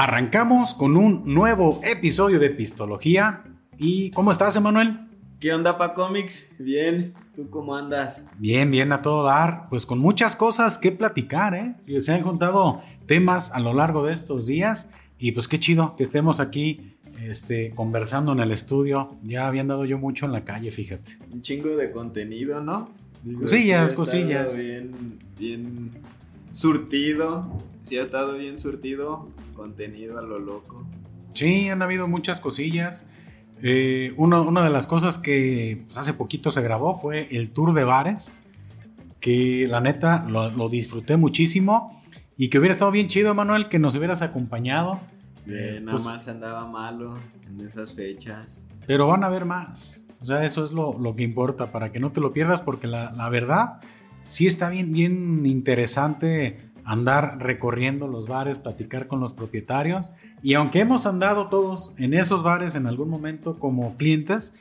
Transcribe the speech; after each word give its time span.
Arrancamos 0.00 0.74
con 0.74 0.96
un 0.96 1.34
nuevo 1.34 1.80
episodio 1.82 2.38
de 2.38 2.46
Epistología. 2.46 3.42
¿Y 3.78 4.12
cómo 4.12 4.30
estás, 4.30 4.54
Emanuel? 4.54 4.96
¿Qué 5.40 5.52
onda, 5.52 5.76
pa 5.76 5.94
Comics? 5.94 6.52
Bien, 6.60 7.14
¿tú 7.34 7.50
cómo 7.50 7.74
andas? 7.74 8.24
Bien, 8.38 8.70
bien, 8.70 8.92
a 8.92 9.02
todo 9.02 9.24
dar. 9.24 9.68
Pues 9.68 9.86
con 9.86 9.98
muchas 9.98 10.36
cosas 10.36 10.78
que 10.78 10.92
platicar, 10.92 11.54
¿eh? 11.54 11.74
Se 12.00 12.12
han 12.12 12.22
juntado 12.22 12.80
temas 13.06 13.50
a 13.50 13.58
lo 13.58 13.74
largo 13.74 14.06
de 14.06 14.12
estos 14.12 14.46
días. 14.46 14.88
Y 15.18 15.32
pues 15.32 15.48
qué 15.48 15.58
chido 15.58 15.96
que 15.96 16.04
estemos 16.04 16.38
aquí 16.38 16.96
este, 17.20 17.72
conversando 17.74 18.30
en 18.30 18.38
el 18.38 18.52
estudio. 18.52 19.16
Ya 19.24 19.48
habían 19.48 19.66
dado 19.66 19.84
yo 19.84 19.98
mucho 19.98 20.26
en 20.26 20.32
la 20.32 20.44
calle, 20.44 20.70
fíjate. 20.70 21.18
Un 21.32 21.42
chingo 21.42 21.70
de 21.70 21.90
contenido, 21.90 22.60
¿no? 22.60 22.88
cosillas, 23.40 23.92
cosillas. 23.94 24.56
Bien, 24.56 25.18
bien 25.36 25.90
surtido. 26.50 27.50
Sí 27.82 27.98
ha 27.98 28.02
estado 28.02 28.36
bien 28.36 28.58
surtido 28.58 29.28
contenido 29.54 30.18
a 30.18 30.22
lo 30.22 30.38
loco. 30.38 30.86
Sí, 31.34 31.68
han 31.68 31.82
habido 31.82 32.08
muchas 32.08 32.40
cosillas. 32.40 33.06
Eh, 33.62 34.14
una 34.16 34.62
de 34.62 34.70
las 34.70 34.86
cosas 34.86 35.18
que 35.18 35.82
pues, 35.86 35.98
hace 35.98 36.14
poquito 36.14 36.50
se 36.50 36.62
grabó 36.62 36.98
fue 36.98 37.26
el 37.30 37.50
tour 37.50 37.74
de 37.74 37.84
bares, 37.84 38.32
que 39.20 39.66
la 39.68 39.80
neta 39.80 40.24
lo, 40.28 40.68
disfruté 40.68 41.16
muchísimo 41.16 42.02
y 42.36 42.48
que 42.48 42.58
hubiera 42.58 42.72
estado 42.72 42.92
bien 42.92 43.08
chido, 43.08 43.34
Manuel, 43.34 43.68
que 43.68 43.78
nos 43.78 43.94
hubieras 43.96 44.22
acompañado. 44.22 45.00
Eh, 45.46 45.80
nada 45.80 45.92
pues 45.92 46.04
más 46.04 46.28
andaba 46.28 46.66
malo 46.66 47.16
en 47.48 47.60
esas 47.66 47.94
fechas. 47.94 48.66
Pero 48.86 49.08
van 49.08 49.24
a 49.24 49.28
ver 49.28 49.44
más. 49.44 50.04
O 50.20 50.26
sea, 50.26 50.44
eso 50.44 50.64
es 50.64 50.72
lo, 50.72 51.14
que 51.16 51.24
importa, 51.24 51.72
para 51.72 51.90
que 51.90 52.00
no 52.00 52.12
te 52.12 52.20
lo 52.20 52.32
pierdas, 52.32 52.60
porque 52.60 52.86
la, 52.86 53.12
la 53.12 53.28
verdad 53.28 53.80
sí 54.28 54.46
está 54.46 54.68
bien, 54.68 54.92
bien 54.92 55.46
interesante 55.46 56.58
andar 56.84 57.38
recorriendo 57.40 58.06
los 58.06 58.28
bares, 58.28 58.60
platicar 58.60 59.08
con 59.08 59.20
los 59.20 59.32
propietarios. 59.32 60.12
Y 60.42 60.54
aunque 60.54 60.80
hemos 60.80 61.06
andado 61.06 61.48
todos 61.48 61.92
en 61.98 62.14
esos 62.14 62.42
bares 62.42 62.74
en 62.74 62.86
algún 62.86 63.08
momento 63.08 63.58
como 63.58 63.96
clientes, 63.96 64.54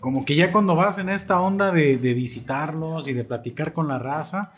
como 0.00 0.24
que 0.24 0.36
ya 0.36 0.52
cuando 0.52 0.76
vas 0.76 0.98
en 0.98 1.08
esta 1.08 1.40
onda 1.40 1.72
de, 1.72 1.96
de 1.96 2.14
visitarlos 2.14 3.08
y 3.08 3.14
de 3.14 3.24
platicar 3.24 3.72
con 3.72 3.88
la 3.88 3.98
raza, 3.98 4.52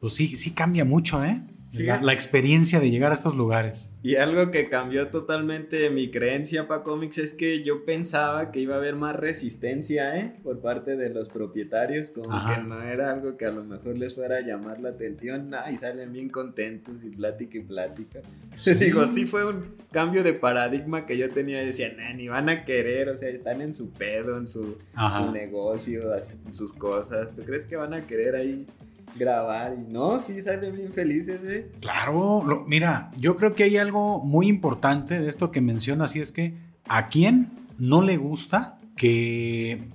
pues 0.00 0.14
sí, 0.14 0.36
sí 0.36 0.52
cambia 0.52 0.84
mucho, 0.84 1.24
¿eh? 1.24 1.42
La, 1.72 2.14
experiencia 2.14 2.80
de 2.80 2.90
llegar 2.90 3.10
a 3.10 3.14
estos 3.14 3.36
lugares. 3.36 3.92
Y 4.02 4.16
algo 4.16 4.50
que 4.50 4.70
cambió 4.70 5.08
totalmente 5.08 5.90
mi 5.90 6.10
creencia 6.10 6.66
para 6.66 6.82
cómics 6.82 7.18
es 7.18 7.34
que 7.34 7.62
yo 7.62 7.84
pensaba 7.84 8.50
que 8.50 8.60
iba 8.60 8.74
a 8.74 8.78
haber 8.78 8.96
más 8.96 9.14
resistencia, 9.14 10.18
¿eh? 10.18 10.34
Por 10.42 10.60
parte 10.60 10.96
de 10.96 11.10
los 11.10 11.28
propietarios, 11.28 12.10
como 12.10 12.30
que 12.46 12.62
no 12.62 12.82
era 12.82 13.12
algo 13.12 13.36
que 13.36 13.44
a 13.44 13.50
lo 13.50 13.64
mejor 13.64 13.98
les 13.98 14.14
fuera 14.14 14.38
a 14.38 14.40
llamar 14.40 14.80
la 14.80 14.90
atención, 14.90 15.50
y 15.70 15.76
salen 15.76 16.12
bien 16.12 16.30
contentos 16.30 17.04
y 17.04 17.10
plática 17.10 17.58
y 17.58 17.62
plática. 17.62 18.20
Digo, 18.80 19.06
sí 19.06 19.26
fue 19.26 19.44
un 19.44 19.76
cambio 19.92 20.22
de 20.22 20.32
paradigma 20.32 21.04
que 21.04 21.18
yo 21.18 21.30
tenía, 21.30 21.60
yo 21.60 21.66
decía, 21.66 21.94
ni 22.14 22.28
van 22.28 22.48
a 22.48 22.64
querer, 22.64 23.10
o 23.10 23.16
sea, 23.16 23.28
están 23.28 23.60
en 23.60 23.74
su 23.74 23.90
pedo, 23.90 24.38
en 24.38 24.46
su, 24.46 24.78
su 25.16 25.32
negocio, 25.32 26.14
en 26.14 26.52
sus 26.52 26.72
cosas, 26.72 27.34
¿tú 27.34 27.42
crees 27.42 27.66
que 27.66 27.76
van 27.76 27.92
a 27.92 28.06
querer 28.06 28.36
ahí 28.36 28.66
grabar 29.18 29.74
y 29.78 29.90
no, 29.92 30.18
sí 30.18 30.40
salen 30.40 30.74
bien 30.74 30.92
felices, 30.92 31.40
¿eh? 31.44 31.70
Claro, 31.80 32.64
mira, 32.66 33.10
yo 33.18 33.36
creo 33.36 33.54
que 33.54 33.64
hay 33.64 33.76
algo 33.76 34.22
muy 34.24 34.48
importante 34.48 35.20
de 35.20 35.28
esto 35.28 35.50
que 35.50 35.60
mencionas 35.60 36.16
y 36.16 36.20
es 36.20 36.32
que 36.32 36.54
a 36.88 37.08
quién 37.08 37.50
no 37.78 38.00
le 38.02 38.16
gusta 38.16 38.78
que 38.96 39.88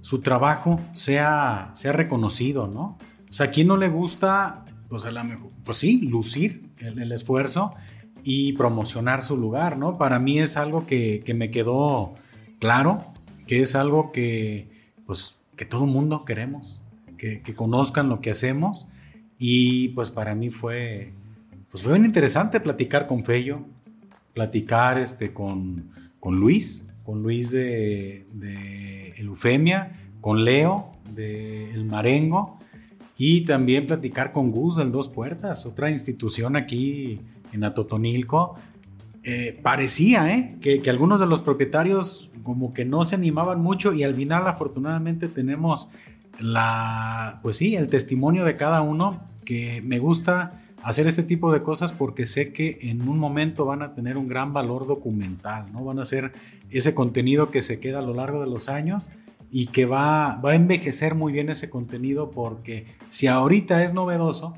su 0.00 0.20
trabajo 0.20 0.80
sea, 0.92 1.72
sea 1.74 1.92
reconocido, 1.92 2.68
¿no? 2.68 2.98
O 3.28 3.32
sea, 3.32 3.46
a 3.46 3.50
quién 3.50 3.66
no 3.66 3.76
le 3.76 3.88
gusta, 3.88 4.64
pues, 4.88 5.04
a 5.04 5.10
la 5.10 5.24
mejor, 5.24 5.50
pues 5.64 5.78
sí, 5.78 6.00
lucir 6.02 6.70
el, 6.78 7.10
esfuerzo 7.10 7.74
y 8.22 8.52
promocionar 8.52 9.24
su 9.24 9.36
lugar, 9.36 9.78
¿no? 9.78 9.98
Para 9.98 10.18
mí 10.18 10.38
es 10.38 10.56
algo 10.56 10.86
que, 10.86 11.22
que 11.24 11.34
me 11.34 11.50
quedó 11.50 12.14
claro, 12.60 13.04
que 13.46 13.60
es 13.60 13.74
algo 13.74 14.12
que, 14.12 14.68
pues, 15.06 15.36
que 15.56 15.64
todo 15.64 15.86
mundo 15.86 16.24
queremos 16.24 16.82
que, 17.16 17.42
conozcan 17.54 18.08
lo 18.08 18.20
que 18.20 18.30
hacemos. 18.30 18.88
Y 19.38 19.88
pues 19.88 20.10
para 20.10 20.34
mí 20.34 20.50
fue, 20.50 21.12
pues 21.70 21.82
fue 21.82 21.98
muy 21.98 22.06
interesante 22.06 22.60
platicar 22.60 23.06
con 23.06 23.24
Fello, 23.24 23.60
platicar 24.32 24.98
este, 24.98 25.32
con, 25.32 25.90
con 26.20 26.36
Luis, 26.36 26.88
con 27.04 27.22
Luis 27.22 27.50
de, 27.50 28.26
de 28.32 29.14
Eufemia, 29.18 29.92
con 30.20 30.44
Leo 30.44 30.92
de 31.14 31.72
El 31.72 31.84
Marengo 31.84 32.58
y 33.18 33.42
también 33.42 33.86
platicar 33.86 34.32
con 34.32 34.50
Gus 34.50 34.76
del 34.76 34.92
Dos 34.92 35.08
Puertas, 35.08 35.64
otra 35.66 35.90
institución 35.90 36.56
aquí 36.56 37.20
en 37.52 37.64
Atotonilco. 37.64 38.56
Eh, 39.22 39.58
parecía 39.62 40.32
¿eh? 40.32 40.56
que, 40.60 40.82
que, 40.82 40.90
algunos 40.90 41.20
de 41.20 41.26
los 41.26 41.40
propietarios 41.40 42.30
como 42.42 42.72
que 42.72 42.84
no 42.84 43.02
se 43.04 43.16
animaban 43.16 43.60
mucho 43.60 43.92
y 43.92 44.04
al 44.04 44.14
final 44.14 44.46
afortunadamente 44.46 45.26
tenemos 45.28 45.90
la, 46.40 47.40
pues 47.42 47.56
sí, 47.56 47.76
el 47.76 47.88
testimonio 47.88 48.44
de 48.44 48.56
cada 48.56 48.82
uno, 48.82 49.20
que 49.44 49.82
me 49.82 49.98
gusta 49.98 50.62
hacer 50.82 51.06
este 51.06 51.22
tipo 51.22 51.52
de 51.52 51.62
cosas 51.62 51.92
porque 51.92 52.26
sé 52.26 52.52
que 52.52 52.78
en 52.82 53.08
un 53.08 53.18
momento 53.18 53.64
van 53.64 53.82
a 53.82 53.94
tener 53.94 54.16
un 54.16 54.28
gran 54.28 54.52
valor 54.52 54.86
documental, 54.86 55.72
¿no? 55.72 55.84
Van 55.84 55.98
a 55.98 56.04
ser 56.04 56.32
ese 56.70 56.94
contenido 56.94 57.50
que 57.50 57.60
se 57.60 57.80
queda 57.80 58.00
a 58.00 58.02
lo 58.02 58.14
largo 58.14 58.40
de 58.40 58.46
los 58.46 58.68
años 58.68 59.10
y 59.50 59.66
que 59.66 59.84
va, 59.84 60.36
va 60.36 60.52
a 60.52 60.54
envejecer 60.54 61.14
muy 61.14 61.32
bien 61.32 61.48
ese 61.48 61.70
contenido 61.70 62.30
porque 62.30 62.86
si 63.08 63.26
ahorita 63.26 63.82
es 63.82 63.94
novedoso, 63.94 64.54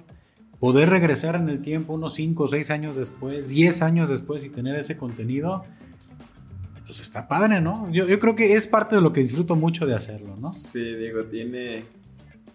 poder 0.61 0.91
regresar 0.91 1.37
en 1.37 1.49
el 1.49 1.63
tiempo 1.63 1.95
unos 1.95 2.15
5 2.15 2.45
o 2.45 2.49
6 2.49 2.71
años 2.71 2.97
después, 2.97 3.49
10 3.49 3.83
años 3.83 4.09
después 4.09 4.45
y 4.45 4.51
tener 4.51 4.77
ese 4.77 4.97
contenido, 4.97 5.65
pues 6.89 7.01
está 7.01 7.29
padre, 7.29 7.61
¿no? 7.61 7.93
Yo, 7.93 8.19
creo 8.19 8.35
que 8.35 8.55
es 8.55 8.67
parte 8.67 8.97
de 8.97 9.03
lo 9.03 9.13
que 9.13 9.21
disfruto 9.21 9.55
mucho 9.55 9.85
de 9.85 9.95
hacerlo, 9.95 10.37
¿no? 10.41 10.49
Sí, 10.49 10.97
digo, 10.97 11.23
tiene 11.25 11.85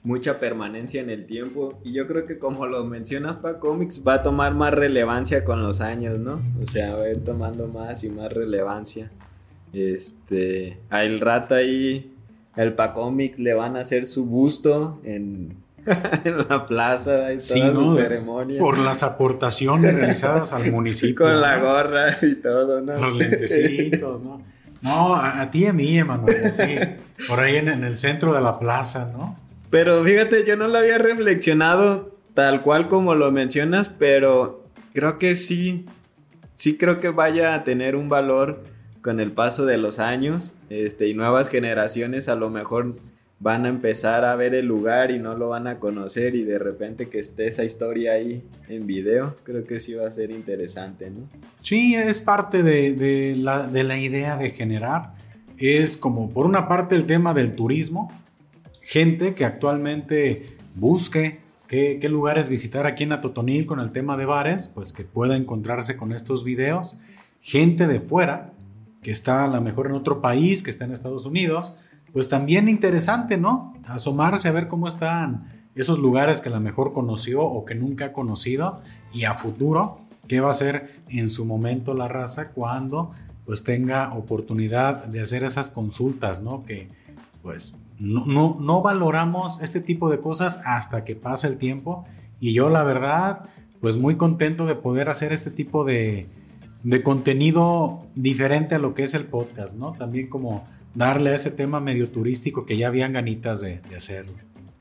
mucha 0.01 0.39
permanencia 0.39 1.01
en 1.01 1.11
el 1.11 1.27
tiempo 1.27 1.79
y 1.83 1.93
yo 1.93 2.07
creo 2.07 2.25
que 2.25 2.39
como 2.39 2.65
lo 2.65 2.83
mencionas 2.83 3.35
para 3.35 3.59
cómics 3.59 4.03
va 4.05 4.15
a 4.15 4.23
tomar 4.23 4.55
más 4.55 4.73
relevancia 4.73 5.45
con 5.45 5.61
los 5.61 5.81
años, 5.81 6.17
¿no? 6.17 6.41
O 6.59 6.65
sea, 6.65 6.89
va 6.95 7.03
a 7.03 7.09
ir 7.11 7.23
tomando 7.23 7.67
más 7.67 8.03
y 8.03 8.09
más 8.09 8.33
relevancia. 8.33 9.11
Este, 9.71 10.79
al 10.89 11.19
rato 11.19 11.53
ahí 11.53 12.11
el 12.55 12.73
pa 12.73 12.95
cómics 12.95 13.37
le 13.37 13.53
van 13.53 13.77
a 13.77 13.81
hacer 13.81 14.07
su 14.07 14.25
busto 14.25 14.99
en 15.03 15.62
en 16.23 16.37
la 16.37 16.65
plaza 16.65 17.33
y 17.33 17.37
toda 17.37 17.95
ceremonia. 17.95 18.59
Por 18.59 18.77
las 18.77 19.03
aportaciones 19.03 19.93
realizadas 19.93 20.53
al 20.53 20.71
municipio. 20.71 21.25
Con 21.25 21.41
la 21.41 21.59
gorra 21.59 22.17
y 22.21 22.35
todo, 22.35 22.81
¿no? 22.81 22.97
Los 22.97 23.15
lentecitos, 23.15 24.21
¿no? 24.21 24.41
No, 24.81 25.15
a, 25.15 25.49
ti 25.49 25.59
y 25.59 25.65
a 25.67 25.73
mí, 25.73 25.97
Emanuel, 25.97 26.51
sí. 26.51 26.77
Por 27.27 27.39
ahí 27.39 27.55
en, 27.55 27.69
en, 27.69 27.85
el 27.85 27.95
centro 27.95 28.33
de 28.33 28.41
la 28.41 28.59
plaza, 28.59 29.09
¿no? 29.13 29.39
Pero 29.69 30.03
fíjate, 30.03 30.45
yo 30.45 30.57
no 30.57 30.67
lo 30.67 30.77
había 30.77 30.97
reflexionado 30.97 32.13
tal 32.33 32.61
cual 32.61 32.89
como 32.89 33.15
lo 33.15 33.31
mencionas, 33.31 33.89
pero 33.89 34.63
creo 34.93 35.19
que 35.19 35.35
sí, 35.35 35.85
sí 36.53 36.77
creo 36.77 36.99
que 36.99 37.09
vaya 37.09 37.53
a 37.55 37.63
tener 37.63 37.95
un 37.95 38.09
valor 38.09 38.63
con 39.01 39.19
el 39.19 39.31
paso 39.31 39.65
de 39.65 39.77
los 39.77 39.99
años, 39.99 40.53
este, 40.69 41.07
y 41.07 41.13
nuevas 41.13 41.49
generaciones 41.49 42.29
a 42.29 42.35
lo 42.35 42.49
mejor 42.49 42.95
van 43.43 43.65
a 43.65 43.69
empezar 43.69 44.23
a 44.23 44.37
ver 44.37 44.55
el 44.55 44.65
lugar 44.67 45.11
y 45.11 45.19
no 45.19 45.35
lo 45.35 45.49
van 45.49 45.67
a 45.67 45.77
conocer 45.77 46.33
y 46.33 46.45
de 46.45 46.57
repente 46.57 47.09
que 47.09 47.19
esté 47.19 47.47
esa 47.47 47.65
historia 47.65 48.13
ahí 48.13 48.41
en 48.69 48.87
video, 48.87 49.35
creo 49.43 49.65
que 49.65 49.81
sí 49.81 49.93
va 49.93 50.07
a 50.07 50.11
ser 50.11 50.31
interesante, 50.31 51.11
¿no? 51.11 51.27
Sí, 51.59 51.93
es 51.93 52.21
parte 52.21 52.63
de, 52.63 53.35
la, 53.35 53.99
idea 53.99 54.37
de 54.37 54.51
generar. 54.51 55.15
Es 55.57 55.97
como 55.97 56.29
por 56.31 56.45
una 56.45 56.69
parte 56.69 56.95
el 56.95 57.05
tema 57.05 57.33
del 57.33 57.53
turismo, 57.53 58.09
gente 58.81 59.35
que 59.35 59.43
actualmente 59.43 60.55
busque 60.75 61.41
qué, 61.67 61.99
qué, 61.99 62.07
lugares 62.07 62.47
visitar 62.47 62.87
aquí 62.87 63.03
en 63.03 63.11
Atotonil 63.11 63.65
con 63.65 63.81
el 63.81 63.91
tema 63.91 64.15
de 64.15 64.25
bares, 64.25 64.69
pues 64.73 64.93
que 64.93 65.03
pueda 65.03 65.35
encontrarse 65.35 65.97
con 65.97 66.13
estos 66.13 66.45
videos. 66.45 66.97
Gente 67.41 67.87
de 67.87 67.99
fuera, 67.99 68.53
que 69.01 69.11
está 69.11 69.43
a 69.43 69.47
lo 69.49 69.59
mejor 69.59 69.87
en 69.87 69.93
otro 69.95 70.21
país, 70.21 70.63
que 70.63 70.69
está 70.69 70.85
en 70.85 70.93
Estados 70.93 71.25
Unidos, 71.25 71.77
pues 72.13 72.29
también 72.29 72.69
interesante, 72.69 73.37
¿no? 73.37 73.73
Asomarse 73.85 74.47
a 74.47 74.51
ver 74.51 74.67
cómo 74.67 74.87
están 74.87 75.51
esos 75.75 75.97
lugares 75.97 76.39
que 76.39 76.49
a 76.49 76.53
lo 76.53 76.59
mejor 76.59 76.93
conoció 76.93 77.41
o 77.41 77.65
que 77.65 77.73
nunca 77.73 78.05
ha 78.05 78.13
conocido 78.13 78.81
y 79.11 79.23
a 79.23 79.33
futuro, 79.33 79.99
qué 80.27 80.39
va 80.39 80.51
a 80.51 80.53
ser 80.53 81.01
en 81.09 81.27
su 81.27 81.45
momento 81.45 81.95
la 81.95 82.07
raza 82.07 82.49
cuando 82.49 83.11
pues 83.45 83.63
tenga 83.63 84.13
oportunidad 84.13 85.05
de 85.05 85.21
hacer 85.21 85.43
esas 85.43 85.69
consultas, 85.69 86.43
¿no? 86.43 86.63
Que 86.63 86.87
pues 87.41 87.75
no, 87.99 88.25
no, 88.25 88.57
no 88.61 88.81
valoramos 88.81 89.61
este 89.61 89.81
tipo 89.81 90.09
de 90.09 90.19
cosas 90.19 90.61
hasta 90.65 91.03
que 91.03 91.15
pasa 91.15 91.47
el 91.47 91.57
tiempo 91.57 92.05
y 92.39 92.53
yo 92.53 92.69
la 92.69 92.83
verdad 92.83 93.49
pues 93.81 93.97
muy 93.97 94.15
contento 94.15 94.65
de 94.65 94.75
poder 94.75 95.09
hacer 95.09 95.33
este 95.33 95.51
tipo 95.51 95.83
de, 95.83 96.27
de 96.83 97.03
contenido 97.03 98.05
diferente 98.15 98.75
a 98.75 98.79
lo 98.79 98.93
que 98.93 99.03
es 99.03 99.13
el 99.13 99.25
podcast, 99.25 99.75
¿no? 99.75 99.91
También 99.93 100.29
como 100.29 100.63
darle 100.95 101.31
a 101.31 101.35
ese 101.35 101.51
tema 101.51 101.79
medio 101.79 102.09
turístico 102.09 102.65
que 102.65 102.77
ya 102.77 102.87
habían 102.87 103.13
ganitas 103.13 103.61
de, 103.61 103.81
hacerlo. 103.95 104.33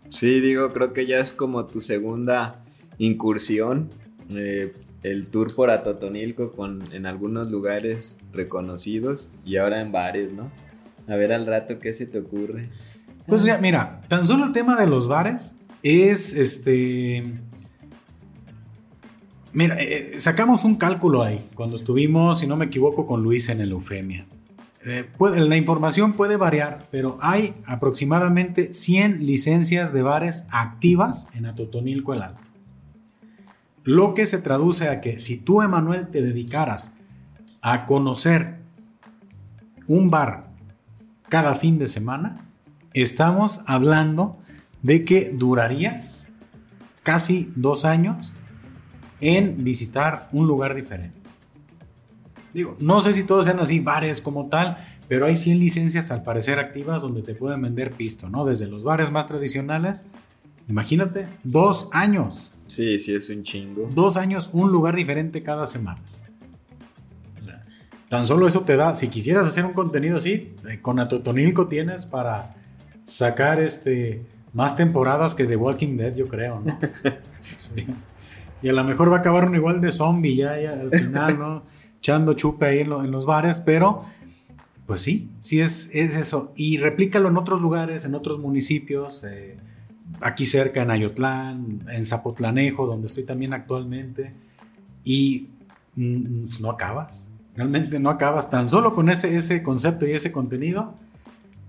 Sí, 0.08 0.40
digo, 0.40 0.72
creo 0.72 0.92
que 0.92 1.06
ya 1.06 1.18
es 1.20 1.32
como 1.32 1.66
tu 1.66 1.80
segunda 1.80 2.64
incursión. 2.98 3.90
Eh, 4.30 4.74
el 5.02 5.26
tour 5.26 5.54
por 5.54 5.70
Atotonilco 5.70 6.52
con, 6.52 6.82
en 6.92 7.06
algunos 7.06 7.50
lugares 7.50 8.18
reconocidos 8.32 9.30
y 9.44 9.56
ahora 9.56 9.80
en 9.80 9.90
bares, 9.90 10.32
¿no? 10.32 10.50
A 11.08 11.16
ver 11.16 11.32
al 11.32 11.46
rato 11.46 11.80
qué 11.80 11.92
se 11.92 12.06
te 12.06 12.20
ocurre. 12.20 12.68
Pues 13.26 13.42
ya, 13.42 13.58
mira, 13.58 14.02
tan 14.08 14.26
solo 14.26 14.44
el 14.44 14.52
tema 14.52 14.76
de 14.76 14.86
los 14.86 15.08
bares 15.08 15.56
es 15.82 16.34
este. 16.34 17.24
Mira, 19.52 19.76
eh, 19.80 20.18
sacamos 20.18 20.64
un 20.64 20.76
cálculo 20.76 21.22
ahí 21.22 21.44
cuando 21.54 21.76
estuvimos, 21.76 22.40
si 22.40 22.46
no 22.46 22.56
me 22.56 22.66
equivoco, 22.66 23.06
con 23.06 23.22
Luis 23.22 23.48
en 23.48 23.60
el 23.60 23.72
Eufemia. 23.72 24.26
Eh, 24.84 25.08
la 25.18 25.56
información 25.56 26.14
puede 26.14 26.36
variar, 26.36 26.88
pero 26.90 27.18
hay 27.20 27.54
aproximadamente 27.66 28.74
100 28.74 29.24
licencias 29.24 29.92
de 29.92 30.02
bares 30.02 30.46
activas 30.50 31.28
en 31.34 31.46
Atotonilco 31.46 32.14
el 32.14 32.22
Alto. 32.22 32.42
Lo 33.84 34.14
que 34.14 34.26
se 34.26 34.38
traduce 34.38 34.88
a 34.88 35.00
que 35.00 35.18
si 35.20 35.38
tú, 35.38 35.62
Emanuel, 35.62 36.08
te 36.08 36.22
dedicaras 36.22 36.96
a 37.60 37.86
conocer 37.86 38.58
un 39.86 40.10
bar 40.10 40.48
cada 41.28 41.54
fin 41.54 41.78
de 41.78 41.86
semana, 41.88 42.44
estamos 42.92 43.62
hablando 43.66 44.38
de 44.82 45.04
que 45.04 45.30
durarías 45.30 46.28
casi 47.02 47.52
dos 47.54 47.84
años 47.84 48.34
en 49.20 49.62
visitar 49.62 50.28
un 50.32 50.46
lugar 50.46 50.74
diferente. 50.74 51.21
Digo, 52.52 52.76
no 52.80 53.00
sé 53.00 53.12
si 53.12 53.24
todos 53.24 53.46
sean 53.46 53.60
así 53.60 53.80
bares 53.80 54.20
como 54.20 54.48
tal, 54.48 54.76
pero 55.08 55.26
hay 55.26 55.36
100 55.36 55.58
licencias 55.58 56.10
al 56.10 56.22
parecer 56.22 56.58
activas 56.58 57.00
donde 57.00 57.22
te 57.22 57.34
pueden 57.34 57.62
vender 57.62 57.92
pisto, 57.92 58.28
¿no? 58.28 58.44
Desde 58.44 58.66
los 58.66 58.84
bares 58.84 59.10
más 59.10 59.26
tradicionales, 59.26 60.04
imagínate, 60.68 61.26
dos 61.44 61.88
años. 61.92 62.52
Sí, 62.66 62.98
sí, 62.98 63.14
es 63.14 63.28
un 63.30 63.42
chingo. 63.42 63.90
Dos 63.94 64.16
años, 64.16 64.50
un 64.52 64.70
lugar 64.70 64.96
diferente 64.96 65.42
cada 65.42 65.66
semana. 65.66 66.00
Tan 68.08 68.26
solo 68.26 68.46
eso 68.46 68.60
te 68.60 68.76
da, 68.76 68.94
si 68.94 69.08
quisieras 69.08 69.46
hacer 69.46 69.64
un 69.64 69.72
contenido 69.72 70.18
así, 70.18 70.54
eh, 70.68 70.80
con 70.82 71.00
Atotonilco 71.00 71.68
tienes 71.68 72.04
para 72.04 72.54
sacar 73.04 73.58
este 73.58 74.22
más 74.52 74.76
temporadas 74.76 75.34
que 75.34 75.46
The 75.46 75.56
Walking 75.56 75.96
Dead, 75.96 76.14
yo 76.14 76.28
creo, 76.28 76.60
¿no? 76.60 76.78
Y 78.62 78.68
a 78.68 78.72
lo 78.72 78.84
mejor 78.84 79.10
va 79.10 79.16
a 79.16 79.20
acabar 79.20 79.48
un 79.48 79.56
igual 79.56 79.80
de 79.80 79.90
zombie 79.90 80.36
ya, 80.36 80.60
ya 80.60 80.72
al 80.72 80.90
final, 80.90 81.38
¿no? 81.38 81.62
Echando 82.02 82.34
chupe 82.34 82.66
ahí 82.66 82.80
en, 82.80 83.12
los 83.12 83.26
bares, 83.26 83.60
pero 83.60 84.02
pues 84.86 85.02
sí, 85.02 85.30
sí 85.38 85.60
es, 85.60 85.94
es, 85.94 86.16
eso. 86.16 86.52
Y 86.56 86.78
replícalo 86.78 87.28
en 87.28 87.36
otros 87.36 87.60
lugares, 87.60 88.04
en 88.04 88.16
otros 88.16 88.40
municipios, 88.40 89.22
eh, 89.22 89.56
aquí 90.20 90.44
cerca 90.44 90.82
en 90.82 90.90
Ayotlán, 90.90 91.86
en 91.88 92.04
Zapotlanejo, 92.04 92.88
donde 92.88 93.06
estoy 93.06 93.22
también 93.22 93.54
actualmente, 93.54 94.32
y 95.04 95.50
mm, 95.94 96.46
no 96.60 96.70
acabas. 96.70 97.30
Realmente 97.54 98.00
no 98.00 98.10
acabas 98.10 98.50
tan 98.50 98.68
solo 98.68 98.96
con 98.96 99.08
ese, 99.08 99.36
ese 99.36 99.62
concepto 99.62 100.04
y 100.04 100.10
ese 100.10 100.32
contenido. 100.32 100.94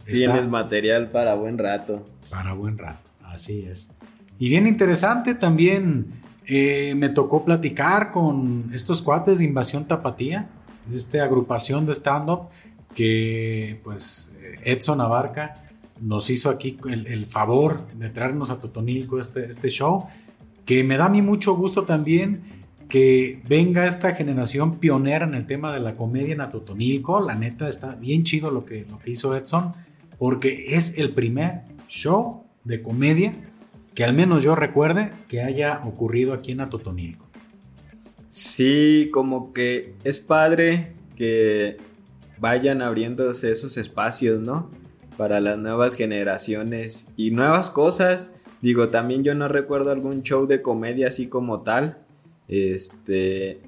Tienes 0.03 0.47
material 0.47 1.11
para 1.11 1.35
buen 1.35 1.59
rato. 1.59 2.03
Para 2.31 2.53
buen 2.53 2.79
rato, 2.79 3.07
así 3.21 3.67
es. 3.67 3.91
Y 4.39 4.49
bien 4.49 4.65
interesante 4.65 5.35
también 5.35 6.22
eh, 6.45 6.93
me 6.95 7.09
tocó 7.09 7.45
platicar 7.45 8.11
con 8.11 8.69
estos 8.73 9.01
cuates 9.01 9.39
de 9.39 9.45
Invasión 9.45 9.85
Tapatía, 9.85 10.49
de 10.85 10.97
esta 10.97 11.23
agrupación 11.23 11.85
de 11.85 11.93
stand-up 11.93 12.49
que 12.93 13.79
pues 13.83 14.35
Edson 14.63 15.01
Abarca 15.01 15.55
nos 15.99 16.29
hizo 16.29 16.49
aquí 16.49 16.77
el, 16.89 17.25
favor 17.27 17.87
de 17.93 18.09
traernos 18.09 18.51
a 18.51 18.59
Totonilco 18.59 19.19
este, 19.19 19.45
este 19.45 19.69
show, 19.69 20.05
que 20.65 20.83
me 20.83 20.97
da 20.97 21.05
a 21.05 21.09
mí 21.09 21.21
mucho 21.21 21.55
gusto 21.55 21.83
también 21.83 22.63
que 22.89 23.41
venga 23.47 23.87
esta 23.87 24.13
generación 24.13 24.79
pionera 24.79 25.25
en 25.25 25.33
el 25.33 25.47
tema 25.47 25.73
de 25.73 25.79
la 25.79 25.95
comedia 25.95 26.33
en 26.33 26.51
Totonilco. 26.51 27.21
La 27.21 27.35
neta 27.35 27.67
está 27.67 27.95
bien 27.95 28.23
chido 28.23 28.51
lo 28.51 28.65
que, 28.65 28.85
lo 28.89 28.99
que 28.99 29.11
hizo 29.11 29.35
Edson, 29.35 29.73
porque 30.19 30.75
es 30.75 30.97
el 30.99 31.11
primer 31.11 31.61
show 31.87 32.43
de 32.63 32.81
comedia 32.81 33.33
que 33.95 34.03
al 34.03 34.13
menos 34.13 34.43
yo 34.43 34.55
recuerde 34.55 35.11
que 35.27 35.41
haya 35.41 35.81
ocurrido 35.83 36.33
aquí 36.33 36.51
en 36.51 36.61
Atotonilco. 36.61 37.27
Sí, 38.27 39.09
como 39.13 39.53
que 39.53 39.93
es 40.03 40.19
padre 40.19 40.93
que 41.15 41.77
vayan 42.39 42.81
abriéndose 42.81 43.51
esos 43.51 43.77
espacios, 43.77 44.41
¿no? 44.41 44.71
Para 45.17 45.39
las 45.39 45.59
nuevas 45.59 45.95
generaciones 45.95 47.07
y 47.15 47.31
nuevas 47.31 47.69
cosas. 47.69 48.33
Digo, 48.61 48.89
también 48.89 49.23
yo 49.23 49.35
no 49.35 49.47
recuerdo 49.47 49.91
algún 49.91 50.23
show 50.23 50.47
de 50.47 50.61
comedia 50.61 51.09
así 51.09 51.27
como 51.27 51.61
tal. 51.61 51.99
Este, 52.47 53.61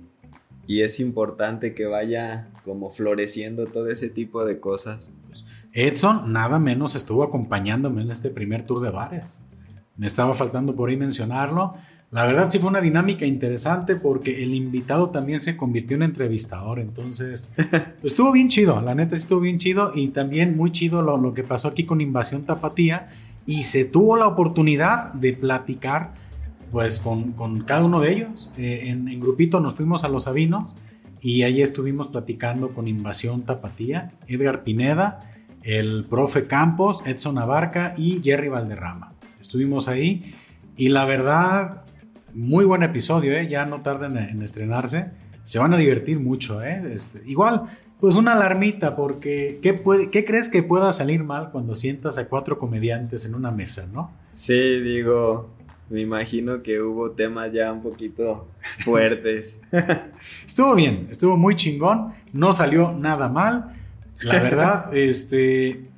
y 0.65 0.81
es 0.81 0.99
importante 0.99 1.75
que 1.75 1.85
vaya 1.85 2.49
como 2.63 2.89
floreciendo 2.89 3.67
todo 3.67 3.87
ese 3.87 4.09
tipo 4.09 4.45
de 4.45 4.59
cosas. 4.59 5.11
Edson 5.73 6.33
nada 6.33 6.57
menos 6.57 6.95
estuvo 6.95 7.23
acompañándome 7.23 8.01
en 8.01 8.09
este 8.09 8.29
primer 8.29 8.65
tour 8.65 8.81
de 8.81 8.89
bares. 8.89 9.43
Me 9.97 10.07
estaba 10.07 10.33
faltando 10.33 10.75
por 10.75 10.89
ahí 10.89 10.97
mencionarlo. 10.97 11.75
La 12.11 12.25
verdad 12.25 12.49
sí 12.49 12.59
fue 12.59 12.69
una 12.69 12.81
dinámica 12.81 13.25
interesante 13.25 13.95
porque 13.95 14.43
el 14.43 14.53
invitado 14.53 15.09
también 15.09 15.39
se 15.39 15.57
convirtió 15.57 15.97
en 15.97 16.03
entrevistador, 16.03 16.79
entonces 16.79 17.49
estuvo 18.03 18.31
bien 18.31 18.47
chido, 18.47 18.79
la 18.79 18.95
neta 18.95 19.15
estuvo 19.15 19.39
bien 19.39 19.57
chido 19.57 19.91
y 19.93 20.09
también 20.09 20.55
muy 20.55 20.71
chido 20.71 21.01
lo, 21.01 21.33
que 21.33 21.43
pasó 21.43 21.67
aquí 21.67 21.83
con 21.83 22.01
Invasión 22.01 22.43
Tapatía 22.43 23.09
y 23.45 23.63
se 23.63 23.85
tuvo 23.85 24.15
la 24.15 24.27
oportunidad 24.27 25.13
de 25.13 25.33
platicar 25.33 26.13
pues 26.71 26.99
con, 26.99 27.33
cada 27.65 27.83
uno 27.83 27.99
de 27.99 28.13
ellos. 28.13 28.51
Eh, 28.57 28.83
en, 28.85 29.07
en, 29.07 29.19
grupito 29.19 29.59
nos 29.59 29.73
fuimos 29.73 30.03
a 30.03 30.07
Los 30.07 30.25
Sabinos 30.25 30.75
y 31.21 31.43
ahí 31.43 31.61
estuvimos 31.61 32.07
platicando 32.07 32.69
con 32.73 32.87
Invasión 32.87 33.41
Tapatía, 33.41 34.13
Edgar 34.27 34.63
Pineda, 34.63 35.19
el 35.63 36.05
profe 36.05 36.47
Campos, 36.47 37.05
Edson 37.05 37.39
Abarca 37.39 37.93
y 37.97 38.21
Jerry 38.23 38.47
Valderrama. 38.47 39.14
Estuvimos 39.45 39.87
ahí 39.87 40.33
y 40.75 40.89
la 40.89 41.05
verdad, 41.05 41.83
muy 42.33 42.65
buen 42.65 42.83
episodio, 42.83 43.33
¿eh? 43.33 43.47
ya 43.47 43.65
no 43.65 43.81
tarden 43.81 44.17
en, 44.17 44.41
estrenarse. 44.41 45.11
Se 45.43 45.59
van 45.59 45.73
a 45.73 45.77
divertir 45.77 46.19
mucho. 46.19 46.63
¿eh? 46.63 46.83
Este, 46.91 47.21
igual, 47.29 47.63
pues 47.99 48.15
una 48.15 48.33
alarmita, 48.33 48.95
porque 48.95 49.59
¿qué, 49.61 49.73
puede, 49.73 50.09
¿qué 50.09 50.25
crees 50.25 50.49
que 50.49 50.63
pueda 50.63 50.91
salir 50.91 51.23
mal 51.23 51.51
cuando 51.51 51.75
sientas 51.75 52.17
a 52.17 52.27
cuatro 52.27 52.57
comediantes 52.57 53.25
en 53.25 53.35
una 53.35 53.51
mesa, 53.51 53.87
no? 53.93 54.11
Sí, 54.31 54.81
digo, 54.81 55.51
me 55.89 56.01
imagino 56.01 56.63
que 56.63 56.81
hubo 56.81 57.11
temas 57.11 57.53
ya 57.53 57.71
un 57.71 57.83
poquito 57.83 58.49
fuertes. 58.79 59.61
estuvo 60.47 60.73
bien, 60.73 61.07
estuvo 61.11 61.37
muy 61.37 61.55
chingón, 61.55 62.13
no 62.33 62.51
salió 62.51 62.91
nada 62.91 63.29
mal. 63.29 63.75
La 64.23 64.41
verdad, 64.41 64.93
este, 64.97 65.89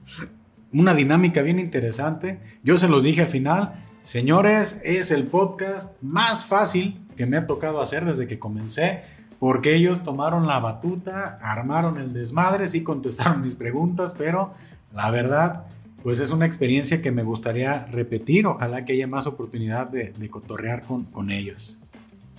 una 0.73 0.93
dinámica 0.93 1.41
bien 1.41 1.59
interesante. 1.59 2.39
Yo 2.63 2.77
se 2.77 2.89
los 2.89 3.03
dije 3.03 3.21
al 3.21 3.27
final, 3.27 3.85
señores, 4.03 4.81
es 4.83 5.11
el 5.11 5.27
podcast 5.27 6.01
más 6.01 6.45
fácil 6.45 6.99
que 7.15 7.25
me 7.25 7.37
ha 7.37 7.47
tocado 7.47 7.81
hacer 7.81 8.05
desde 8.05 8.27
que 8.27 8.39
comencé, 8.39 9.01
porque 9.39 9.75
ellos 9.75 10.03
tomaron 10.03 10.47
la 10.47 10.59
batuta, 10.59 11.37
armaron 11.41 11.97
el 11.97 12.13
desmadre, 12.13 12.67
sí 12.67 12.83
contestaron 12.83 13.41
mis 13.43 13.55
preguntas, 13.55 14.15
pero 14.17 14.53
la 14.93 15.11
verdad, 15.11 15.65
pues 16.03 16.19
es 16.19 16.31
una 16.31 16.45
experiencia 16.45 17.01
que 17.01 17.11
me 17.11 17.23
gustaría 17.23 17.85
repetir. 17.87 18.47
Ojalá 18.47 18.85
que 18.85 18.93
haya 18.93 19.07
más 19.07 19.27
oportunidad 19.27 19.87
de, 19.87 20.13
cotorrear 20.29 20.83
con, 20.83 21.05
con 21.05 21.31
ellos. 21.31 21.79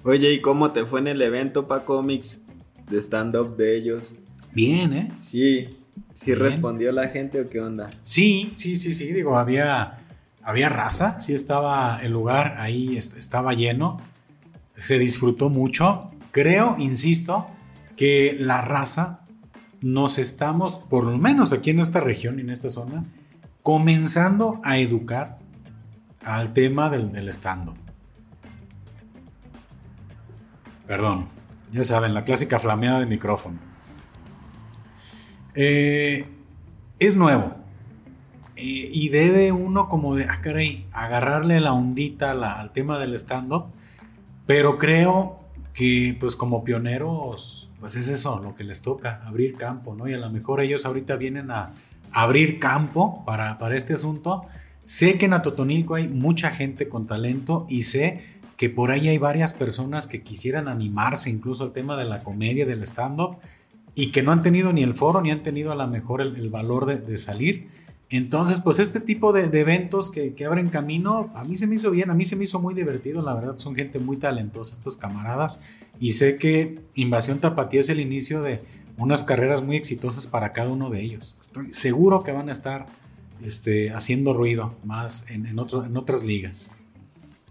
Oye, 0.05 0.33
¿y 0.33 0.41
cómo 0.41 0.71
te 0.73 0.87
fue 0.87 1.01
en 1.01 1.09
el 1.09 1.21
evento 1.23 1.67
para 1.67 1.85
cómics 1.85 2.47
de 2.89 2.99
stand-up 2.99 3.57
de 3.57 3.77
ellos? 3.77 4.15
Bien, 4.53 4.93
¿eh? 4.93 5.13
Sí, 5.19 5.78
¿Sí 6.13 6.35
respondió 6.35 6.93
la 6.93 7.09
gente 7.09 7.41
o 7.41 7.49
qué 7.49 7.61
onda? 7.61 7.91
Sí, 8.03 8.53
sí, 8.57 8.77
sí, 8.77 8.93
sí, 8.93 9.13
digo, 9.13 9.37
había, 9.37 9.99
había 10.43 10.69
raza, 10.69 11.21
sí 11.21 11.35
estaba 11.35 12.01
el 12.03 12.13
lugar 12.13 12.57
ahí, 12.59 12.97
estaba 12.97 13.55
lleno, 13.55 14.01
se 14.77 14.99
disfrutó 14.99 15.49
mucho. 15.49 16.11
Creo, 16.31 16.77
insisto, 16.79 17.47
que 17.97 18.37
la 18.39 18.61
raza 18.61 19.21
nos 19.81 20.19
estamos, 20.19 20.79
por 20.79 21.05
lo 21.05 21.19
menos 21.19 21.53
aquí 21.53 21.71
en 21.71 21.81
esta 21.81 22.01
región 22.01 22.39
y 22.39 22.43
en 22.43 22.51
esta 22.51 22.71
zona, 22.71 23.05
comenzando 23.63 24.61
a 24.65 24.79
educar 24.79 25.39
al 26.23 26.53
tema 26.53 26.91
del, 26.91 27.13
del 27.13 27.29
stand 27.29 27.77
Perdón, 30.87 31.27
ya 31.71 31.85
saben, 31.85 32.15
la 32.15 32.25
clásica 32.25 32.59
flameada 32.59 33.01
de 33.01 33.07
micrófono. 33.07 33.68
Eh, 35.61 36.25
es 37.01 37.17
nuevo. 37.17 37.57
Eh, 38.55 38.91
y 38.93 39.09
debe 39.09 39.51
uno 39.51 39.89
como 39.89 40.15
de, 40.15 40.25
ah, 40.25 40.39
caray, 40.41 40.87
agarrarle 40.93 41.59
la 41.59 41.73
ondita 41.73 42.31
al 42.31 42.73
tema 42.73 43.01
del 43.01 43.15
stand-up. 43.15 43.65
Pero 44.47 44.79
creo 44.79 45.41
que 45.75 46.17
pues 46.21 46.37
como 46.37 46.63
pioneros, 46.63 47.71
pues 47.81 47.97
es 47.97 48.07
eso 48.07 48.41
lo 48.41 48.55
que 48.55 48.63
les 48.63 48.83
toca, 48.83 49.21
abrir 49.27 49.57
campo, 49.57 49.97
¿no? 49.97 50.09
Y 50.09 50.15
a 50.15 50.19
lo 50.19 50.31
mejor 50.31 50.61
ellos 50.61 50.87
ahorita 50.87 51.17
vienen 51.17 51.51
a 51.51 51.73
abrir 52.13 52.61
campo 52.61 53.25
para, 53.27 53.59
para 53.59 53.77
este 53.77 53.95
asunto. 53.95 54.47
Sé 54.85 55.19
que 55.19 55.27
en 55.27 55.33
Atotonilco 55.33 55.97
hay 55.97 56.07
mucha 56.07 56.51
gente 56.51 56.89
con 56.89 57.09
talento 57.09 57.67
y 57.69 57.83
sé 57.83 58.23
que 58.57 58.71
por 58.71 58.93
ahí 58.93 59.09
hay 59.09 59.19
varias 59.19 59.55
personas 59.55 60.07
que 60.07 60.23
quisieran 60.23 60.69
animarse 60.69 61.31
incluso 61.31 61.65
al 61.65 61.73
tema 61.73 61.97
de 61.97 62.05
la 62.05 62.21
comedia, 62.21 62.65
del 62.65 62.83
stand-up, 62.85 63.39
y 63.99 64.13
que 64.13 64.23
no 64.23 64.31
han 64.31 64.43
tenido 64.43 64.73
ni 64.73 64.85
el 64.85 64.95
foro 64.95 65.21
ni 65.21 65.33
han 65.33 65.43
tenido 65.43 65.73
a 65.73 65.75
lo 65.75 65.85
mejor 65.89 66.21
el, 66.21 66.51
valor 66.51 66.87
de, 66.87 67.19
salir. 67.19 67.67
Entonces, 68.11 68.61
pues 68.61 68.79
este 68.79 69.01
tipo 69.01 69.33
de, 69.33 69.47
eventos 69.59 70.09
que, 70.09 70.35
que, 70.35 70.45
abren 70.45 70.69
camino, 70.69 71.33
a 71.35 71.43
mí 71.43 71.57
se 71.57 71.67
me 71.67 71.75
hizo 71.75 71.91
bien, 71.91 72.09
a 72.09 72.15
mí 72.15 72.25
se 72.25 72.37
me 72.37 72.45
hizo 72.45 72.61
muy 72.61 72.75
divertido, 72.75 73.23
la 73.23 73.35
verdad 73.35 73.57
son 73.57 73.75
gente 73.75 73.99
muy 73.99 74.17
talentosa 74.17 74.73
estos 74.73 74.97
camaradas 74.97 75.59
y 75.99 76.13
sé 76.13 76.37
que 76.37 76.79
Invasión 76.95 77.41
Tapatía 77.41 77.81
es 77.81 77.89
el 77.89 77.99
inicio 77.99 78.41
de 78.41 78.61
unas 78.99 79.25
carreras 79.25 79.65
muy 79.65 79.77
exitosas 79.77 80.29
para 80.29 80.53
cada 80.53 80.71
uno 80.71 80.91
de 80.91 81.03
ellos. 81.03 81.37
Estoy 81.41 81.73
seguro 81.73 82.23
que 82.23 82.31
van 82.31 82.51
a 82.51 82.53
estar 82.53 82.87
este, 83.43 83.91
haciendo 83.91 84.33
ruido 84.33 84.77
más 84.85 85.29
en, 85.29 85.45
en, 85.45 85.59
en 85.59 85.97
otras 85.97 86.23
ligas. 86.23 86.71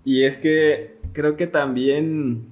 Y 0.06 0.24
es 0.24 0.38
que 0.38 0.98
creo 1.12 1.36
que 1.36 1.48
también 1.48 2.46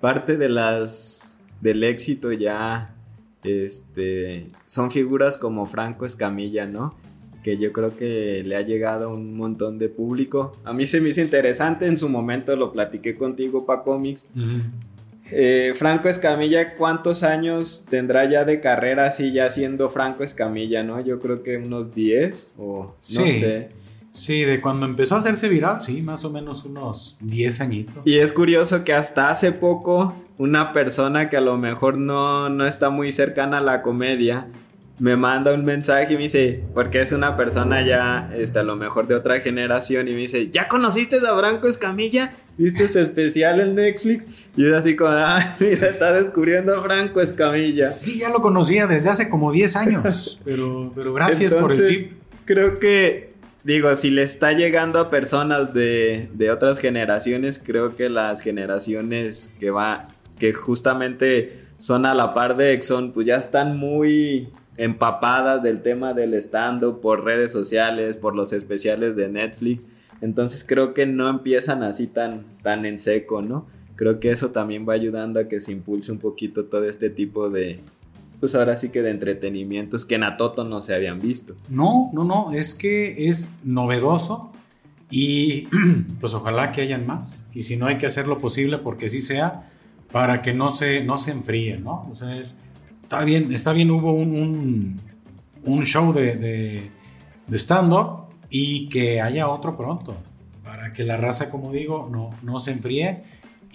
parte 0.00 0.36
de 0.36 0.48
las 0.48 1.33
del 1.60 1.84
éxito 1.84 2.32
ya 2.32 2.94
este 3.42 4.46
son 4.66 4.90
figuras 4.90 5.36
como 5.36 5.66
Franco 5.66 6.06
Escamilla, 6.06 6.66
¿no? 6.66 6.94
Que 7.42 7.58
yo 7.58 7.72
creo 7.72 7.96
que 7.96 8.42
le 8.44 8.56
ha 8.56 8.62
llegado 8.62 9.10
a 9.10 9.14
un 9.14 9.36
montón 9.36 9.78
de 9.78 9.90
público. 9.90 10.56
A 10.64 10.72
mí 10.72 10.86
se 10.86 11.00
me 11.00 11.10
hizo 11.10 11.20
interesante, 11.20 11.86
en 11.86 11.98
su 11.98 12.08
momento 12.08 12.56
lo 12.56 12.72
platiqué 12.72 13.16
contigo 13.16 13.66
para 13.66 13.82
cómics. 13.82 14.28
Eh, 15.30 15.72
Franco 15.74 16.08
Escamilla, 16.08 16.74
¿cuántos 16.76 17.22
años 17.22 17.86
tendrá 17.88 18.28
ya 18.30 18.44
de 18.44 18.60
carrera 18.60 19.06
así 19.06 19.32
ya 19.32 19.50
siendo 19.50 19.90
Franco 19.90 20.22
Escamilla, 20.22 20.82
no? 20.82 21.00
Yo 21.00 21.18
creo 21.20 21.42
que 21.42 21.58
unos 21.58 21.94
10 21.94 22.54
o 22.58 22.94
no 22.96 23.24
sé. 23.26 23.68
Sí, 24.14 24.44
de 24.44 24.62
cuando 24.62 24.86
empezó 24.86 25.16
a 25.16 25.18
hacerse 25.18 25.48
viral, 25.48 25.78
sí, 25.78 26.00
más 26.00 26.24
o 26.24 26.30
menos 26.30 26.64
unos 26.64 27.18
10 27.20 27.60
añitos. 27.60 27.96
Y 28.06 28.18
es 28.18 28.32
curioso 28.32 28.84
que 28.84 28.94
hasta 28.94 29.28
hace 29.28 29.52
poco 29.52 30.14
una 30.38 30.72
persona 30.72 31.28
que 31.28 31.36
a 31.36 31.42
lo 31.42 31.58
mejor 31.58 31.98
no, 31.98 32.48
no 32.48 32.66
está 32.66 32.88
muy 32.88 33.12
cercana 33.12 33.58
a 33.58 33.60
la 33.60 33.82
comedia 33.82 34.48
me 34.98 35.16
manda 35.16 35.52
un 35.52 35.64
mensaje 35.64 36.12
y 36.12 36.16
me 36.16 36.22
dice, 36.24 36.62
porque 36.72 37.00
es 37.00 37.12
una 37.12 37.36
persona 37.36 37.84
ya, 37.84 38.30
este, 38.36 38.60
a 38.60 38.62
lo 38.62 38.76
mejor 38.76 39.08
de 39.08 39.16
otra 39.16 39.40
generación, 39.40 40.06
y 40.08 40.12
me 40.12 40.18
dice, 40.18 40.50
¿ya 40.50 40.68
conociste 40.68 41.16
a 41.16 41.36
Franco 41.36 41.66
Escamilla? 41.66 42.32
¿Viste 42.56 42.88
su 42.88 43.00
especial 43.00 43.60
en 43.60 43.74
Netflix? 43.74 44.26
Y 44.56 44.66
es 44.66 44.72
así 44.72 44.94
como, 44.94 45.10
ah, 45.10 45.56
mira, 45.60 45.88
está 45.88 46.12
descubriendo 46.12 46.78
a 46.78 46.82
Franco 46.82 47.20
Escamilla. 47.20 47.88
Sí, 47.88 48.20
ya 48.20 48.28
lo 48.28 48.40
conocía 48.40 48.86
desde 48.86 49.10
hace 49.10 49.28
como 49.28 49.50
10 49.50 49.76
años, 49.76 50.40
pero, 50.44 50.92
pero 50.94 51.12
gracias 51.12 51.54
por 51.54 51.72
el 51.72 51.88
tip. 51.88 52.12
Creo 52.44 52.78
que 52.78 53.33
Digo, 53.64 53.94
si 53.96 54.10
le 54.10 54.22
está 54.22 54.52
llegando 54.52 54.98
a 54.98 55.08
personas 55.08 55.72
de, 55.72 56.28
otras 56.52 56.78
generaciones, 56.78 57.58
creo 57.58 57.96
que 57.96 58.10
las 58.10 58.42
generaciones 58.42 59.54
que 59.58 59.70
va, 59.70 60.08
que 60.38 60.52
justamente 60.52 61.60
son 61.78 62.04
a 62.04 62.14
la 62.14 62.34
par 62.34 62.58
de 62.58 62.74
Exxon, 62.74 63.12
pues 63.12 63.26
ya 63.26 63.36
están 63.36 63.78
muy 63.78 64.50
empapadas 64.76 65.62
del 65.62 65.80
tema 65.80 66.12
del 66.12 66.34
stand-up 66.34 67.00
por 67.00 67.24
redes 67.24 67.52
sociales, 67.52 68.18
por 68.18 68.36
los 68.36 68.52
especiales 68.52 69.16
de 69.16 69.30
Netflix. 69.30 69.88
Entonces 70.20 70.62
creo 70.62 70.92
que 70.92 71.06
no 71.06 71.30
empiezan 71.30 71.82
así 71.82 72.06
tan, 72.06 72.44
tan 72.62 72.84
en 72.84 72.98
seco, 72.98 73.40
¿no? 73.40 73.66
Creo 73.96 74.20
que 74.20 74.28
eso 74.30 74.50
también 74.50 74.86
va 74.86 74.92
ayudando 74.92 75.40
a 75.40 75.48
que 75.48 75.60
se 75.60 75.72
impulse 75.72 76.12
un 76.12 76.18
poquito 76.18 76.66
todo 76.66 76.84
este 76.84 77.08
tipo 77.08 77.48
de, 77.48 77.80
pues 78.44 78.54
ahora 78.56 78.76
sí 78.76 78.90
que 78.90 79.00
de 79.00 79.10
entretenimientos 79.10 80.04
que 80.04 80.16
en 80.16 80.22
Atoto 80.22 80.64
no 80.64 80.82
se 80.82 80.94
habían 80.94 81.18
visto. 81.18 81.56
No, 81.70 82.10
no, 82.12 82.24
no, 82.24 82.52
es 82.52 82.74
que 82.74 83.26
es 83.26 83.54
novedoso 83.64 84.52
y 85.08 85.66
pues 86.20 86.34
ojalá 86.34 86.70
que 86.70 86.82
hayan 86.82 87.06
más. 87.06 87.48
Y 87.54 87.62
si 87.62 87.78
no 87.78 87.86
hay 87.86 87.96
que 87.96 88.04
hacer 88.04 88.28
lo 88.28 88.36
posible 88.36 88.76
porque 88.76 89.08
sí 89.08 89.22
sea 89.22 89.70
para 90.12 90.42
que 90.42 90.52
no 90.52 90.68
se, 90.68 91.02
no 91.02 91.16
se 91.16 91.30
enfríe, 91.30 91.78
¿no? 91.78 92.06
O 92.12 92.16
sea, 92.16 92.38
está 92.38 93.24
bien, 93.24 93.50
está 93.50 93.72
bien, 93.72 93.90
hubo 93.90 94.12
un, 94.12 95.00
un, 95.62 95.86
show 95.86 96.12
de, 96.12 96.36
de, 96.36 96.90
de 97.46 97.58
stand-up 97.58 98.26
y 98.50 98.90
que 98.90 99.22
haya 99.22 99.48
otro 99.48 99.74
pronto, 99.74 100.18
para 100.62 100.92
que 100.92 101.02
la 101.02 101.16
raza, 101.16 101.48
como 101.48 101.72
digo, 101.72 102.10
no, 102.12 102.28
no 102.42 102.60
se 102.60 102.72
enfríe 102.72 103.24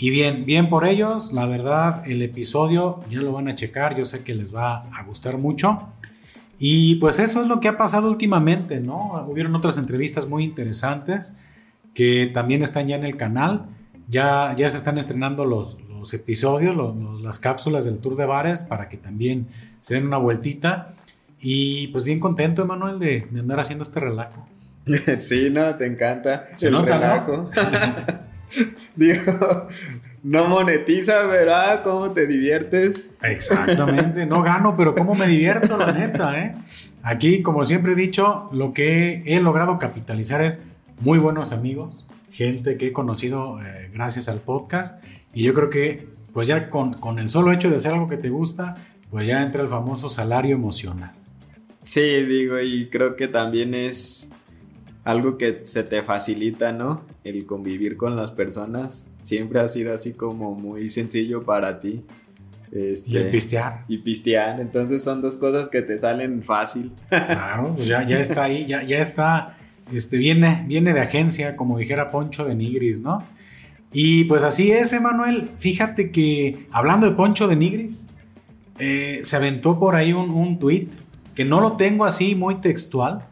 y 0.02 0.10
bien, 0.12 0.46
bien 0.46 0.70
por 0.70 0.88
ellos, 0.88 1.34
la 1.34 1.46
verdad, 1.46 2.10
el 2.10 2.22
episodio 2.22 3.02
ya 3.12 3.20
lo 3.20 3.34
van 3.34 3.50
a 3.50 3.56
checar, 3.56 3.98
yo 3.98 4.06
sé 4.06 4.24
que 4.24 4.34
les 4.34 4.56
va 4.56 4.86
a 4.94 5.04
gustar 5.04 5.38
mucho. 5.38 5.90
Y 6.58 6.96
pues 6.96 7.20
eso 7.20 7.42
es 7.42 7.48
lo 7.48 7.60
que 7.60 7.68
ha 7.68 7.78
pasado 7.78 8.08
últimamente, 8.08 8.80
¿no? 8.80 9.26
Hubieron 9.28 9.54
otras 9.56 9.78
entrevistas 9.78 10.30
muy 10.30 10.46
interesantes 10.46 11.36
que 11.94 12.32
también 12.34 12.64
están 12.64 12.88
ya 12.88 12.96
en 12.96 13.04
el 13.04 13.18
canal. 13.18 13.66
Ya, 14.08 14.56
ya 14.58 14.70
se 14.70 14.78
están 14.78 14.98
estrenando 14.98 15.44
los, 15.44 15.82
los 15.90 16.14
episodios, 16.14 16.76
las 17.22 17.40
cápsulas 17.40 17.84
del 17.84 18.00
Tour 18.00 18.16
de 18.16 18.26
Bares 18.26 18.62
para 18.62 18.88
que 18.88 18.96
también 18.96 19.48
se 19.82 19.96
den 19.96 20.08
una 20.08 20.18
vueltita. 20.18 20.94
Y 21.42 21.88
pues 21.88 22.06
bien 22.06 22.22
contento, 22.22 22.62
Emanuel, 22.62 23.00
de, 23.00 23.28
de 23.30 23.40
andar 23.42 23.60
haciendo 23.60 23.84
este 23.84 24.00
relajo. 24.00 24.48
Sí, 25.18 25.50
no, 25.52 25.76
te 25.76 25.86
encanta. 25.86 26.48
Se 26.56 26.70
el 26.70 26.82
relajo. 26.82 27.50
Digo, 28.96 29.68
no 30.24 30.48
monetiza, 30.48 31.24
¿verdad? 31.24 31.84
¿Cómo 31.84 32.12
te 32.12 32.28
diviertes? 32.28 33.10
Exactamente, 33.22 34.26
no 34.26 34.42
gano, 34.42 34.76
pero 34.76 34.96
¿cómo 34.96 35.16
me 35.16 35.28
divierto, 35.28 35.78
la 35.78 35.92
neta, 35.92 36.40
eh? 36.40 36.56
Aquí, 37.04 37.42
como 37.42 37.64
siempre 37.64 37.94
he 37.94 37.96
dicho, 37.96 38.50
lo 38.52 38.74
que 38.74 39.24
he 39.26 39.40
logrado 39.40 39.80
capitalizar 39.80 40.42
es 40.42 40.62
muy 41.00 41.18
buenos 41.18 41.54
amigos, 41.54 42.06
gente 42.32 42.78
que 42.78 42.88
he 42.88 42.92
conocido 42.92 43.62
eh, 43.62 43.90
gracias 43.94 44.28
al 44.28 44.40
podcast, 44.40 45.04
y 45.34 45.44
yo 45.44 45.54
creo 45.54 45.70
que, 45.70 46.08
pues 46.34 46.48
ya 46.48 46.70
con, 46.70 46.94
con 46.94 47.20
el 47.20 47.30
solo 47.30 47.54
hecho 47.54 47.70
de 47.70 47.78
hacer 47.78 47.94
algo 47.94 48.10
que 48.10 48.18
te 48.18 48.30
gusta, 48.30 48.76
pues 49.10 49.26
ya 49.26 49.42
entra 49.42 49.62
el 49.62 49.70
famoso 49.70 50.10
salario 50.10 50.56
emocional. 50.56 51.14
Sí, 51.82 52.02
digo, 52.02 52.60
y 52.60 52.90
creo 52.90 53.16
que 53.16 53.28
también 53.30 53.74
es 53.74 54.30
algo 55.10 55.38
que 55.38 55.62
se 55.64 55.84
te 55.84 56.04
facilita, 56.04 56.72
¿no? 56.72 57.02
El 57.24 57.46
convivir 57.46 57.98
con 57.98 58.16
las 58.16 58.32
personas 58.32 59.08
siempre 59.24 59.60
ha 59.60 59.68
sido 59.68 59.94
así 59.94 60.14
como 60.14 60.54
muy 60.54 60.90
sencillo 60.90 61.44
para 61.44 61.80
ti. 61.80 62.04
Este, 62.72 63.10
y 63.10 63.18
el 63.18 63.32
pistear. 63.32 63.86
Y 63.88 63.98
pistear, 63.98 64.60
entonces 64.60 65.04
son 65.04 65.24
dos 65.24 65.38
cosas 65.38 65.70
que 65.70 65.82
te 65.82 65.98
salen 65.98 66.44
fácil. 66.44 66.92
Claro, 67.10 67.74
pues 67.76 67.88
ya, 67.88 68.06
ya 68.08 68.20
está 68.20 68.44
ahí, 68.44 68.68
ya, 68.68 68.84
ya 68.84 69.00
está, 69.00 69.58
este, 69.92 70.18
viene, 70.18 70.66
viene 70.68 70.94
de 70.94 71.00
agencia, 71.00 71.56
como 71.56 71.80
dijera 71.80 72.12
Poncho 72.12 72.46
de 72.46 72.54
Nigris, 72.54 73.00
¿no? 73.00 73.24
Y 73.92 74.26
pues 74.26 74.44
así 74.44 74.72
es, 74.72 74.94
Emanuel. 74.94 75.50
Fíjate 75.58 76.12
que 76.12 76.68
hablando 76.70 77.10
de 77.10 77.16
Poncho 77.16 77.48
de 77.48 77.56
Nigris, 77.56 78.08
eh, 78.78 79.22
se 79.24 79.36
aventó 79.36 79.80
por 79.80 79.96
ahí 79.96 80.14
un, 80.14 80.30
un 80.30 80.60
tweet 80.60 80.88
que 81.34 81.46
no 81.46 81.62
lo 81.62 81.78
tengo 81.78 82.06
así 82.06 82.36
muy 82.36 82.56
textual, 82.62 83.29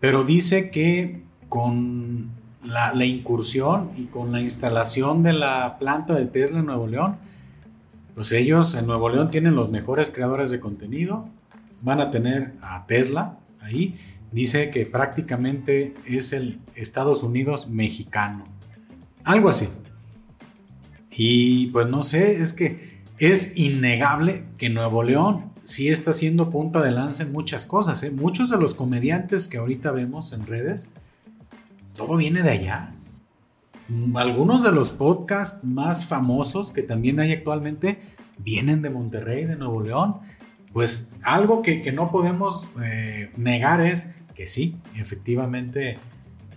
pero 0.00 0.22
dice 0.22 0.70
que 0.70 1.22
con 1.48 2.30
la, 2.64 3.04
incursión 3.04 3.90
y 3.96 4.04
con 4.04 4.32
la 4.32 4.40
instalación 4.40 5.22
de 5.22 5.32
la 5.32 5.78
planta 5.78 6.14
de 6.14 6.26
Tesla 6.26 6.60
en 6.60 6.66
Nuevo 6.66 6.86
León, 6.86 7.16
pues 8.14 8.32
ellos 8.32 8.74
en 8.74 8.86
Nuevo 8.86 9.08
León 9.08 9.30
tienen 9.30 9.54
los 9.54 9.70
mejores 9.70 10.10
creadores 10.10 10.50
de 10.50 10.60
contenido, 10.60 11.28
van 11.82 12.00
a 12.00 12.10
tener 12.10 12.54
a 12.60 12.86
Tesla 12.86 13.38
ahí, 13.60 13.96
dice 14.32 14.70
que 14.70 14.86
prácticamente 14.86 15.94
es 16.04 16.32
el 16.32 16.58
Estados 16.74 17.22
Unidos 17.22 17.68
mexicano, 17.68 18.44
algo 19.24 19.48
así. 19.48 19.68
Y 21.10 21.68
pues 21.68 21.88
no 21.88 22.02
sé, 22.02 22.42
es 22.42 22.52
que 22.52 22.97
es 23.18 23.56
innegable 23.56 24.44
que 24.56 24.70
Nuevo 24.70 25.02
León 25.02 25.50
sí 25.62 25.88
está 25.88 26.12
siendo 26.12 26.50
punta 26.50 26.80
de 26.82 26.92
lanza 26.92 27.24
en 27.24 27.32
muchas 27.32 27.66
cosas. 27.66 28.02
¿eh? 28.02 28.10
Muchos 28.10 28.50
de 28.50 28.56
los 28.56 28.74
comediantes 28.74 29.48
que 29.48 29.58
ahorita 29.58 29.90
vemos 29.92 30.32
en 30.32 30.46
redes, 30.46 30.90
todo 31.96 32.16
viene 32.16 32.42
de 32.42 32.50
allá. 32.50 32.94
Algunos 34.14 34.62
de 34.62 34.70
los 34.70 34.90
podcasts 34.90 35.64
más 35.64 36.06
famosos 36.06 36.70
que 36.70 36.82
también 36.82 37.20
hay 37.20 37.32
actualmente 37.32 37.98
vienen 38.38 38.82
de 38.82 38.90
Monterrey, 38.90 39.46
de 39.46 39.56
Nuevo 39.56 39.82
León. 39.82 40.16
Pues 40.72 41.14
algo 41.22 41.62
que, 41.62 41.90
no 41.92 42.12
podemos 42.12 42.70
eh, 42.84 43.30
negar 43.36 43.80
es 43.80 44.14
que 44.34 44.46
sí, 44.46 44.76
efectivamente, 44.96 45.98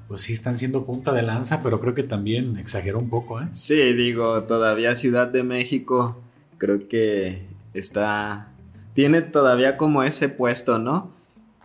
pues 0.08 0.22
sí 0.22 0.34
están 0.34 0.58
siendo 0.58 0.86
punta 0.86 1.14
de 1.14 1.24
lanza, 1.24 1.64
pero 1.64 1.80
creo 1.80 1.96
que 1.96 2.04
también 2.04 2.58
exageró 2.58 3.00
un 3.00 3.10
poco. 3.10 3.42
¿eh? 3.42 3.48
Sí, 3.52 3.94
digo, 3.94 4.44
todavía 4.44 4.96
Ciudad 4.96 5.28
de 5.28 5.44
México 5.44 6.22
creo 6.62 6.88
que 6.88 7.42
está 7.74 8.52
tiene 8.94 9.24
todavía 9.24 9.78
como 9.78 10.04
ese 10.04 10.30
puesto, 10.30 10.78
¿no? 10.78 11.12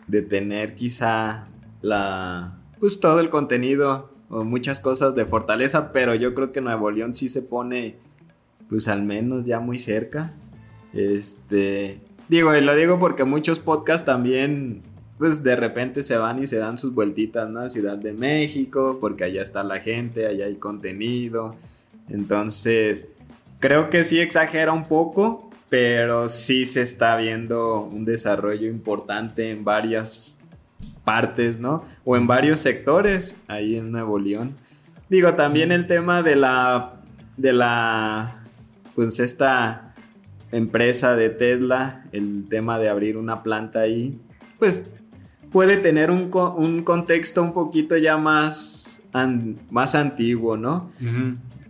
De 0.07 0.23
tener 0.23 0.75
quizá 0.75 1.49
la, 1.83 2.59
pues 2.81 2.99
todo 2.99 3.21
el 3.21 3.29
contenido 3.29 4.11
o 4.31 4.43
muchas 4.43 4.81
cosas 4.81 5.15
de 5.15 5.27
fortaleza, 5.27 5.93
pero 5.93 6.15
yo 6.15 6.35
creo 6.35 6.51
que 6.51 6.63
Nuevo 6.63 6.91
León 6.91 7.15
sí 7.15 7.29
se 7.29 7.43
pone, 7.43 7.97
pues 8.71 8.89
al 8.89 9.03
menos 9.03 9.45
ya 9.45 9.61
muy 9.61 9.79
cerca. 9.79 10.33
Este, 10.95 12.01
digo, 12.31 12.57
y 12.57 12.63
lo 12.63 12.75
digo 12.75 12.99
porque 12.99 13.25
muchos 13.25 13.59
podcasts 13.59 14.07
también 14.07 14.83
pues 15.19 15.43
de 15.43 15.57
repente 15.57 16.03
se 16.05 16.17
van 16.17 16.43
y 16.43 16.47
se 16.47 16.57
dan 16.57 16.79
sus 16.79 16.95
vueltitas, 16.95 17.51
¿no? 17.51 17.61
A 17.61 17.69
Ciudad 17.69 17.99
de 17.99 18.15
México, 18.15 18.97
porque 18.99 19.25
allá 19.25 19.43
está 19.43 19.63
la 19.63 19.79
gente, 19.79 20.27
allá 20.27 20.47
hay 20.47 20.57
contenido. 20.57 21.55
Entonces, 22.09 23.09
creo 23.67 23.91
que 23.91 24.05
sí 24.05 24.21
exagera 24.21 24.73
un 24.73 24.85
poco, 24.85 25.51
pero 25.69 26.29
sí 26.29 26.67
se 26.67 26.83
está 26.83 27.17
viendo 27.17 27.81
un 27.81 28.05
desarrollo 28.05 28.69
importante 28.69 29.51
en 29.51 29.65
varias 29.65 30.37
partes, 31.03 31.59
¿no? 31.59 31.83
O 32.05 32.17
en 32.17 32.29
varios 32.29 32.61
sectores 32.61 33.35
ahí 33.49 33.75
en 33.75 33.91
Nuevo 33.91 34.21
León. 34.21 34.55
Digo, 35.09 35.35
también 35.35 35.73
el 35.73 35.89
tema 35.89 36.23
de 36.23 36.37
la, 36.37 36.93
de 37.37 37.53
la, 37.53 38.37
pues 38.95 39.19
esta 39.19 39.97
empresa 40.53 41.17
de 41.17 41.31
Tesla, 41.31 42.05
el 42.13 42.47
tema 42.49 42.79
de 42.79 42.89
abrir 42.89 43.17
una 43.17 43.43
planta 43.43 43.81
ahí, 43.81 44.17
pues 44.61 44.93
puede 45.51 45.77
tener 45.79 46.13
un, 46.13 46.31
contexto 46.85 47.43
un 47.43 47.53
poquito 47.53 47.97
ya 47.97 48.17
más, 48.17 49.03
más 49.71 49.97
antiguo, 49.97 50.57
¿no? 50.57 50.89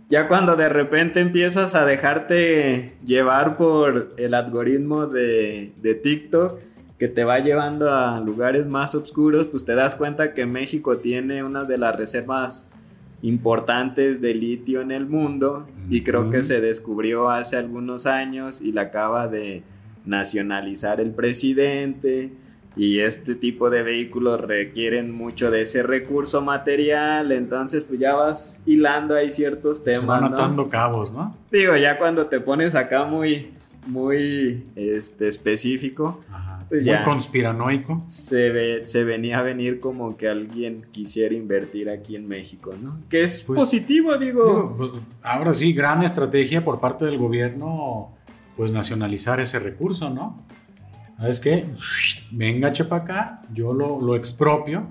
Ya 0.09 0.27
cuando 0.29 0.55
de 0.55 0.69
repente 0.69 1.19
empiezas 1.19 1.75
a 1.75 1.85
dejarte 1.85 2.93
llevar 3.05 3.57
por 3.57 4.13
el 4.17 4.33
algoritmo 4.33 5.05
de, 5.05 5.73
de 5.81 5.95
TikTok, 5.95 6.59
que 6.97 7.07
te 7.07 7.23
va 7.23 7.39
llevando 7.39 7.93
a 7.93 8.19
lugares 8.21 8.67
más 8.69 8.95
oscuros, 8.95 9.47
pues 9.47 9.65
te 9.65 9.75
das 9.75 9.95
cuenta 9.95 10.33
que 10.33 10.45
México 10.45 10.97
tiene 10.97 11.43
una 11.43 11.65
de 11.65 11.77
las 11.77 11.95
reservas 11.95 12.69
importantes 13.21 14.21
de 14.21 14.33
litio 14.33 14.81
en 14.81 14.91
el 14.91 15.07
mundo 15.07 15.67
y 15.89 16.03
creo 16.03 16.29
que 16.29 16.43
se 16.43 16.61
descubrió 16.61 17.29
hace 17.29 17.57
algunos 17.57 18.05
años 18.05 18.61
y 18.61 18.71
la 18.71 18.83
acaba 18.83 19.27
de 19.27 19.63
nacionalizar 20.05 21.01
el 21.01 21.11
presidente 21.11 22.31
y 22.77 22.99
este 22.99 23.35
tipo 23.35 23.69
de 23.69 23.81
vehículos 23.81 24.39
requieren 24.39 25.11
mucho 25.11 25.49
de 25.49 25.63
ese 25.63 25.81
recurso 25.81 26.41
material, 26.41 27.31
entonces 27.31 27.85
pues 27.85 27.99
ya 27.99 28.15
vas 28.15 28.61
hilando 28.65 29.15
ahí 29.15 29.31
ciertos 29.31 29.83
temas. 29.83 30.01
Se 30.01 30.05
van 30.05 30.23
atando 30.25 30.69
cabos, 30.69 31.11
¿no? 31.11 31.35
Digo, 31.51 31.75
ya 31.75 31.97
cuando 31.97 32.27
te 32.27 32.39
pones 32.39 32.75
acá 32.75 33.05
muy, 33.05 33.51
muy 33.87 34.63
este, 34.75 35.27
específico, 35.27 36.21
pues 36.69 36.85
muy 36.85 36.97
conspiranoico. 37.03 38.03
Se, 38.07 38.49
ve, 38.51 38.85
se 38.85 39.03
venía 39.03 39.39
a 39.39 39.41
venir 39.41 39.79
como 39.79 40.17
que 40.17 40.27
alguien 40.27 40.85
quisiera 40.91 41.33
invertir 41.33 41.89
aquí 41.89 42.15
en 42.15 42.27
México, 42.27 42.73
¿no? 42.81 42.99
Que 43.09 43.23
es 43.23 43.43
pues, 43.43 43.59
positivo, 43.59 44.17
digo. 44.17 44.75
Pues, 44.77 44.91
ahora 45.23 45.53
sí, 45.53 45.73
gran 45.73 46.03
estrategia 46.03 46.63
por 46.63 46.79
parte 46.79 47.05
del 47.05 47.17
gobierno, 47.17 48.11
pues 48.55 48.71
nacionalizar 48.71 49.39
ese 49.39 49.59
recurso, 49.59 50.09
¿no? 50.09 50.45
¿Sabes 51.17 51.39
qué? 51.39 51.65
Venga, 52.31 52.71
chepa 52.71 52.97
acá, 52.97 53.41
yo 53.53 53.73
lo, 53.73 53.99
lo, 53.99 54.15
expropio 54.15 54.87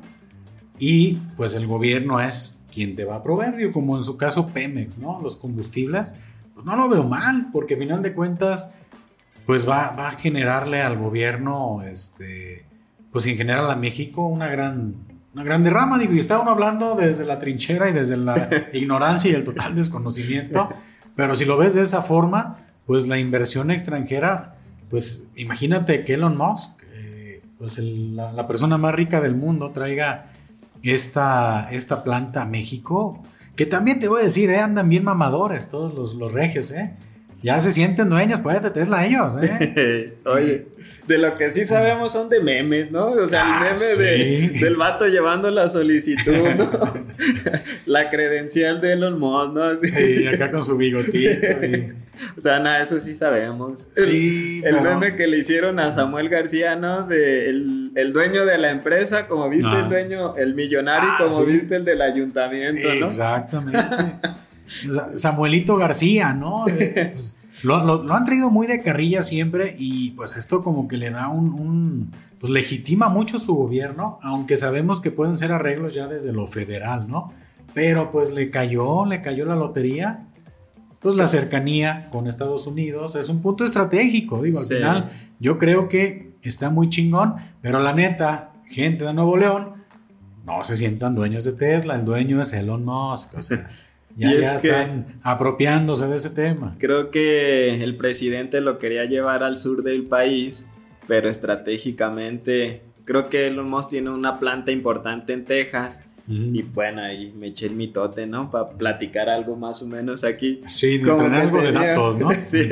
y 0.78 1.14
pues 1.37 1.54
el 1.54 1.66
gobierno 1.66 2.21
es 2.21 2.61
quien 2.73 2.97
te 2.97 3.04
va 3.04 3.16
a 3.16 3.23
proveer, 3.23 3.73
como 3.73 3.97
en 3.97 4.04
su 4.04 4.16
caso 4.16 4.49
Pemex, 4.49 4.99
¿no? 4.99 5.21
Los 5.23 5.37
combustibles, 5.37 6.14
pues 6.52 6.66
no 6.66 6.76
lo 6.76 6.88
veo 6.88 7.04
mal, 7.04 7.49
porque 7.52 7.75
al 7.75 7.80
final 7.80 8.02
de 8.02 8.12
cuentas, 8.12 8.71
pues 9.47 9.68
va, 9.68 9.92
va 9.92 10.09
a 10.09 10.12
generarle 10.12 10.83
al 10.83 10.99
gobierno, 10.99 11.83
este, 11.83 12.66
pues 13.12 13.26
en 13.26 13.37
general 13.37 13.71
a 13.71 13.76
México 13.76 14.26
una 14.26 14.49
gran, 14.49 14.95
una 15.33 15.45
gran 15.45 15.62
derrama, 15.62 15.99
digo, 15.99 16.12
y 16.12 16.18
está 16.18 16.38
uno 16.38 16.50
hablando 16.50 16.97
desde 16.97 17.25
la 17.25 17.38
trinchera 17.38 17.88
y 17.88 17.92
desde 17.92 18.16
la 18.16 18.49
ignorancia 18.75 19.30
y 19.30 19.35
el 19.35 19.45
total 19.45 19.75
desconocimiento, 19.75 20.68
pero 21.14 21.35
si 21.35 21.47
lo 21.47 21.56
ves 21.56 21.76
de 21.76 21.83
esa 21.83 22.02
forma, 22.02 22.59
pues 22.85 23.06
la 23.09 23.18
inversión 23.18 23.71
extranjera 23.71 24.56
pues 24.90 25.28
imagínate 25.37 26.05
que 26.05 26.14
Elon 26.14 26.37
Musk, 26.37 26.83
eh, 26.93 27.43
pues 27.59 27.78
la, 27.78 28.47
persona 28.47 28.78
más 28.78 28.95
rica 28.95 29.21
del 29.21 29.35
mundo, 29.35 29.71
traiga 29.71 30.31
esta, 30.83 31.69
esta 31.71 32.05
planta 32.05 32.43
a 32.43 32.47
México, 32.47 33.23
que 33.56 33.67
también 33.67 34.00
te 34.00 34.08
voy 34.08 34.21
a 34.21 34.25
decir, 34.25 34.50
eh, 34.50 34.58
andan 34.58 34.89
bien 34.89 35.04
mamadores 35.04 35.71
todos 35.71 35.95
los, 35.95 36.15
los 36.15 36.32
regios, 36.32 36.71
¿eh? 36.71 36.95
Ya 37.43 37.61
se 37.61 37.71
sienten 37.71 38.09
dueños, 38.09 38.41
pues 38.41 38.63
de 38.63 38.71
Tesla 38.71 39.07
ellos, 39.07 39.37
¿eh? 39.43 40.15
Oye, 40.25 40.67
de 41.07 41.19
lo 41.19 41.37
que 41.37 41.51
sí 41.53 41.65
sabemos 41.65 42.13
son 42.13 42.29
de 42.29 42.41
memes, 42.41 42.91
¿no? 42.91 43.11
O 43.11 43.29
sea, 43.29 43.43
el 43.43 43.53
ah, 43.53 43.75
meme 43.79 44.49
del 44.59 44.77
vato 44.77 45.07
llevando 45.07 45.51
la 45.51 45.69
solicitud, 45.69 46.33
¿no? 46.57 46.71
la 47.87 48.11
credencial 48.11 48.81
de 48.81 48.95
Elon 48.95 49.19
Musk, 49.19 49.53
¿no? 49.53 49.77
Sí, 49.77 50.27
acá 50.27 50.51
con 50.51 50.65
su 50.65 50.77
bigotito. 50.77 51.31
O 52.35 52.41
sea, 52.41 52.59
nada, 52.61 52.83
eso 52.83 52.99
sí 52.99 53.15
sabemos. 53.15 53.89
Sí, 53.95 54.63
el, 54.65 54.81
meme 54.81 55.17
que 55.17 55.27
le 55.27 55.37
hicieron 55.37 55.79
a 55.79 55.93
Samuel 55.93 56.31
García, 56.31 56.75
¿no? 56.75 57.07
De 57.07 57.51
el, 57.51 58.13
dueño 58.15 58.47
de 58.47 58.57
la 58.57 58.71
empresa, 58.71 59.29
como 59.29 59.51
viste 59.51 59.69
el 59.69 59.85
ah. 59.85 59.89
dueño, 59.89 60.37
el 60.37 60.55
millonario, 60.55 61.11
ah, 61.13 61.17
como 61.19 61.45
viste 61.45 61.77
el 61.77 61.85
del 61.85 62.01
ayuntamiento, 62.01 62.89
¿no? 63.01 63.07
Exactamente. 63.07 63.79
Samuelito 65.15 65.76
García, 65.76 66.33
¿no? 66.33 66.65
Pues, 67.15 67.37
lo, 67.63 68.13
han 68.15 68.25
traído 68.25 68.50
muy 68.50 68.67
de 68.67 68.83
carrilla 68.83 69.23
siempre 69.23 69.75
y 69.79 70.11
pues 70.11 70.37
esto 70.37 70.63
como 70.63 70.89
que 70.89 70.97
le 70.97 71.11
da 71.11 71.29
un, 71.29 72.13
pues 72.39 72.52
legitima 72.52 73.09
mucho 73.09 73.39
su 73.39 73.55
gobierno, 73.55 74.19
aunque 74.23 74.57
sabemos 74.57 75.00
que 75.00 75.11
pueden 75.11 75.37
ser 75.37 75.52
arreglos 75.52 75.95
ya 75.95 76.07
desde 76.07 76.33
lo 76.33 76.47
federal, 76.47 77.09
¿no? 77.09 77.33
Pero 77.73 78.11
pues 78.11 78.33
le 78.33 78.50
cayó, 78.50 79.07
le 79.07 79.23
cayó 79.23 79.45
la 79.45 79.57
lotería. 79.57 80.26
Pues 81.00 81.15
la 81.17 81.26
cercanía 81.26 82.09
con 82.11 82.26
Estados 82.26 82.67
Unidos 82.67 83.17
es 83.17 83.29
un 83.29 83.41
punto 83.41 83.65
estratégico, 83.65 84.43
digo, 84.43 84.59
al 84.59 84.67
final 84.67 85.11
yo 85.39 85.57
creo 85.57 85.89
que 85.89 86.33
está 86.43 86.71
muy 86.71 86.91
chingón, 86.91 87.35
pero 87.61 87.81
la 87.81 87.93
neta, 87.93 88.52
gente 88.67 89.05
de 89.05 89.13
Nuevo 89.13 89.37
León, 89.37 89.85
no 90.45 90.63
se 90.65 90.75
sientan 90.75 91.15
dueños 91.15 91.45
de 91.45 91.52
Tesla, 91.52 91.97
el 91.97 92.05
dueño 92.05 92.41
es 92.41 92.52
Elon 92.52 92.85
Musk, 92.85 93.35
o 93.35 93.43
sea... 93.43 93.69
Ya, 94.17 94.31
están 94.31 95.19
apropiándose 95.23 96.07
de 96.07 96.17
ese 96.17 96.31
tema. 96.31 96.75
Creo 96.79 97.11
que 97.11 97.85
el 97.85 97.97
presidente 97.97 98.63
lo 98.63 98.79
quería 98.79 99.05
llevar 99.05 99.43
al 99.43 99.59
sur 99.59 99.83
del 99.83 100.05
país, 100.05 100.67
pero 101.07 101.29
estratégicamente 101.29 102.83
creo 103.07 103.29
que 103.29 103.47
Elon 103.47 103.71
Musk 103.71 103.91
tiene 103.91 104.11
una 104.11 104.39
planta 104.39 104.71
importante 104.73 105.33
en 105.33 105.45
Texas. 105.45 106.02
Y 106.29 106.63
bueno, 106.63 107.02
ahí 107.02 107.33
me 107.39 107.49
eché 107.49 107.67
el 107.67 107.76
mitote, 107.76 108.26
¿no? 108.26 108.50
Para 108.50 108.71
platicar 108.71 109.29
algo 109.29 109.55
más 109.55 109.81
o 109.83 109.87
menos 109.87 110.25
aquí. 110.25 110.61
Sí, 110.67 110.99
de 110.99 111.13
algo 111.13 111.63
de 111.63 111.71
datos, 111.71 112.19
¿no? 112.19 112.33
sí, 112.41 112.69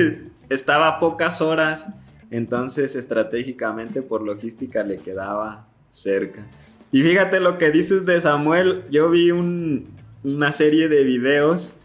estaba 0.49 0.89
a 0.89 0.99
pocas 0.99 1.41
horas, 1.41 1.87
entonces 2.31 2.97
estratégicamente 2.97 4.01
por 4.01 4.23
logística 4.23 4.83
le 4.83 4.97
quedaba 4.97 5.69
cerca. 5.89 6.45
Y 6.91 7.01
fíjate 7.01 7.39
lo 7.39 7.57
que 7.57 7.71
dices 7.71 8.05
de 8.05 8.19
Samuel, 8.19 8.83
yo 8.91 9.09
vi 9.09 9.31
un, 9.31 9.87
una 10.25 10.51
serie 10.51 10.89
de 10.89 11.03
videos 11.03 11.77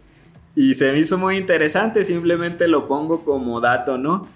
y 0.56 0.74
se 0.74 0.92
me 0.92 0.98
hizo 0.98 1.18
muy 1.18 1.36
interesante, 1.36 2.04
simplemente 2.04 2.66
lo 2.66 2.88
pongo 2.88 3.24
como 3.24 3.60
dato, 3.60 3.98
¿no? 3.98 4.26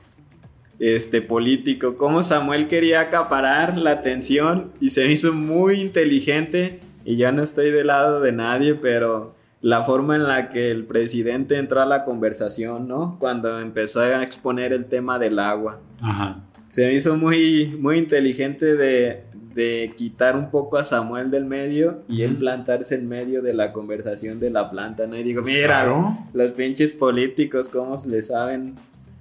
Este 0.78 1.22
político, 1.22 1.96
cómo 1.96 2.22
Samuel 2.22 2.68
quería 2.68 3.00
acaparar 3.00 3.76
la 3.78 3.92
atención 3.92 4.72
y 4.80 4.90
se 4.90 5.04
me 5.04 5.12
hizo 5.12 5.32
muy 5.32 5.80
inteligente 5.80 6.80
y 7.04 7.16
ya 7.16 7.32
no 7.32 7.42
estoy 7.42 7.70
del 7.70 7.88
lado 7.88 8.20
de 8.20 8.32
nadie, 8.32 8.74
pero 8.74 9.34
la 9.60 9.82
forma 9.82 10.16
en 10.16 10.24
la 10.24 10.50
que 10.50 10.70
el 10.70 10.84
presidente 10.84 11.56
entró 11.56 11.80
a 11.80 11.86
la 11.86 12.04
conversación, 12.04 12.86
¿no? 12.86 13.16
Cuando 13.18 13.60
empezó 13.60 14.00
a 14.00 14.22
exponer 14.22 14.72
el 14.72 14.86
tema 14.86 15.18
del 15.18 15.38
agua. 15.38 15.80
Ajá. 16.00 16.44
Se 16.70 16.86
me 16.86 16.94
hizo 16.94 17.16
muy, 17.16 17.76
muy 17.78 17.98
inteligente 17.98 18.74
de, 18.74 19.24
de 19.54 19.92
quitar 19.96 20.36
un 20.36 20.50
poco 20.50 20.76
a 20.76 20.84
Samuel 20.84 21.30
del 21.30 21.44
medio 21.44 22.02
y 22.08 22.22
él 22.22 22.36
plantarse 22.36 22.96
en 22.96 23.08
medio 23.08 23.40
de 23.40 23.54
la 23.54 23.72
conversación 23.72 24.40
de 24.40 24.50
la 24.50 24.70
planta, 24.70 25.06
¿no? 25.06 25.16
Y 25.16 25.22
digo, 25.22 25.42
pues 25.42 25.54
mira, 25.54 25.86
los 26.32 26.52
pinches 26.52 26.92
políticos, 26.92 27.68
cómo 27.68 27.96
se 27.96 28.08
le 28.10 28.22
saben 28.22 28.74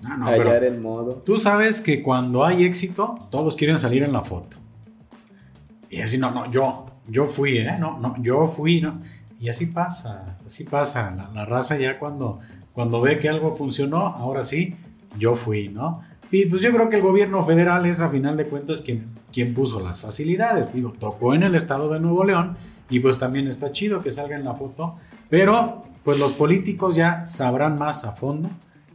ah, 0.05 0.17
hallar 0.25 0.63
el 0.63 0.79
modo. 0.79 1.21
Tú 1.25 1.37
sabes 1.37 1.81
que 1.81 2.01
cuando 2.01 2.43
hay 2.43 2.63
éxito, 2.63 3.27
todos 3.29 3.55
quieren 3.55 3.77
salir 3.77 4.03
en 4.03 4.11
la 4.11 4.23
foto. 4.23 4.57
Y 5.89 6.01
así, 6.01 6.17
no, 6.17 6.31
no, 6.31 6.51
yo, 6.51 6.87
yo 7.07 7.25
fui, 7.25 7.59
¿eh? 7.59 7.77
No, 7.79 7.99
no, 7.99 8.15
yo 8.19 8.47
fui, 8.47 8.81
¿no? 8.81 8.99
Y 9.39 9.49
así 9.49 9.67
pasa, 9.67 10.37
así 10.45 10.63
pasa. 10.63 11.11
La, 11.15 11.29
la 11.31 11.45
raza 11.45 11.77
ya 11.77 11.99
cuando, 11.99 12.39
cuando 12.73 13.01
ve 13.01 13.19
que 13.19 13.29
algo 13.29 13.55
funcionó, 13.55 14.07
ahora 14.07 14.43
sí, 14.43 14.75
yo 15.19 15.35
fui, 15.35 15.69
¿no? 15.69 16.01
Y 16.33 16.47
pues 16.47 16.63
yo 16.63 16.71
creo 16.73 16.89
que 16.89 16.95
el 16.95 17.03
gobierno 17.03 17.45
federal 17.45 17.85
es 17.85 18.01
a 18.01 18.09
final 18.09 18.35
de 18.35 18.45
cuentas 18.45 18.81
quien, 18.81 19.05
quien 19.31 19.53
puso 19.53 19.79
las 19.79 20.01
facilidades. 20.01 20.73
Digo, 20.73 20.91
tocó 20.91 21.35
en 21.35 21.43
el 21.43 21.53
estado 21.53 21.93
de 21.93 21.99
Nuevo 21.99 22.23
León 22.23 22.57
y 22.89 23.01
pues 23.01 23.19
también 23.19 23.47
está 23.47 23.71
chido 23.71 24.01
que 24.01 24.09
salga 24.09 24.35
en 24.35 24.43
la 24.43 24.55
foto. 24.55 24.95
Pero 25.29 25.83
pues 26.03 26.17
los 26.17 26.33
políticos 26.33 26.95
ya 26.95 27.27
sabrán 27.27 27.77
más 27.77 28.03
a 28.03 28.13
fondo 28.13 28.49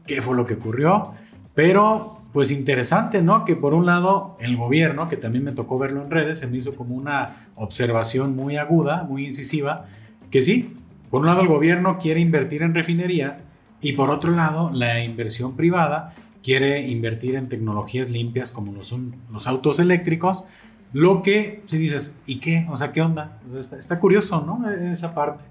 qué 0.05 0.20
fue 0.20 0.35
lo 0.35 0.46
que 0.46 0.55
ocurrió. 0.55 1.12
Pero 1.55 2.18
pues 2.33 2.51
interesante, 2.51 3.22
¿no? 3.22 3.44
Que 3.44 3.55
por 3.55 3.72
un 3.72 3.87
lado 3.87 4.37
el 4.40 4.57
gobierno, 4.57 5.09
que 5.09 5.16
también 5.16 5.44
me 5.44 5.53
tocó 5.53 5.79
verlo 5.79 6.03
en 6.03 6.11
redes, 6.11 6.40
se 6.40 6.48
me 6.48 6.57
hizo 6.57 6.74
como 6.74 6.96
una 6.96 7.51
observación 7.55 8.35
muy 8.35 8.57
aguda, 8.57 9.05
muy 9.05 9.27
incisiva, 9.27 9.87
que 10.33 10.40
sí, 10.40 10.74
por 11.09 11.20
un 11.20 11.27
lado 11.27 11.42
el 11.42 11.46
gobierno 11.46 11.98
quiere 12.01 12.18
invertir 12.18 12.62
en 12.62 12.74
refinerías 12.74 13.44
y 13.81 13.92
por 13.92 14.11
otro 14.11 14.33
lado 14.33 14.72
la 14.72 15.05
inversión 15.05 15.55
privada 15.55 16.16
quiere 16.42 16.87
invertir 16.88 17.35
en 17.35 17.48
tecnologías 17.48 18.11
limpias 18.11 18.53
como 18.53 18.72
lo 18.72 18.85
son 18.85 19.16
los 19.31 19.46
autos 19.46 19.79
eléctricos, 19.79 20.44
Lo 20.92 21.22
que 21.22 21.62
si 21.66 21.77
dices, 21.77 22.20
¿y 22.27 22.40
qué? 22.40 22.66
O 22.70 22.77
sea, 22.77 22.92
¿qué 22.92 23.03
onda? 23.03 23.40
está, 23.46 24.01
curioso, 24.01 24.42
¿no? 24.46 24.70
Esa 24.70 25.14
parte. 25.14 25.44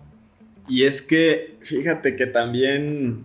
Y 0.67 0.83
es 0.83 1.01
que, 1.03 1.57
fíjate 1.61 2.15
que 2.15 2.25
también 2.25 3.23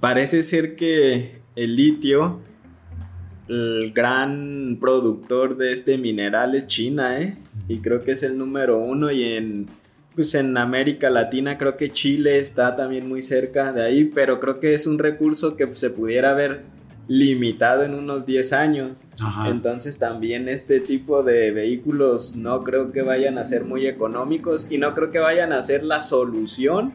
parece 0.00 0.42
ser 0.42 0.74
que 0.74 1.40
el 1.54 1.76
litio, 1.76 2.40
el 3.48 3.92
gran 3.94 4.78
productor 4.80 5.56
de 5.56 5.72
este 5.72 5.96
mineral 5.96 6.56
es 6.56 6.66
China, 6.66 7.20
¿eh? 7.20 7.36
Y 7.68 7.78
creo 7.78 8.02
que 8.02 8.12
es 8.12 8.24
el 8.24 8.36
número 8.36 8.78
uno 8.78 9.10
y 9.12 9.22
en 9.22 9.66
pues 10.16 10.34
en 10.34 10.56
América 10.56 11.10
Latina 11.10 11.58
creo 11.58 11.76
que 11.76 11.92
Chile 11.92 12.38
está 12.38 12.74
también 12.74 13.06
muy 13.06 13.20
cerca 13.20 13.72
de 13.72 13.84
ahí, 13.84 14.06
pero 14.06 14.40
creo 14.40 14.58
que 14.58 14.74
es 14.74 14.86
un 14.86 14.98
recurso 14.98 15.56
que 15.56 15.72
se 15.74 15.90
pudiera 15.90 16.32
ver 16.32 16.62
limitado 17.06 17.84
en 17.84 17.94
unos 17.94 18.24
10 18.24 18.52
años. 18.54 19.02
Entonces 19.46 19.98
también 19.98 20.48
este 20.48 20.80
tipo 20.80 21.22
de 21.22 21.50
vehículos 21.50 22.34
no 22.34 22.64
creo 22.64 22.92
que 22.92 23.02
vayan 23.02 23.36
a 23.36 23.44
ser 23.44 23.64
muy 23.64 23.86
económicos 23.86 24.66
y 24.70 24.78
no 24.78 24.94
creo 24.94 25.10
que 25.10 25.18
vayan 25.18 25.52
a 25.52 25.62
ser 25.62 25.84
la 25.84 26.00
solución 26.00 26.94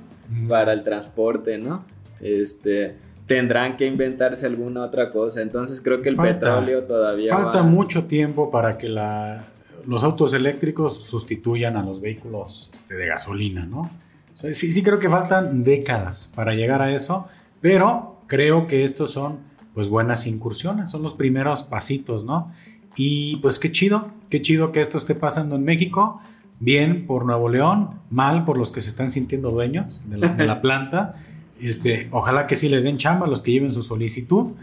para 0.50 0.74
el 0.74 0.84
transporte, 0.84 1.60
¿no? 1.60 1.86
Este 2.20 2.96
tendrán 3.28 3.78
que 3.78 3.86
inventarse 3.86 4.48
alguna 4.48 4.84
otra 4.84 5.12
cosa. 5.12 5.44
Entonces 5.44 5.80
creo 5.80 6.02
que 6.02 6.10
el 6.10 6.18
petróleo 6.18 6.84
todavía 6.84 7.34
falta 7.34 7.62
mucho 7.62 8.06
tiempo 8.06 8.50
para 8.50 8.80
que 8.80 8.90
la 8.90 9.46
los 9.86 10.04
autos 10.04 10.34
eléctricos 10.34 11.04
sustituyan 11.04 11.78
a 11.78 11.84
los 11.84 12.02
vehículos 12.02 12.70
este, 12.74 12.96
de 12.96 13.08
gasolina, 13.08 13.66
¿no? 13.66 13.90
sí, 14.34 14.54
sí 14.54 14.82
creo 14.82 15.00
que 15.00 15.10
faltan 15.10 15.64
décadas 15.64 16.32
para 16.34 16.54
llegar 16.54 16.82
a 16.82 16.92
eso, 16.92 17.28
pero 17.60 18.20
creo 18.28 18.66
que 18.66 18.84
estos 18.84 19.12
son 19.12 19.40
pues 19.74 19.88
buenas 19.88 20.28
incursiones, 20.28 20.90
son 20.90 21.04
los 21.04 21.14
primeros 21.14 21.64
pasitos, 21.64 22.24
¿no? 22.24 22.52
Y 22.96 23.38
pues 23.38 23.60
qué 23.60 23.72
chido, 23.72 24.12
qué 24.30 24.42
chido 24.42 24.72
que 24.72 24.82
esto 24.82 24.98
esté 24.98 25.16
pasando 25.16 25.56
en 25.56 25.64
México, 25.64 26.20
bien 26.60 27.06
por 27.08 27.26
Nuevo 27.26 27.50
León, 27.50 27.92
mal 28.10 28.46
por 28.46 28.58
los 28.58 28.72
que 28.72 28.82
se 28.82 28.90
están 28.90 29.12
sintiendo 29.12 29.52
dueños 29.52 30.04
de 30.08 30.46
la, 30.46 30.62
planta. 30.62 31.16
Este, 31.60 32.08
ojalá 32.12 32.48
que 32.48 32.56
sí 32.56 32.70
les 32.70 32.84
den 32.84 32.98
chamba 32.98 33.26
a 33.28 33.30
los 33.30 33.42
que 33.42 33.52
lleven 33.52 33.74
su 33.74 33.82
solicitud. 33.82 34.54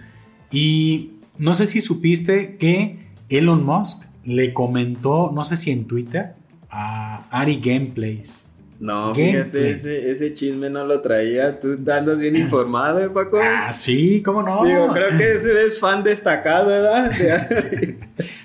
Y 0.53 1.13
no 1.39 1.55
sé 1.55 1.67
si 1.67 1.81
supiste 1.81 2.57
que 2.57 3.09
Elon 3.29 3.65
Musk 3.65 4.05
le 4.25 4.53
comentó, 4.53 5.31
no 5.35 5.45
sé 5.45 5.57
si 5.57 5.71
en 5.71 5.87
Twitter, 5.87 6.35
a 6.71 7.27
Ari 7.31 7.61
Gameplays. 7.63 8.47
No, 8.81 9.13
fíjate, 9.13 9.71
ese, 9.71 10.13
ese, 10.13 10.35
chisme 10.35 10.71
no 10.71 10.85
lo 10.85 11.01
traía. 11.01 11.59
Tú 11.59 11.79
andas 11.93 12.21
bien 12.21 12.37
informado, 12.37 13.01
¿eh, 13.01 13.11
Paco? 13.11 13.41
Ah, 13.43 13.73
sí, 13.73 14.23
¿cómo 14.23 14.41
no? 14.43 14.65
Digo, 14.65 14.93
creo 14.93 15.17
que 15.19 15.25
eres 15.25 15.81
fan 15.81 16.05
destacado, 16.05 16.69
¿verdad? 16.69 17.11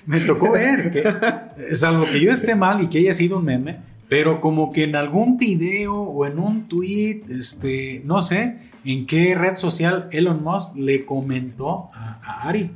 Me 0.08 0.20
tocó 0.22 0.54
ver 0.54 0.92
que, 0.92 1.04
salvo 1.76 2.06
que 2.12 2.20
yo 2.20 2.32
esté 2.32 2.56
mal 2.56 2.82
y 2.82 2.88
que 2.88 2.98
haya 3.00 3.14
sido 3.14 3.38
un 3.38 3.46
meme, 3.46 3.82
pero 4.10 4.42
como 4.42 4.72
que 4.72 4.86
en 4.86 4.96
algún 4.96 5.38
video 5.38 5.94
o 5.96 6.26
en 6.26 6.40
un 6.40 6.68
tweet, 6.68 7.26
este, 7.30 8.02
no 8.04 8.24
sé, 8.24 8.58
en 8.86 9.06
qué 9.06 9.36
red 9.36 9.58
social 9.58 10.08
Elon 10.12 10.44
Musk 10.44 10.76
le 10.76 11.06
comentó 11.06 11.92
a 11.94 12.48
Ari 12.48 12.72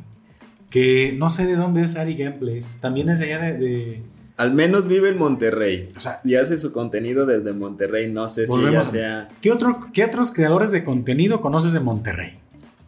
que 0.70 1.14
no 1.18 1.30
sé 1.30 1.46
de 1.46 1.56
dónde 1.56 1.84
es 1.84 1.96
Ari 1.96 2.16
Gameplays. 2.16 2.80
También 2.82 3.10
es 3.10 3.22
allá 3.22 3.40
de, 3.40 4.02
Al 4.36 4.54
menos 4.54 4.88
vive 4.88 5.10
en 5.10 5.18
Monterrey. 5.18 5.90
O 5.96 6.00
sea, 6.00 6.22
y 6.24 6.36
hace 6.36 6.58
su 6.58 6.72
contenido 6.72 7.26
desde 7.26 7.54
Monterrey. 7.54 8.12
No 8.12 8.28
sé 8.28 8.48
si 8.48 8.72
ya 8.72 8.84
sea. 8.84 9.28
¿Qué, 9.42 9.52
otro, 9.52 9.88
¿Qué 9.94 10.04
otros 10.04 10.32
creadores 10.32 10.72
de 10.72 10.84
contenido 10.84 11.42
conoces 11.42 11.74
de 11.74 11.80
Monterrey? 11.80 12.38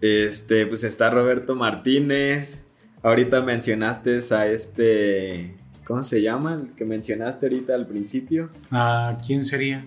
Este, 0.01 0.65
pues 0.65 0.83
está 0.83 1.09
Roberto 1.09 1.55
Martínez. 1.55 2.65
Ahorita 3.01 3.41
mencionaste 3.41 4.19
a 4.31 4.47
este. 4.47 5.55
¿Cómo 5.85 6.03
se 6.03 6.21
llama? 6.21 6.53
El 6.53 6.75
que 6.75 6.85
mencionaste 6.85 7.47
ahorita 7.47 7.73
al 7.73 7.87
principio. 7.87 8.49
¿A 8.69 9.17
quién 9.25 9.43
sería? 9.43 9.85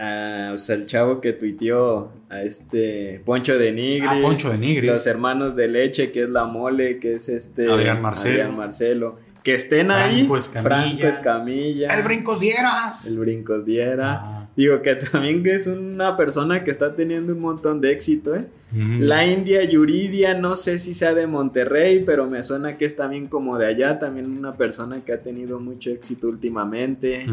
O 0.00 0.58
sea, 0.58 0.76
el 0.76 0.86
chavo 0.86 1.20
que 1.20 1.34
tuiteó 1.34 2.12
a 2.30 2.42
este 2.42 3.20
Poncho 3.24 3.58
de 3.58 3.72
Nigris. 3.72 4.08
Ah, 4.10 4.18
Poncho 4.22 4.50
de 4.50 4.58
Nigris. 4.58 4.90
Los 4.90 5.06
hermanos 5.06 5.56
de 5.56 5.68
leche, 5.68 6.10
que 6.10 6.22
es 6.22 6.30
la 6.30 6.46
mole, 6.46 6.98
que 6.98 7.14
es 7.14 7.28
este. 7.28 7.70
Adrián 7.70 8.00
Marcelo. 8.00 8.52
Marcelo. 8.52 9.18
Que 9.42 9.54
estén 9.54 9.90
ahí. 9.90 10.28
Franco 10.62 11.06
Escamilla. 11.06 11.88
El 11.88 12.02
Brincos 12.02 12.40
Dieras. 12.40 13.06
El 13.06 13.18
Brincos 13.18 13.64
Diera. 13.64 14.48
Digo 14.54 14.82
que 14.82 14.96
también 14.96 15.42
es 15.46 15.66
una 15.66 16.16
persona 16.16 16.64
que 16.64 16.70
está 16.70 16.94
teniendo 16.94 17.32
un 17.32 17.40
montón 17.40 17.80
de 17.80 17.92
éxito, 17.92 18.34
¿eh? 18.34 18.46
La 18.72 19.26
India 19.26 19.64
Yuridia, 19.64 20.34
no 20.34 20.56
sé 20.56 20.78
si 20.78 20.94
sea 20.94 21.14
de 21.14 21.26
Monterrey, 21.26 22.02
pero 22.04 22.26
me 22.26 22.42
suena 22.42 22.76
que 22.76 22.84
es 22.84 22.96
también 22.96 23.26
como 23.26 23.58
de 23.58 23.66
allá, 23.66 23.98
también 23.98 24.30
una 24.30 24.56
persona 24.56 25.00
que 25.04 25.12
ha 25.12 25.22
tenido 25.22 25.58
mucho 25.58 25.90
éxito 25.90 26.28
últimamente. 26.28 27.26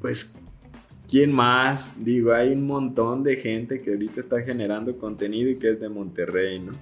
Pues 0.00 0.37
¿Quién 1.08 1.32
más? 1.32 2.04
Digo, 2.04 2.34
hay 2.34 2.52
un 2.52 2.66
montón 2.66 3.22
de 3.22 3.36
gente 3.36 3.80
que 3.80 3.92
ahorita 3.92 4.20
está 4.20 4.42
generando 4.42 4.98
contenido 4.98 5.48
y 5.50 5.56
que 5.56 5.70
es 5.70 5.80
de 5.80 5.88
Monterrey, 5.88 6.60
¿no? 6.60 6.72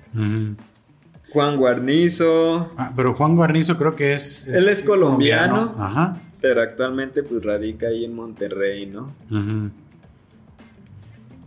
Juan 1.30 1.56
Guarnizo. 1.56 2.72
Ah, 2.76 2.92
pero 2.96 3.14
Juan 3.14 3.36
Guarnizo 3.36 3.78
creo 3.78 3.94
que 3.94 4.14
es... 4.14 4.48
Él 4.48 4.68
es 4.68 4.82
colombiano, 4.82 5.76
Ajá. 5.78 6.20
pero 6.40 6.60
actualmente 6.60 7.22
pues 7.22 7.44
radica 7.44 7.86
ahí 7.86 8.04
en 8.04 8.14
Monterrey, 8.14 8.86
¿no? 8.86 9.14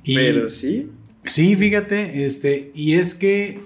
pero 0.06 0.48
sí. 0.48 0.90
Sí, 1.26 1.58
fíjate, 1.58 2.24
este, 2.24 2.72
y 2.74 2.94
es 2.94 3.14
que, 3.14 3.60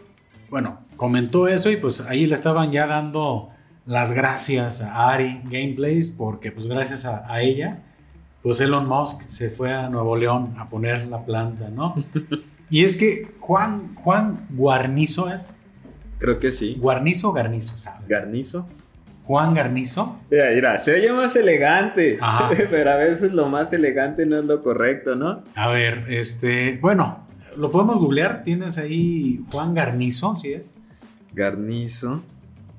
bueno, 0.49 0.79
comentó 0.95 1.47
eso 1.47 1.69
y 1.69 1.77
pues 1.77 2.01
ahí 2.01 2.25
le 2.25 2.33
estaban 2.33 2.71
ya 2.71 2.87
dando 2.87 3.49
las 3.85 4.11
gracias 4.11 4.81
a 4.81 5.11
Ari 5.11 5.41
Gameplays 5.43 6.09
porque 6.09 6.51
pues 6.51 6.65
gracias 6.65 7.05
a 7.05 7.41
ella 7.41 7.83
pues 8.43 8.59
Elon 8.59 8.87
Musk 8.87 9.21
se 9.27 9.49
fue 9.49 9.73
a 9.73 9.89
Nuevo 9.89 10.17
León 10.17 10.53
a 10.57 10.69
poner 10.69 11.07
la 11.07 11.25
planta, 11.25 11.69
¿no? 11.69 11.95
y 12.69 12.83
es 12.83 12.97
que 12.97 13.31
Juan, 13.39 13.95
Juan 13.95 14.47
Guarnizo 14.51 15.33
es. 15.33 15.53
Creo 16.19 16.39
que 16.39 16.51
sí. 16.51 16.75
Guarnizo 16.79 17.29
o 17.29 17.33
Garnizo, 17.33 17.77
¿sabes? 17.77 18.07
Garnizo. 18.07 18.67
Juan 19.23 19.53
Garnizo. 19.53 20.19
Mira, 20.29 20.51
mira, 20.53 20.77
se 20.77 20.93
oye 20.93 21.11
más 21.13 21.35
elegante, 21.37 22.19
pero 22.69 22.91
a 22.91 22.97
veces 22.97 23.31
lo 23.31 23.47
más 23.47 23.71
elegante 23.71 24.25
no 24.25 24.39
es 24.39 24.45
lo 24.45 24.61
correcto, 24.61 25.15
¿no? 25.15 25.43
A 25.55 25.69
ver, 25.69 26.05
este, 26.09 26.77
bueno, 26.81 27.25
lo 27.55 27.71
podemos 27.71 27.97
googlear. 27.97 28.43
Tienes 28.43 28.77
ahí 28.77 29.45
Juan 29.51 29.73
Garnizo, 29.73 30.35
¿sí 30.41 30.51
es? 30.51 30.73
Garnizo. 31.31 32.21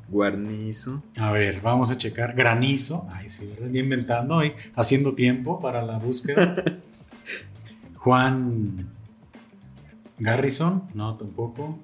Guarnizo. 0.08 1.02
A 1.16 1.30
ver, 1.32 1.60
vamos 1.60 1.90
a 1.90 1.98
checar. 1.98 2.34
Granizo. 2.34 3.06
Ay, 3.10 3.28
sí, 3.28 3.52
inventando 3.72 4.38
ahí, 4.38 4.52
haciendo 4.74 5.14
tiempo 5.14 5.60
para 5.60 5.82
la 5.82 5.98
búsqueda. 5.98 6.62
Juan 7.96 8.90
Garrison, 10.18 10.84
no, 10.94 11.16
tampoco. 11.16 11.78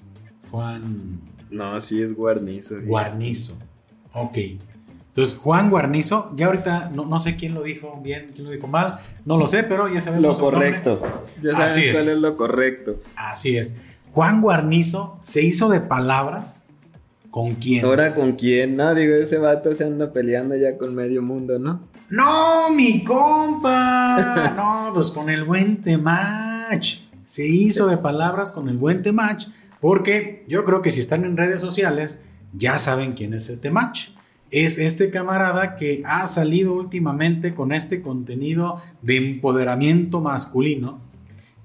Juan. 0.50 1.20
No, 1.50 1.80
sí 1.80 2.00
es 2.02 2.14
Guarnizo. 2.14 2.76
Guarnizo. 2.84 3.58
Ok. 4.12 4.38
Entonces, 5.08 5.36
Juan 5.38 5.70
Guarnizo, 5.70 6.32
ya 6.36 6.46
ahorita 6.46 6.90
no, 6.94 7.18
sé 7.18 7.36
quién 7.36 7.54
lo 7.54 7.62
dijo 7.62 8.00
bien, 8.00 8.30
quién 8.32 8.46
lo 8.46 8.52
dijo 8.52 8.68
mal, 8.68 9.00
no 9.24 9.36
lo 9.36 9.48
sé, 9.48 9.64
pero 9.64 9.88
ya 9.88 10.00
sabemos 10.00 10.38
lo 10.38 10.44
correcto. 10.44 11.02
Ya 11.42 11.52
sabes 11.52 11.92
cuál 11.92 12.08
es 12.08 12.16
lo 12.18 12.36
correcto. 12.36 13.00
Así 13.16 13.56
es. 13.56 13.76
Juan 14.12 14.40
Guarnizo 14.40 15.18
se 15.22 15.42
hizo 15.42 15.68
de 15.68 15.80
palabras 15.80 16.64
¿Con 17.30 17.54
quién? 17.54 17.84
Ahora 17.84 18.14
con 18.14 18.32
quién, 18.32 18.76
no, 18.76 18.94
digo, 18.94 19.14
ese 19.14 19.38
vato 19.38 19.74
se 19.74 19.84
anda 19.84 20.12
peleando 20.12 20.56
ya 20.56 20.76
con 20.76 20.94
medio 20.94 21.22
mundo, 21.22 21.58
¿no? 21.58 21.88
No, 22.08 22.70
mi 22.70 23.04
compa. 23.04 24.52
no, 24.56 24.90
pues 24.92 25.10
con 25.12 25.30
el 25.30 25.44
buen 25.44 25.82
Temach. 25.82 26.98
Se 27.24 27.46
hizo 27.46 27.86
de 27.86 27.98
palabras 27.98 28.50
con 28.50 28.68
el 28.68 28.76
buen 28.76 29.02
Temach, 29.02 29.46
porque 29.80 30.44
yo 30.48 30.64
creo 30.64 30.82
que 30.82 30.90
si 30.90 30.98
están 30.98 31.24
en 31.24 31.36
redes 31.36 31.60
sociales, 31.60 32.24
ya 32.52 32.78
saben 32.78 33.12
quién 33.12 33.32
es 33.34 33.48
el 33.48 33.60
Temach. 33.60 34.08
Es 34.50 34.78
este 34.78 35.10
camarada 35.10 35.76
que 35.76 36.02
ha 36.04 36.26
salido 36.26 36.74
últimamente 36.74 37.54
con 37.54 37.70
este 37.70 38.02
contenido 38.02 38.82
de 39.02 39.16
empoderamiento 39.16 40.20
masculino 40.20 40.98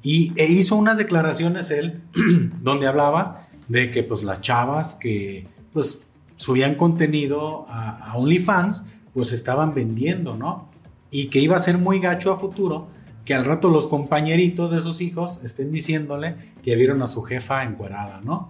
y, 0.04 0.32
e 0.39 0.45
hizo 0.45 0.75
unas 0.75 0.99
declaraciones 0.99 1.71
él 1.71 2.04
donde 2.62 2.86
hablaba 2.86 3.47
de 3.67 3.89
que 3.89 4.04
pues 4.04 4.21
las 4.21 4.41
chavas 4.41 4.93
que 4.93 5.47
pues 5.75 5.99
subían 6.38 6.75
contenido 6.75 7.65
a, 7.67 8.13
OnlyFans, 8.15 8.93
pues 9.13 9.33
estaban 9.33 9.75
vendiendo, 9.75 10.38
¿no? 10.38 10.69
Y 11.11 11.27
que 11.27 11.39
iba 11.39 11.57
a 11.57 11.59
ser 11.59 11.77
muy 11.77 11.99
gacho 11.99 12.31
a 12.31 12.39
futuro 12.39 12.88
que 13.25 13.33
al 13.33 13.43
rato 13.43 13.69
los 13.69 13.88
compañeritos 13.88 14.71
de 14.71 14.79
sus 14.79 15.01
hijos 15.01 15.43
estén 15.43 15.73
diciéndole 15.73 16.35
que 16.63 16.75
vieron 16.77 17.01
a 17.01 17.07
su 17.07 17.23
jefa 17.23 17.63
encuerada, 17.63 18.21
¿no? 18.23 18.47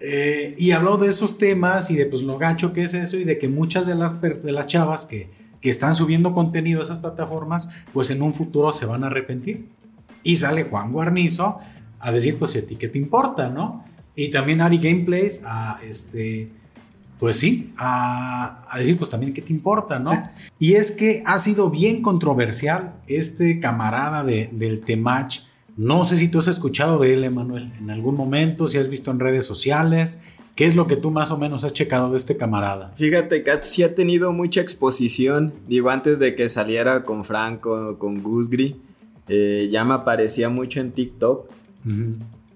Eh, 0.00 0.56
y 0.58 0.72
habló 0.72 0.96
de 0.96 1.08
esos 1.08 1.38
temas 1.38 1.90
y 1.92 1.94
de 1.94 2.06
pues 2.06 2.22
lo 2.22 2.36
gacho 2.36 2.72
que 2.72 2.82
es 2.82 2.94
eso 2.94 3.16
y 3.16 3.22
de 3.22 3.38
que 3.38 3.48
muchas 3.48 3.86
de 3.86 3.94
las, 3.94 4.20
de 4.20 4.52
las 4.52 4.66
chavas 4.66 5.06
que, 5.06 5.30
que 5.60 5.70
están 5.70 5.94
subiendo 5.94 6.34
contenido 6.34 6.80
a 6.80 6.82
esas 6.82 6.98
plataformas, 6.98 7.70
pues 7.92 8.10
en 8.10 8.22
un 8.22 8.34
futuro 8.34 8.72
se 8.72 8.86
van 8.86 9.04
a 9.04 9.06
arrepentir. 9.06 9.68
Y 10.24 10.38
sale 10.38 10.64
Juan 10.64 10.92
Guarnizo 10.92 11.60
a 12.00 12.10
decir, 12.10 12.38
pues 12.38 12.56
a 12.56 12.66
ti 12.66 12.74
qué 12.74 12.88
te 12.88 12.98
importa, 12.98 13.50
¿no? 13.50 13.84
Y 14.16 14.30
también 14.30 14.62
Ari 14.62 14.78
Gameplays 14.78 15.42
a, 15.44 15.78
este, 15.86 16.48
pues 17.20 17.36
sí, 17.36 17.72
a, 17.76 18.66
decir, 18.78 18.96
pues 18.96 19.10
también, 19.10 19.34
¿qué 19.34 19.42
te 19.42 19.52
importa, 19.52 19.98
no? 19.98 20.10
y 20.58 20.72
es 20.72 20.90
que 20.90 21.22
ha 21.26 21.38
sido 21.38 21.70
bien 21.70 22.02
controversial 22.02 22.94
este 23.06 23.60
camarada 23.60 24.24
de, 24.24 24.48
del 24.52 24.80
Temach. 24.80 25.40
No 25.76 26.06
sé 26.06 26.16
si 26.16 26.28
tú 26.28 26.38
has 26.38 26.48
escuchado 26.48 26.98
de 26.98 27.12
él, 27.12 27.24
Emanuel, 27.24 27.70
en 27.78 27.90
algún 27.90 28.14
momento, 28.14 28.66
si 28.66 28.78
has 28.78 28.88
visto 28.88 29.10
en 29.10 29.20
redes 29.20 29.44
sociales. 29.44 30.20
¿Qué 30.54 30.64
es 30.64 30.74
lo 30.74 30.86
que 30.86 30.96
tú 30.96 31.10
más 31.10 31.30
o 31.30 31.36
menos 31.36 31.64
has 31.64 31.74
checado 31.74 32.10
de 32.10 32.16
este 32.16 32.38
camarada? 32.38 32.90
Fíjate, 32.96 33.42
Kat 33.42 33.64
sí 33.64 33.82
ha 33.82 33.94
tenido 33.94 34.32
mucha 34.32 34.62
exposición. 34.62 35.52
Digo, 35.68 35.90
antes 35.90 36.18
de 36.18 36.34
que 36.34 36.48
saliera 36.48 37.04
con 37.04 37.26
Franco, 37.26 37.98
con 37.98 38.22
Gusgri, 38.22 38.80
eh, 39.28 39.68
ya 39.70 39.84
me 39.84 39.92
aparecía 39.92 40.48
mucho 40.48 40.80
en 40.80 40.92
TikTok. 40.92 41.50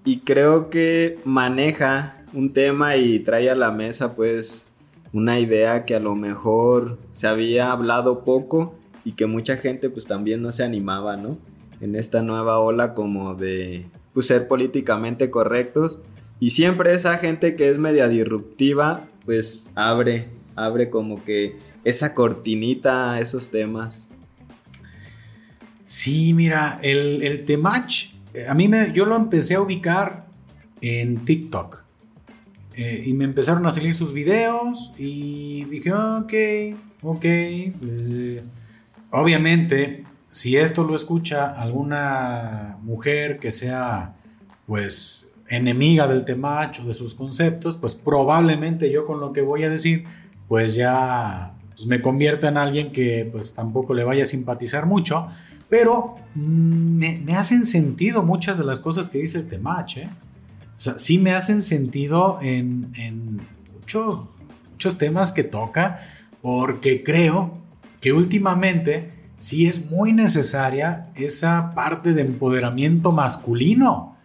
Y 0.03 0.19
creo 0.19 0.69
que 0.69 1.19
maneja 1.25 2.23
un 2.33 2.53
tema 2.53 2.95
y 2.97 3.19
trae 3.19 3.49
a 3.49 3.55
la 3.55 3.71
mesa 3.71 4.15
pues 4.15 4.67
una 5.13 5.39
idea 5.39 5.85
que 5.85 5.95
a 5.95 5.99
lo 5.99 6.15
mejor 6.15 6.97
se 7.11 7.27
había 7.27 7.71
hablado 7.71 8.23
poco 8.23 8.75
y 9.03 9.13
que 9.13 9.25
mucha 9.25 9.57
gente 9.57 9.89
pues 9.89 10.05
también 10.05 10.41
no 10.41 10.51
se 10.51 10.63
animaba, 10.63 11.17
¿no? 11.17 11.37
En 11.81 11.95
esta 11.95 12.21
nueva 12.21 12.59
ola 12.59 12.93
como 12.93 13.35
de 13.35 13.85
pues, 14.13 14.27
ser 14.27 14.47
políticamente 14.47 15.29
correctos 15.29 15.99
y 16.39 16.51
siempre 16.51 16.93
esa 16.93 17.17
gente 17.17 17.55
que 17.55 17.69
es 17.69 17.77
media 17.77 18.07
disruptiva 18.07 19.07
pues 19.25 19.69
abre, 19.75 20.29
abre 20.55 20.89
como 20.89 21.23
que 21.23 21.57
esa 21.83 22.15
cortinita 22.15 23.13
a 23.13 23.21
esos 23.21 23.49
temas. 23.49 24.11
Sí, 25.83 26.33
mira, 26.33 26.79
el, 26.81 27.21
el 27.23 27.45
temach, 27.45 28.10
a 28.47 28.53
mí 28.53 28.67
me, 28.67 28.91
yo 28.93 29.05
lo 29.05 29.15
empecé 29.15 29.55
a 29.55 29.61
ubicar 29.61 30.25
en 30.81 31.25
TikTok. 31.25 31.83
Eh, 32.75 33.03
y 33.05 33.13
me 33.13 33.25
empezaron 33.25 33.65
a 33.65 33.71
salir 33.71 33.95
sus 33.95 34.13
videos 34.13 34.93
y 34.97 35.65
dije, 35.65 35.93
ok, 35.93 36.33
ok. 37.01 37.25
Eh, 37.25 38.43
obviamente, 39.11 40.05
si 40.27 40.55
esto 40.55 40.83
lo 40.83 40.95
escucha 40.95 41.49
alguna 41.49 42.77
mujer 42.81 43.39
que 43.39 43.51
sea, 43.51 44.15
pues, 44.65 45.33
enemiga 45.49 46.07
del 46.07 46.23
temacho, 46.23 46.85
de 46.85 46.93
sus 46.93 47.13
conceptos, 47.13 47.75
pues 47.75 47.93
probablemente 47.93 48.89
yo 48.89 49.05
con 49.05 49.19
lo 49.19 49.33
que 49.33 49.41
voy 49.41 49.63
a 49.63 49.69
decir, 49.69 50.05
pues 50.47 50.75
ya 50.75 51.53
pues, 51.69 51.85
me 51.85 52.01
convierta 52.01 52.47
en 52.47 52.57
alguien 52.57 52.91
que 52.91 53.27
pues 53.31 53.53
tampoco 53.53 53.93
le 53.93 54.03
vaya 54.03 54.23
a 54.23 54.25
simpatizar 54.25 54.85
mucho. 54.85 55.27
Pero 55.71 56.17
mm, 56.35 57.23
me, 57.23 57.33
hacen 57.35 57.65
sentido 57.65 58.23
muchas 58.23 58.57
de 58.57 58.65
las 58.65 58.81
cosas 58.81 59.09
que 59.09 59.19
dice 59.19 59.37
el 59.37 59.47
temach, 59.47 59.97
¿eh? 59.97 60.09
O 60.77 60.81
sea, 60.81 60.99
sí 60.99 61.17
me 61.17 61.31
hacen 61.31 61.63
sentido 61.63 62.39
en, 62.41 62.91
muchos, 63.73 64.25
muchos 64.69 64.97
temas 64.97 65.31
que 65.31 65.45
toca, 65.45 66.01
porque 66.41 67.03
creo 67.03 67.57
que 68.01 68.11
últimamente 68.11 69.13
sí 69.37 69.65
es 69.65 69.89
muy 69.89 70.11
necesaria 70.11 71.07
esa 71.15 71.73
parte 71.73 72.13
de 72.13 72.21
empoderamiento 72.23 73.13
masculino. 73.13 74.17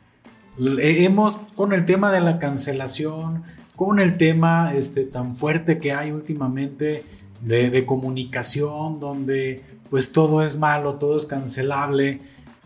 Hemos, 0.59 1.37
con 1.55 1.73
el 1.73 1.85
tema 1.85 2.11
de 2.11 2.23
la 2.23 2.41
cancelación, 2.41 3.45
con 3.77 4.01
el 4.01 4.17
tema 4.17 4.75
este, 4.75 5.05
tan 5.05 5.37
fuerte 5.37 5.79
que 5.79 5.93
hay 5.93 6.11
últimamente 6.11 7.05
de, 7.47 7.87
comunicación, 7.87 8.99
donde 8.99 9.63
pues 9.89 10.13
todo 10.13 10.43
es 10.43 10.59
malo, 10.59 10.95
todo 10.95 11.17
es 11.17 11.27
cancelable, 11.27 12.21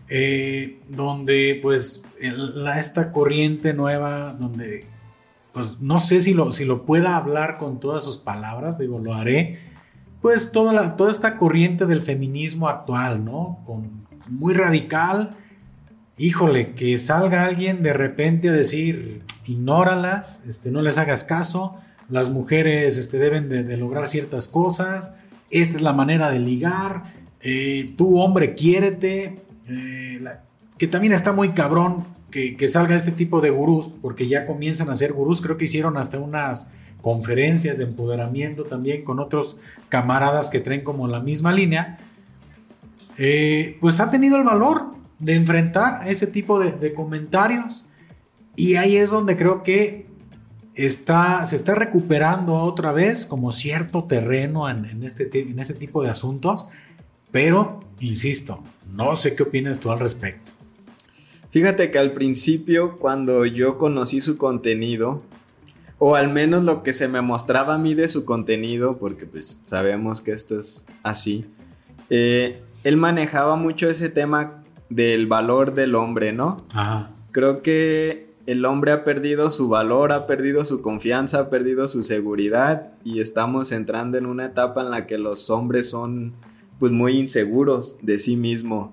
eh, 0.09 0.79
donde 0.89 1.59
pues 1.61 2.03
esta 2.77 3.11
corriente 3.11 3.73
nueva, 3.73 4.33
donde 4.33 4.85
pues 5.53 5.79
no 5.81 5.99
sé 5.99 6.21
si 6.21 6.33
lo, 6.33 6.51
si 6.51 6.65
lo 6.65 6.85
pueda 6.85 7.15
hablar 7.15 7.57
con 7.57 7.79
todas 7.79 8.03
sus 8.03 8.17
palabras, 8.17 8.79
digo, 8.79 8.99
lo 8.99 9.13
haré, 9.13 9.59
pues 10.21 10.51
toda, 10.51 10.73
la, 10.73 10.95
toda 10.95 11.11
esta 11.11 11.37
corriente 11.37 11.85
del 11.85 12.01
feminismo 12.01 12.67
actual, 12.67 13.23
¿no? 13.23 13.59
Con, 13.65 14.07
muy 14.27 14.53
radical, 14.53 15.31
híjole, 16.17 16.73
que 16.73 16.97
salga 16.97 17.43
alguien 17.43 17.83
de 17.83 17.93
repente 17.93 18.49
a 18.49 18.53
decir, 18.53 19.23
ignóralas, 19.45 20.45
este, 20.47 20.71
no 20.71 20.81
les 20.81 20.97
hagas 20.97 21.23
caso, 21.23 21.75
las 22.11 22.29
mujeres 22.29 22.97
este, 22.97 23.17
deben 23.17 23.49
de, 23.49 23.77
lograr 23.77 24.07
ciertas 24.07 24.47
cosas, 24.47 25.15
esta 25.49 25.77
es 25.77 25.81
la 25.81 25.93
manera 25.93 26.29
de 26.29 26.39
ligar, 26.39 27.13
eh, 27.41 27.93
tú 27.97 28.19
hombre, 28.19 28.53
quiérete, 28.53 29.39
eh, 29.67 30.21
que 30.77 30.87
también 30.87 31.13
está 31.13 31.31
muy 31.31 31.49
cabrón 31.49 32.05
que, 32.31 32.67
salga 32.67 32.95
este 32.95 33.11
tipo 33.11 33.41
de 33.41 33.49
gurús, 33.49 33.93
porque 34.01 34.27
ya 34.27 34.45
comienzan 34.45 34.89
a 34.89 34.95
ser 34.95 35.13
gurús, 35.13 35.41
creo 35.41 35.57
que 35.57 35.65
hicieron 35.65 35.97
hasta 35.97 36.19
unas 36.19 36.71
conferencias 37.01 37.77
de 37.77 37.83
empoderamiento 37.83 38.63
también 38.63 39.03
con 39.03 39.19
otros 39.19 39.57
camaradas 39.89 40.49
que 40.49 40.59
traen 40.59 40.83
como 40.83 41.07
la 41.07 41.19
misma 41.19 41.51
línea, 41.51 41.97
eh, 43.17 43.77
pues 43.81 43.99
ha 43.99 44.09
tenido 44.09 44.37
el 44.37 44.43
valor 44.43 44.93
de 45.19 45.35
enfrentar 45.35 46.07
ese 46.07 46.27
tipo 46.27 46.59
de, 46.59 46.93
comentarios 46.93 47.85
y 48.55 48.75
ahí 48.75 48.97
es 48.97 49.11
donde 49.11 49.37
creo 49.37 49.63
que 49.63 50.07
está, 50.75 51.45
se 51.45 51.55
está 51.55 51.75
recuperando 51.75 52.55
otra 52.55 52.91
vez 52.91 53.25
como 53.25 53.51
cierto 53.51 54.05
terreno 54.05 54.69
en, 54.69 55.03
este, 55.03 55.29
en 55.39 55.59
este 55.59 55.73
tipo 55.73 56.03
de 56.03 56.09
asuntos, 56.09 56.67
pero, 57.31 57.81
insisto, 57.99 58.63
no 58.87 59.15
sé 59.15 59.35
qué 59.35 59.43
opinas 59.43 59.79
tú 59.79 59.91
al 59.91 59.99
respecto. 59.99 60.51
Fíjate 61.51 61.91
que 61.91 61.99
al 61.99 62.13
principio, 62.13 62.97
cuando 62.97 63.45
yo 63.45 63.77
conocí 63.77 64.21
su 64.21 64.37
contenido, 64.37 65.21
o 65.97 66.15
al 66.15 66.29
menos 66.29 66.63
lo 66.63 66.81
que 66.81 66.93
se 66.93 67.07
me 67.07 67.21
mostraba 67.21 67.75
a 67.75 67.77
mí 67.77 67.93
de 67.93 68.07
su 68.07 68.25
contenido, 68.25 68.97
porque 68.97 69.25
pues 69.25 69.61
sabemos 69.65 70.21
que 70.21 70.31
esto 70.31 70.59
es 70.59 70.85
así, 71.03 71.45
eh, 72.09 72.61
él 72.83 72.97
manejaba 72.97 73.55
mucho 73.55 73.89
ese 73.89 74.09
tema 74.09 74.63
del 74.89 75.27
valor 75.27 75.73
del 75.73 75.95
hombre, 75.95 76.33
¿no? 76.33 76.65
Ajá. 76.73 77.11
Creo 77.31 77.61
que 77.61 78.30
el 78.45 78.65
hombre 78.65 78.91
ha 78.91 79.03
perdido 79.03 79.51
su 79.51 79.69
valor, 79.69 80.11
ha 80.11 80.27
perdido 80.27 80.65
su 80.65 80.81
confianza, 80.81 81.39
ha 81.39 81.49
perdido 81.49 81.87
su 81.87 82.03
seguridad 82.03 82.91
y 83.03 83.21
estamos 83.21 83.71
entrando 83.71 84.17
en 84.17 84.25
una 84.25 84.45
etapa 84.45 84.81
en 84.81 84.91
la 84.91 85.07
que 85.07 85.17
los 85.17 85.49
hombres 85.49 85.89
son 85.89 86.33
pues 86.79 86.91
muy 86.91 87.17
inseguros 87.17 87.97
de 88.01 88.19
sí 88.19 88.35
mismo. 88.35 88.91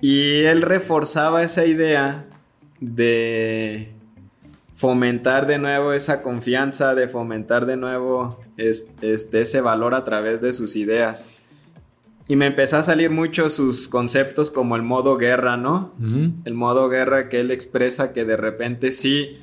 Y 0.00 0.42
él 0.44 0.62
reforzaba 0.62 1.42
esa 1.42 1.64
idea 1.64 2.26
de 2.80 3.92
fomentar 4.74 5.46
de 5.46 5.58
nuevo 5.58 5.92
esa 5.92 6.20
confianza, 6.20 6.94
de 6.94 7.08
fomentar 7.08 7.66
de 7.66 7.76
nuevo 7.76 8.40
este, 8.56 9.40
ese 9.40 9.60
valor 9.60 9.94
a 9.94 10.04
través 10.04 10.40
de 10.40 10.52
sus 10.52 10.76
ideas. 10.76 11.24
Y 12.26 12.36
me 12.36 12.46
empezó 12.46 12.78
a 12.78 12.82
salir 12.82 13.10
mucho 13.10 13.50
sus 13.50 13.86
conceptos 13.86 14.50
como 14.50 14.76
el 14.76 14.82
modo 14.82 15.18
guerra, 15.18 15.56
¿no? 15.58 15.92
El 16.44 16.54
modo 16.54 16.88
guerra 16.88 17.28
que 17.28 17.40
él 17.40 17.50
expresa 17.50 18.12
que 18.12 18.24
de 18.24 18.36
repente 18.36 18.92
sí 18.92 19.38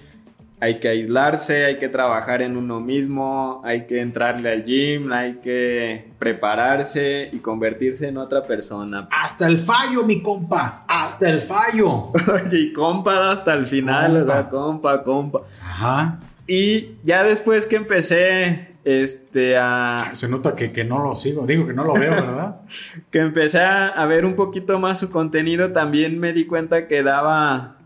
hay 0.59 0.79
que 0.79 0.89
aislarse, 0.89 1.65
hay 1.65 1.79
que 1.79 1.89
trabajar 1.89 2.43
en 2.43 2.55
uno 2.55 2.79
mismo, 2.79 3.63
hay 3.65 3.87
que 3.87 3.99
entrarle 3.99 4.51
al 4.51 4.63
gym, 4.63 5.11
hay 5.11 5.37
que 5.37 6.11
prepararse 6.19 7.29
y 7.33 7.39
convertirse 7.39 8.07
en 8.07 8.17
otra 8.17 8.43
persona. 8.43 9.07
Hasta 9.11 9.47
el 9.47 9.57
fallo, 9.57 10.03
mi 10.03 10.21
compa, 10.21 10.85
hasta 10.87 11.29
el 11.31 11.41
fallo. 11.41 12.11
Oye, 12.45 12.59
y 12.59 12.73
compa 12.73 13.31
hasta 13.31 13.55
el 13.55 13.65
final, 13.65 14.17
compa. 14.17 14.23
o 14.23 14.25
sea, 14.25 14.49
compa, 14.49 15.03
compa. 15.03 15.41
Ajá. 15.63 16.19
Y 16.45 16.91
ya 17.03 17.23
después 17.23 17.65
que 17.65 17.77
empecé 17.77 18.70
este 18.83 19.57
a... 19.57 20.11
Se 20.13 20.27
nota 20.27 20.55
que, 20.55 20.71
que, 20.71 20.83
no 20.83 21.03
lo 21.03 21.15
sigo, 21.15 21.45
digo 21.45 21.67
que 21.67 21.73
no 21.73 21.83
lo 21.83 21.93
veo, 21.93 22.11
¿verdad? 22.11 22.61
que 23.11 23.19
empecé 23.19 23.59
a 23.59 24.05
ver 24.07 24.25
un 24.25 24.35
poquito 24.35 24.79
más 24.79 24.99
su 24.99 25.11
contenido, 25.11 25.71
también 25.71 26.19
me 26.19 26.33
di 26.33 26.45
cuenta 26.45 26.87
que 26.87 27.03
daba 27.03 27.77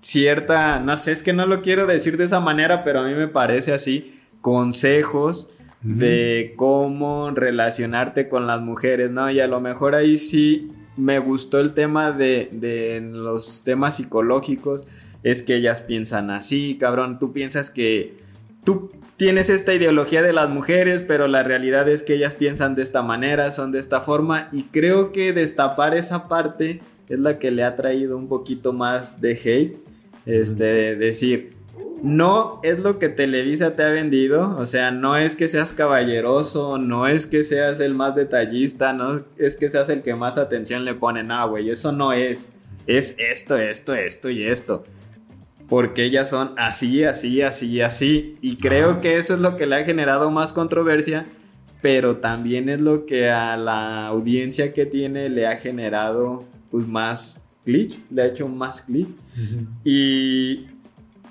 cierta, 0.00 0.80
no 0.80 0.96
sé, 0.96 1.12
es 1.12 1.22
que 1.22 1.32
no 1.32 1.46
lo 1.46 1.62
quiero 1.62 1.86
decir 1.86 2.16
de 2.16 2.24
esa 2.24 2.40
manera, 2.40 2.84
pero 2.84 3.00
a 3.00 3.04
mí 3.06 3.14
me 3.14 3.28
parece 3.28 3.72
así, 3.72 4.18
consejos 4.40 5.54
de 5.82 6.52
cómo 6.56 7.30
relacionarte 7.30 8.28
con 8.28 8.46
las 8.46 8.60
mujeres, 8.60 9.10
¿no? 9.10 9.30
Y 9.30 9.40
a 9.40 9.46
lo 9.46 9.60
mejor 9.60 9.94
ahí 9.94 10.18
sí 10.18 10.70
me 10.96 11.18
gustó 11.18 11.58
el 11.58 11.72
tema 11.72 12.12
de, 12.12 12.50
de 12.52 13.00
los 13.00 13.64
temas 13.64 13.96
psicológicos, 13.96 14.86
es 15.22 15.42
que 15.42 15.56
ellas 15.56 15.80
piensan 15.82 16.30
así, 16.30 16.76
cabrón, 16.78 17.18
tú 17.18 17.32
piensas 17.32 17.70
que 17.70 18.18
tú 18.64 18.90
tienes 19.20 19.50
esta 19.50 19.74
ideología 19.74 20.22
de 20.22 20.32
las 20.32 20.48
mujeres, 20.48 21.04
pero 21.06 21.28
la 21.28 21.42
realidad 21.42 21.86
es 21.90 22.02
que 22.02 22.14
ellas 22.14 22.34
piensan 22.34 22.74
de 22.74 22.82
esta 22.82 23.02
manera, 23.02 23.50
son 23.50 23.70
de 23.70 23.78
esta 23.78 24.00
forma, 24.00 24.48
y 24.50 24.62
creo 24.62 25.12
que 25.12 25.34
destapar 25.34 25.94
esa 25.94 26.26
parte 26.26 26.80
es 27.06 27.18
la 27.18 27.38
que 27.38 27.50
le 27.50 27.62
ha 27.62 27.76
traído 27.76 28.16
un 28.16 28.28
poquito 28.28 28.72
más 28.72 29.20
de 29.20 29.32
hate. 29.32 29.76
Este, 30.24 30.96
decir, 30.96 31.52
no 32.02 32.60
es 32.62 32.78
lo 32.78 32.98
que 32.98 33.10
Televisa 33.10 33.76
te 33.76 33.82
ha 33.82 33.90
vendido, 33.90 34.56
o 34.56 34.64
sea, 34.64 34.90
no 34.90 35.18
es 35.18 35.36
que 35.36 35.48
seas 35.48 35.74
caballeroso, 35.74 36.78
no 36.78 37.06
es 37.06 37.26
que 37.26 37.44
seas 37.44 37.78
el 37.80 37.92
más 37.92 38.14
detallista, 38.14 38.94
no 38.94 39.26
es 39.36 39.56
que 39.56 39.68
seas 39.68 39.90
el 39.90 40.02
que 40.02 40.14
más 40.14 40.38
atención 40.38 40.86
le 40.86 40.94
pone, 40.94 41.22
no, 41.22 41.46
güey, 41.46 41.68
eso 41.68 41.92
no 41.92 42.14
es, 42.14 42.48
es 42.86 43.16
esto, 43.18 43.58
esto, 43.58 43.94
esto 43.94 44.30
y 44.30 44.44
esto. 44.44 44.82
Porque 45.70 46.02
ellas 46.02 46.28
son 46.28 46.52
así, 46.58 47.04
así, 47.04 47.40
así, 47.42 47.80
así. 47.80 48.36
Y 48.42 48.56
creo 48.56 49.00
que 49.00 49.16
eso 49.18 49.34
es 49.34 49.40
lo 49.40 49.56
que 49.56 49.66
le 49.66 49.76
ha 49.76 49.84
generado 49.84 50.28
más 50.32 50.52
controversia, 50.52 51.26
pero 51.80 52.16
también 52.16 52.68
es 52.68 52.80
lo 52.80 53.06
que 53.06 53.30
a 53.30 53.56
la 53.56 54.08
audiencia 54.08 54.74
que 54.74 54.84
tiene 54.84 55.28
le 55.28 55.46
ha 55.46 55.56
generado 55.56 56.44
pues 56.72 56.88
más 56.88 57.48
glitch, 57.64 58.00
le 58.10 58.22
ha 58.22 58.26
hecho 58.26 58.48
más 58.48 58.82
clic. 58.82 59.06
Y 59.84 60.66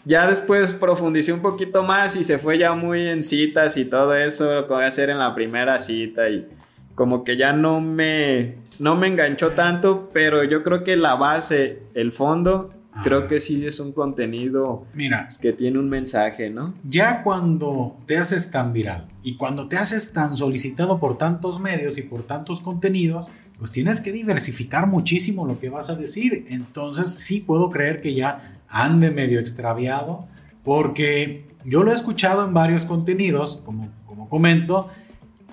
ya 0.06 0.26
después 0.26 0.72
profundicé 0.72 1.34
un 1.34 1.42
poquito 1.42 1.84
más 1.84 2.16
y 2.16 2.24
se 2.24 2.38
fue 2.38 2.58
ya 2.58 2.74
muy 2.74 3.08
en 3.08 3.24
citas 3.24 3.76
y 3.76 3.84
todo 3.84 4.16
eso, 4.16 4.56
lo 4.56 4.68
que 4.68 4.74
voy 4.74 4.84
a 4.84 4.88
hacer 4.88 5.10
en 5.10 5.20
la 5.20 5.36
primera 5.36 5.80
cita 5.80 6.30
y 6.30 6.48
como 6.96 7.26
que 7.26 7.36
ya 7.36 7.52
no 7.52 7.82
me, 7.82 8.56
no 8.80 8.96
me 8.96 9.08
enganchó 9.08 9.50
tanto, 9.50 10.10
pero 10.14 10.46
yo 10.46 10.64
creo 10.64 10.86
que 10.86 10.96
la 10.96 11.16
base, 11.16 11.84
el 11.94 12.14
fondo, 12.14 12.74
creo 13.04 13.28
que 13.28 13.40
sí 13.40 13.66
es 13.66 13.80
un 13.80 13.92
contenido 13.92 14.86
Mira, 14.94 15.30
que 15.42 15.54
tiene 15.54 15.80
un 15.80 15.90
mensaje, 15.90 16.50
¿no? 16.50 16.74
Ya 16.84 17.24
cuando 17.24 17.98
te 18.06 18.18
haces 18.18 18.52
tan 18.52 18.74
viral 18.74 19.08
y 19.24 19.38
cuando 19.38 19.68
te 19.68 19.78
haces 19.78 20.14
tan 20.14 20.36
solicitado 20.36 21.00
por 21.00 21.18
tantos 21.18 21.60
medios 21.60 21.98
y 21.98 22.02
por 22.02 22.24
tantos 22.24 22.62
contenidos, 22.62 23.30
pues 23.58 23.72
tienes 23.72 24.02
que 24.02 24.12
diversificar 24.12 24.88
muchísimo 24.88 25.46
lo 25.46 25.60
que 25.60 25.70
vas 25.70 25.90
a 25.90 25.96
decir. 25.96 26.46
Entonces 26.50 27.08
sí 27.08 27.42
puedo 27.42 27.70
creer 27.70 28.02
que 28.02 28.14
ya 28.14 28.60
ande 28.70 29.12
medio 29.12 29.40
extraviado, 29.40 30.28
porque 30.64 31.46
yo 31.66 31.84
lo 31.84 31.92
he 31.92 31.96
escuchado 31.96 32.46
en 32.46 32.54
varios 32.54 32.86
contenidos, 32.86 33.58
como, 33.58 33.90
como 34.06 34.30
comento, 34.30 34.90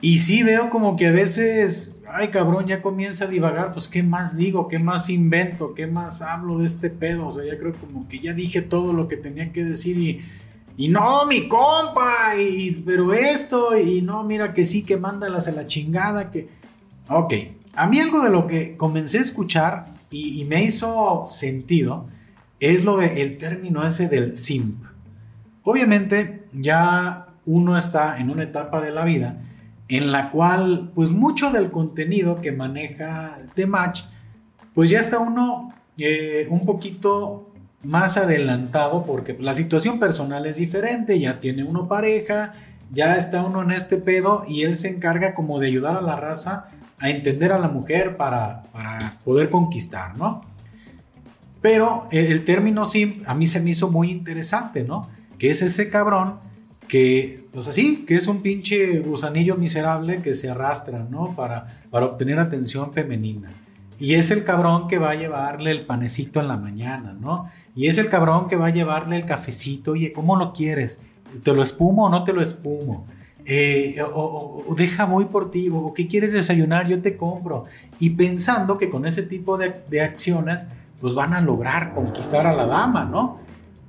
y 0.01 0.19
sí 0.19 0.43
veo 0.43 0.71
como 0.71 0.97
que 0.97 1.09
a 1.09 1.13
veces, 1.13 1.96
ay 2.11 2.29
cabrón, 2.29 2.67
ya 2.67 2.83
comienza 2.83 3.25
a 3.25 3.29
divagar, 3.29 3.73
pues 3.73 3.89
qué 3.89 4.03
más 4.03 4.37
digo, 4.37 4.69
qué 4.69 4.79
más 4.79 5.11
invento, 5.11 5.75
qué 5.75 5.87
más 5.87 6.23
hablo 6.23 6.59
de 6.59 6.67
este 6.67 6.91
pedo, 6.91 7.27
o 7.27 7.31
sea, 7.31 7.45
ya 7.45 7.59
creo 7.59 7.75
como 7.75 8.09
que 8.09 8.21
ya 8.21 8.33
dije 8.33 8.63
todo 8.63 8.93
lo 8.93 9.09
que 9.09 9.17
tenía 9.17 9.53
que 9.53 9.65
decir 9.65 9.99
y... 9.99 10.21
Y 10.79 10.89
no, 10.89 11.25
mi 11.25 11.49
compa, 11.49 12.37
y, 12.39 12.83
pero 12.85 13.15
esto, 13.15 13.79
y 13.79 14.03
no, 14.03 14.25
mira 14.25 14.53
que 14.53 14.63
sí, 14.63 14.83
que 14.83 14.99
mándalas 14.99 15.49
a 15.49 15.53
la 15.53 15.67
chingada, 15.67 16.31
que... 16.31 16.51
Ok, 17.09 17.33
a 17.77 17.87
mí 17.87 18.01
algo 18.01 18.23
de 18.23 18.31
lo 18.31 18.47
que 18.47 18.77
comencé 18.77 19.19
a 19.19 19.23
escuchar 19.23 19.87
y, 20.11 20.45
me 20.45 20.65
hizo 20.65 21.25
sentido 21.27 22.07
es 22.59 22.85
lo 22.85 22.97
de 22.97 23.23
el 23.23 23.39
término 23.39 23.87
ese 23.87 24.09
del 24.09 24.37
simp. 24.37 24.83
Obviamente 25.63 26.43
ya 26.53 27.27
uno 27.45 27.77
está 27.77 28.19
en 28.19 28.31
una 28.31 28.45
etapa 28.45 28.81
de 28.81 28.93
la 28.93 29.05
vida 29.05 29.43
en 29.89 30.13
la 30.13 30.31
cual 30.31 30.91
pues 30.95 31.13
mucho 31.13 31.51
del 31.51 31.71
contenido 31.71 32.41
que 32.41 32.53
maneja 32.53 33.39
The 33.55 33.67
Match 33.67 34.03
pues 34.75 34.91
ya 34.91 34.99
está 34.99 35.19
uno 35.19 35.73
eh, 35.99 36.47
un 36.51 36.67
poquito 36.67 37.51
más 37.83 38.17
adelantado 38.17 39.05
porque 39.05 39.37
la 39.41 39.55
situación 39.55 39.99
personal 39.99 40.45
es 40.47 40.57
diferente, 40.57 41.19
ya 41.19 41.41
tiene 41.41 41.65
uno 41.65 41.89
pareja, 41.89 42.55
ya 42.93 43.17
está 43.17 43.43
uno 43.43 43.63
en 43.63 43.71
este 43.71 43.97
pedo 43.97 44.45
y 44.47 44.63
él 44.65 44.77
se 44.77 44.89
encarga 44.89 45.35
como 45.35 45.61
de 45.61 45.69
ayudar 45.69 45.97
a 45.97 46.01
la 46.01 46.17
raza 46.17 46.69
a 46.99 47.11
entender 47.11 47.53
a 47.53 47.59
la 47.59 47.69
mujer 47.69 48.17
para, 48.17 48.65
poder 49.25 49.51
conquistar, 49.51 50.17
¿no? 50.17 50.43
Pero 51.61 52.07
el, 52.11 52.45
término 52.45 52.87
simp 52.87 53.29
a 53.29 53.35
mí 53.35 53.47
se 53.47 53.61
me 53.61 53.71
hizo 53.71 53.91
muy 53.91 54.11
interesante, 54.11 54.85
¿no? 54.85 55.09
Que 55.39 55.51
es 55.51 55.63
ese 55.63 55.91
cabrón 55.91 56.39
que, 56.89 57.45
pues 57.53 57.69
así, 57.69 58.05
que 58.07 58.15
es 58.15 58.27
un 58.27 58.43
pinche 58.43 59.01
gusanillo 59.01 59.57
miserable 59.57 60.23
que 60.23 60.35
se 60.35 60.51
arrastra, 60.51 61.07
¿no? 61.11 61.35
Para, 61.35 61.67
para 61.91 62.07
obtener 62.07 62.39
atención 62.39 62.93
femenina. 62.93 63.51
Y 63.99 64.15
es 64.15 64.31
el 64.31 64.45
cabrón 64.45 64.89
que 64.89 64.99
va 64.99 65.11
a 65.11 65.15
llevarle 65.15 65.71
el 65.71 65.87
panecito 65.87 66.41
en 66.41 66.49
la 66.49 66.57
mañana, 66.57 67.17
¿no? 67.19 67.51
Y 67.75 67.87
es 67.87 67.99
el 67.99 68.09
cabrón 68.09 68.47
que 68.49 68.57
va 68.57 68.67
a 68.67 68.71
llevarle 68.71 69.17
el 69.17 69.25
cafecito, 69.25 69.93
oye, 69.93 70.13
¿cómo 70.13 70.37
lo 70.37 70.53
quieres? 70.53 71.03
¿Te 71.43 71.53
lo 71.53 71.63
espumo 71.63 72.07
o 72.07 72.09
no 72.11 72.25
te 72.25 72.33
lo 72.33 72.43
espumo? 72.43 73.07
Eh, 73.49 74.03
o, 74.13 74.65
deja 74.77 75.05
voy 75.05 75.27
por 75.27 75.51
ti, 75.53 75.71
o 75.73 75.95
qué 75.95 76.09
quieres 76.09 76.33
desayunar, 76.33 76.89
yo 76.89 77.01
te 77.01 77.17
compro. 77.17 77.65
Y 77.99 78.11
pensando 78.11 78.77
que 78.77 78.91
con 78.91 79.07
ese 79.07 79.23
tipo 79.23 79.57
de, 79.57 80.01
acciones, 80.03 80.67
pues 81.01 81.15
van 81.15 81.33
a 81.33 81.41
lograr 81.41 81.93
conquistar 81.95 82.47
a 82.47 82.53
la 82.53 82.67
dama, 82.67 83.05
¿no? 83.05 83.39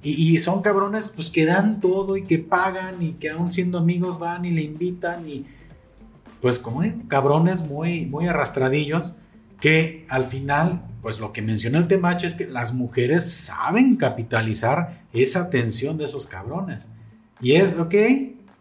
Y, 0.04 0.38
son 0.40 0.62
cabrones, 0.62 1.10
pues 1.10 1.30
que 1.30 1.46
dan 1.46 1.82
todo 1.82 2.16
y 2.18 2.24
que 2.24 2.40
pagan 2.40 3.02
y 3.02 3.14
que 3.14 3.32
aún 3.32 3.52
siendo 3.52 3.80
amigos 3.80 4.20
van 4.20 4.46
y 4.46 4.52
le 4.52 4.62
invitan 4.62 5.28
y 5.28 5.46
pues 6.40 6.60
como 6.60 6.82
cabrones 7.08 7.62
muy, 7.62 8.06
muy 8.06 8.28
arrastradillos 8.28 9.18
que 9.60 10.06
al 10.08 10.26
final, 10.26 10.84
pues 11.02 11.20
lo 11.20 11.34
que 11.34 11.42
menciona 11.42 11.80
el 11.80 11.88
Temach 11.88 12.24
es 12.24 12.36
que 12.36 12.46
las 12.46 12.74
mujeres 12.74 13.30
saben 13.30 13.96
capitalizar 13.96 15.02
esa 15.14 15.42
atención 15.42 15.98
de 15.98 16.06
esos 16.06 16.28
cabrones. 16.28 16.88
Y 17.42 17.54
es, 17.54 17.78
ok, 17.78 17.96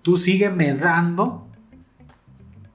tú 0.02 0.16
sígueme 0.16 0.74
dando 0.74 1.46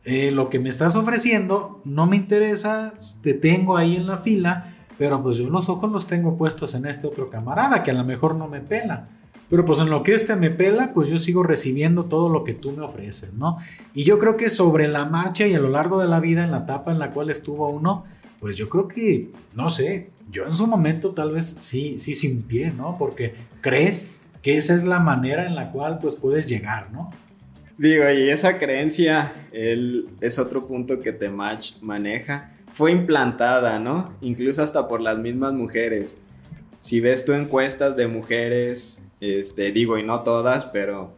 eh, 0.03 0.31
lo 0.31 0.49
que 0.49 0.59
me 0.59 0.69
estás 0.69 0.95
ofreciendo, 0.95 1.81
no 1.85 2.07
me 2.07 2.15
interesa, 2.15 2.93
te 3.21 3.33
tengo 3.33 3.77
ahí 3.77 3.95
en 3.95 4.07
la 4.07 4.17
fila, 4.19 4.80
pero 5.01 5.23
pues 5.23 5.37
yo 5.37 5.49
los 5.49 5.67
ojos 5.67 5.91
los 5.91 6.05
tengo 6.05 6.37
puestos 6.37 6.75
en 6.75 6.85
este 6.85 7.07
otro 7.07 7.27
camarada 7.27 7.81
que 7.81 7.89
a 7.89 7.95
lo 7.95 8.03
mejor 8.03 8.35
no 8.35 8.47
me 8.47 8.59
pela. 8.59 9.07
Pero 9.49 9.65
pues 9.65 9.79
en 9.79 9.89
lo 9.89 10.03
que 10.03 10.13
este 10.13 10.35
me 10.35 10.51
pela, 10.51 10.93
pues 10.93 11.09
yo 11.09 11.17
sigo 11.17 11.41
recibiendo 11.41 12.05
todo 12.05 12.29
lo 12.29 12.43
que 12.43 12.53
tú 12.53 12.71
me 12.73 12.83
ofreces, 12.83 13.33
¿no? 13.33 13.57
Y 13.95 14.03
yo 14.03 14.19
creo 14.19 14.37
que 14.37 14.51
sobre 14.51 14.87
la 14.87 15.05
marcha 15.05 15.47
y 15.47 15.55
a 15.55 15.59
lo 15.59 15.69
largo 15.69 15.99
de 15.99 16.07
la 16.07 16.19
vida, 16.19 16.43
en 16.43 16.51
la 16.51 16.59
etapa 16.59 16.91
en 16.91 16.99
la 16.99 17.09
cual 17.09 17.31
estuvo 17.31 17.67
uno, 17.67 18.05
pues 18.39 18.55
yo 18.57 18.69
creo 18.69 18.87
que, 18.87 19.29
no 19.55 19.69
sé, 19.69 20.11
yo 20.31 20.45
en 20.45 20.53
su 20.53 20.67
momento 20.67 21.09
tal 21.13 21.31
vez 21.31 21.55
sí, 21.57 21.99
sí 21.99 22.13
sin 22.13 22.43
pie, 22.43 22.71
¿no? 22.71 22.97
Porque 22.99 23.33
crees 23.59 24.11
que 24.43 24.57
esa 24.57 24.75
es 24.75 24.83
la 24.83 24.99
manera 24.99 25.47
en 25.47 25.55
la 25.55 25.71
cual 25.71 25.97
pues 25.97 26.15
puedes 26.15 26.45
llegar, 26.45 26.91
¿no? 26.91 27.09
Digo, 27.79 28.03
y 28.07 28.29
esa 28.29 28.59
creencia 28.59 29.33
es 29.51 30.37
otro 30.37 30.67
punto 30.67 31.01
que 31.01 31.11
Temach 31.11 31.81
maneja. 31.81 32.51
Fue 32.73 32.91
implantada, 32.91 33.79
¿no? 33.79 34.15
Incluso 34.21 34.63
hasta 34.63 34.87
por 34.87 35.01
las 35.01 35.17
mismas 35.17 35.53
mujeres. 35.53 36.17
Si 36.79 36.99
ves 36.99 37.25
tú 37.25 37.33
encuestas 37.33 37.95
de 37.95 38.07
mujeres, 38.07 39.03
este, 39.19 39.71
digo, 39.71 39.97
y 39.97 40.03
no 40.03 40.21
todas, 40.21 40.65
pero 40.65 41.13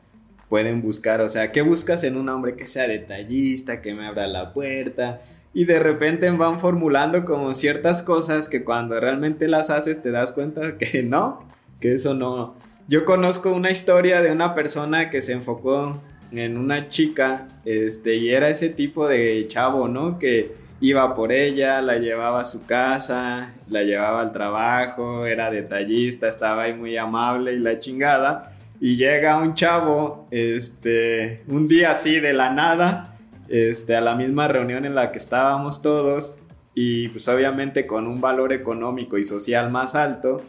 pueden 0.50 0.82
buscar, 0.82 1.22
o 1.22 1.30
sea, 1.30 1.52
¿qué 1.52 1.62
buscas 1.62 2.04
en 2.04 2.18
un 2.18 2.30
hombre 2.30 2.56
que 2.56 2.68
sea 2.68 2.88
detallista, 2.88 3.82
que 3.82 3.94
me 3.94 4.06
abra 4.06 4.28
la 4.28 4.54
puerta? 4.54 5.22
Y 5.54 5.66
de 5.66 5.80
repente 5.80 6.30
van 6.32 6.60
formulando 6.60 7.26
como 7.26 7.54
ciertas 7.54 8.02
cosas 8.02 8.50
que 8.50 8.64
cuando 8.64 9.00
realmente 9.00 9.48
las 9.48 9.70
haces 9.70 10.02
te 10.02 10.12
das 10.12 10.32
cuenta 10.32 10.78
que 10.78 11.04
no, 11.04 11.48
que 11.80 11.94
eso 11.94 12.14
no, 12.14 12.56
yo 12.88 13.06
conozco 13.06 13.54
una 13.54 13.72
historia 13.72 14.22
de 14.22 14.32
una 14.32 14.54
persona 14.56 15.10
que 15.10 15.22
se 15.22 15.32
enfocó 15.32 16.02
en 16.34 16.58
una 16.58 16.90
chica, 16.90 17.48
este, 17.64 18.16
y 18.16 18.30
era 18.32 18.50
ese 18.50 18.70
tipo 18.70 19.08
de 19.08 19.46
chavo, 19.48 19.88
¿no? 19.88 20.20
Que 20.20 20.54
iba 20.84 21.14
por 21.16 21.32
ella, 21.32 21.82
la 21.82 21.98
llevaba 21.98 22.42
a 22.42 22.44
su 22.44 22.66
casa, 22.66 23.54
la 23.70 23.84
llevaba 23.84 24.20
al 24.20 24.34
trabajo, 24.34 25.26
era 25.26 25.50
detallista, 25.50 26.28
estaba 26.28 26.64
ahí 26.64 26.74
muy 26.74 26.98
amable 26.98 27.54
y 27.54 27.60
la 27.60 27.80
chingada. 27.80 28.52
Y 28.82 28.98
llega 28.98 29.38
un 29.38 29.54
chavo, 29.56 30.28
este, 30.30 31.42
un 31.48 31.70
día 31.70 31.92
así 31.92 32.20
de 32.20 32.34
la 32.34 32.50
nada, 32.50 33.16
este, 33.48 33.96
a 33.96 34.02
la 34.02 34.14
misma 34.16 34.50
reunión 34.50 34.84
en 34.84 34.94
la 34.94 35.14
que 35.14 35.20
estábamos 35.20 35.82
todos, 35.82 36.38
y 36.76 37.08
pues 37.08 37.30
obviamente 37.30 37.88
con 37.88 38.06
un 38.06 38.20
valor 38.20 38.52
económico 38.52 39.18
y 39.18 39.24
social 39.24 39.72
más 39.72 39.96
alto, 39.96 40.42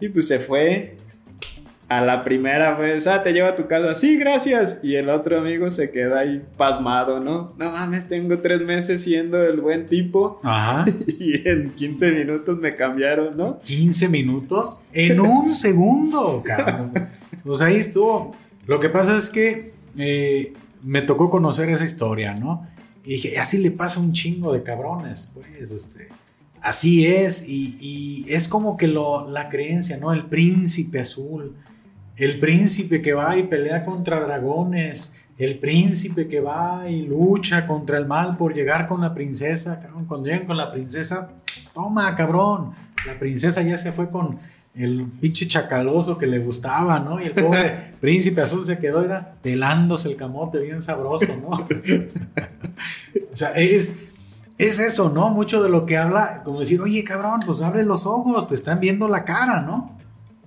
y 0.00 0.10
pues 0.10 0.28
se 0.28 0.38
fue 0.38 0.98
a 1.88 2.02
la 2.02 2.22
primera 2.22 2.76
pues, 2.76 3.06
ah, 3.06 3.22
te 3.22 3.32
lleva 3.32 3.48
a 3.48 3.56
tu 3.56 3.66
casa, 3.66 3.94
sí, 3.94 4.18
gracias. 4.18 4.78
Y 4.82 4.96
el 4.96 5.08
otro 5.08 5.38
amigo 5.38 5.70
se 5.70 5.90
queda 5.90 6.20
ahí 6.20 6.44
pasmado, 6.56 7.18
¿no? 7.18 7.54
No 7.56 7.70
mames, 7.70 8.08
tengo 8.08 8.38
tres 8.40 8.60
meses 8.60 9.02
siendo 9.02 9.42
el 9.42 9.60
buen 9.60 9.86
tipo. 9.86 10.38
Ajá. 10.42 10.84
Y 11.18 11.48
en 11.48 11.70
15 11.70 12.12
minutos 12.12 12.58
me 12.58 12.76
cambiaron, 12.76 13.36
¿no? 13.36 13.58
15 13.60 14.08
minutos 14.08 14.82
en 14.92 15.20
un 15.20 15.52
segundo, 15.54 16.42
cabrón. 16.44 16.92
Pues 17.42 17.60
ahí 17.62 17.76
estuvo. 17.76 18.36
Lo 18.66 18.78
que 18.80 18.90
pasa 18.90 19.16
es 19.16 19.30
que 19.30 19.72
eh, 19.96 20.52
me 20.82 21.00
tocó 21.02 21.30
conocer 21.30 21.70
esa 21.70 21.84
historia, 21.84 22.34
¿no? 22.34 22.66
Y 23.04 23.12
dije, 23.12 23.38
así 23.38 23.58
le 23.58 23.70
pasa 23.70 23.98
un 23.98 24.12
chingo 24.12 24.52
de 24.52 24.62
cabrones, 24.62 25.32
pues, 25.34 25.72
este. 25.72 26.08
Así 26.60 27.06
es, 27.06 27.48
y, 27.48 27.76
y 27.80 28.26
es 28.28 28.48
como 28.48 28.76
que 28.76 28.88
lo, 28.88 29.30
la 29.30 29.48
creencia, 29.48 29.96
¿no? 29.96 30.12
El 30.12 30.26
príncipe 30.26 31.00
azul, 31.00 31.56
el 32.18 32.38
príncipe 32.40 33.00
que 33.00 33.12
va 33.12 33.36
y 33.36 33.44
pelea 33.44 33.84
contra 33.84 34.20
dragones, 34.20 35.24
el 35.38 35.58
príncipe 35.58 36.26
que 36.26 36.40
va 36.40 36.88
y 36.88 37.02
lucha 37.02 37.66
contra 37.66 37.96
el 37.96 38.06
mal 38.06 38.36
por 38.36 38.54
llegar 38.54 38.88
con 38.88 39.00
la 39.00 39.14
princesa, 39.14 39.80
cuando 40.08 40.26
llegan 40.26 40.46
con 40.46 40.56
la 40.56 40.72
princesa, 40.72 41.30
toma, 41.72 42.14
cabrón, 42.16 42.72
la 43.06 43.18
princesa 43.18 43.62
ya 43.62 43.78
se 43.78 43.92
fue 43.92 44.10
con 44.10 44.38
el 44.74 45.06
pinche 45.20 45.46
chacaloso 45.46 46.18
que 46.18 46.26
le 46.26 46.38
gustaba, 46.38 46.98
¿no? 46.98 47.20
Y 47.20 47.26
el 47.26 47.32
pobre 47.32 47.94
príncipe 48.00 48.40
azul 48.40 48.64
se 48.64 48.78
quedó 48.78 49.04
era 49.04 49.34
pelándose 49.42 50.08
el 50.08 50.16
camote 50.16 50.58
bien 50.58 50.82
sabroso, 50.82 51.36
¿no? 51.36 51.50
o 53.32 53.36
sea, 53.36 53.50
es, 53.50 53.94
es 54.56 54.78
eso, 54.80 55.08
¿no? 55.08 55.30
Mucho 55.30 55.62
de 55.62 55.68
lo 55.68 55.86
que 55.86 55.96
habla, 55.96 56.42
como 56.44 56.60
decir, 56.60 56.80
oye, 56.80 57.02
cabrón, 57.04 57.40
pues 57.46 57.62
abre 57.62 57.84
los 57.84 58.06
ojos, 58.06 58.48
te 58.48 58.56
están 58.56 58.80
viendo 58.80 59.08
la 59.08 59.24
cara, 59.24 59.60
¿no? 59.60 59.96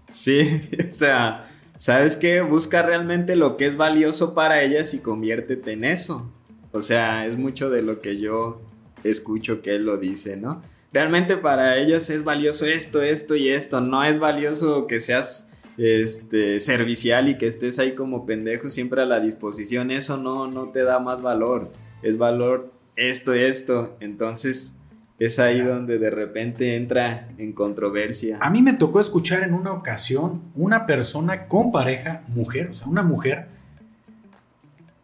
Sí, 0.07 0.61
o 0.91 0.93
sea, 0.93 1.47
¿sabes 1.81 2.15
qué? 2.15 2.41
Busca 2.41 2.83
realmente 2.83 3.35
lo 3.35 3.57
que 3.57 3.65
es 3.65 3.75
valioso 3.75 4.35
para 4.35 4.61
ellas 4.61 4.93
y 4.93 4.99
conviértete 4.99 5.71
en 5.71 5.83
eso. 5.83 6.31
O 6.71 6.83
sea, 6.83 7.25
es 7.25 7.37
mucho 7.37 7.71
de 7.71 7.81
lo 7.81 8.01
que 8.01 8.19
yo 8.19 8.61
escucho 9.03 9.63
que 9.63 9.73
él 9.77 9.85
lo 9.85 9.97
dice, 9.97 10.37
¿no? 10.37 10.61
Realmente 10.93 11.37
para 11.37 11.77
ellas 11.77 12.11
es 12.11 12.23
valioso 12.23 12.67
esto, 12.67 13.01
esto 13.01 13.35
y 13.35 13.49
esto. 13.49 13.81
No 13.81 14.03
es 14.03 14.19
valioso 14.19 14.85
que 14.85 14.99
seas 14.99 15.49
este, 15.79 16.59
servicial 16.59 17.29
y 17.29 17.39
que 17.39 17.47
estés 17.47 17.79
ahí 17.79 17.95
como 17.95 18.27
pendejo 18.27 18.69
siempre 18.69 19.01
a 19.01 19.07
la 19.07 19.19
disposición. 19.19 19.89
Eso 19.89 20.17
no, 20.17 20.45
no 20.45 20.69
te 20.69 20.83
da 20.83 20.99
más 20.99 21.23
valor. 21.23 21.71
Es 22.03 22.15
valor 22.15 22.71
esto, 22.95 23.33
esto. 23.33 23.97
Entonces 24.01 24.75
es 25.21 25.37
ahí 25.37 25.61
donde 25.61 25.99
de 25.99 26.09
repente 26.09 26.75
entra 26.75 27.27
en 27.37 27.53
controversia. 27.53 28.39
A 28.41 28.49
mí 28.49 28.63
me 28.63 28.73
tocó 28.73 28.99
escuchar 28.99 29.43
en 29.43 29.53
una 29.53 29.71
ocasión 29.71 30.41
una 30.55 30.87
persona 30.87 31.45
con 31.45 31.71
pareja, 31.71 32.23
mujer, 32.29 32.69
o 32.69 32.73
sea, 32.73 32.87
una 32.87 33.03
mujer, 33.03 33.47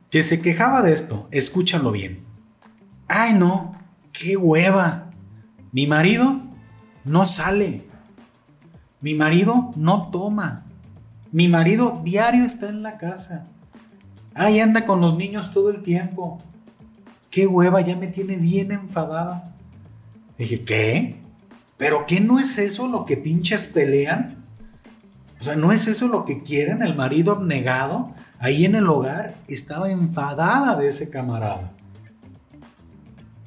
que 0.10 0.24
se 0.24 0.42
quejaba 0.42 0.82
de 0.82 0.94
esto. 0.94 1.28
Escúchalo 1.30 1.92
bien. 1.92 2.26
Ay, 3.08 3.36
no, 3.36 3.76
qué 4.12 4.38
hueva. 4.38 5.12
Mi 5.72 5.86
marido 5.86 6.42
no 7.06 7.24
sale. 7.24 7.86
Mi 9.02 9.14
marido 9.14 9.72
no 9.76 10.10
toma. 10.10 10.66
Mi 11.32 11.48
marido 11.48 12.02
diario 12.04 12.44
está 12.44 12.70
en 12.70 12.82
la 12.82 12.98
casa. 12.98 13.46
Ahí 14.34 14.60
anda 14.62 14.84
con 14.84 15.00
los 15.00 15.16
niños 15.16 15.54
todo 15.54 15.70
el 15.70 15.84
tiempo. 15.84 16.42
Qué 17.30 17.46
hueva, 17.46 17.82
ya 17.82 17.96
me 17.96 18.08
tiene 18.08 18.38
bien 18.38 18.72
enfadada. 18.72 19.54
Dije, 20.38 20.64
¿qué? 20.64 21.16
¿Pero 21.78 22.06
qué 22.06 22.20
no 22.20 22.40
es 22.40 22.58
eso 22.58 22.88
lo 22.88 23.06
que 23.06 23.18
pinches 23.18 23.66
pelean? 23.66 24.46
O 25.40 25.44
sea, 25.44 25.56
¿no 25.56 25.72
es 25.72 25.88
eso 25.88 26.08
lo 26.08 26.26
que 26.26 26.42
quieren? 26.42 26.82
El 26.82 26.96
marido 26.96 27.34
abnegado 27.34 28.14
ahí 28.40 28.66
en 28.66 28.76
el 28.76 28.88
hogar 28.88 29.36
estaba 29.48 29.90
enfadada 29.90 30.76
de 30.76 30.88
ese 30.88 31.10
camarada. 31.10 31.72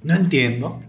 No 0.02 0.14
entiendo. 0.14 0.80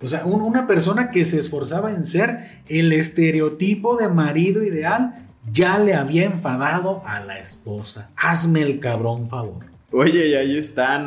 O 0.00 0.08
sea, 0.08 0.24
una 0.24 0.66
persona 0.66 1.10
que 1.10 1.24
se 1.24 1.38
esforzaba 1.38 1.92
en 1.92 2.04
ser 2.04 2.62
el 2.68 2.92
estereotipo 2.92 3.96
de 3.96 4.08
marido 4.08 4.64
ideal 4.64 5.26
ya 5.52 5.78
le 5.78 5.94
había 5.94 6.24
enfadado 6.24 7.02
a 7.04 7.20
la 7.20 7.38
esposa. 7.38 8.10
Hazme 8.16 8.62
el 8.62 8.80
cabrón 8.80 9.28
favor. 9.28 9.66
Oye, 9.92 10.28
y 10.28 10.34
ahí 10.34 10.56
están 10.56 11.06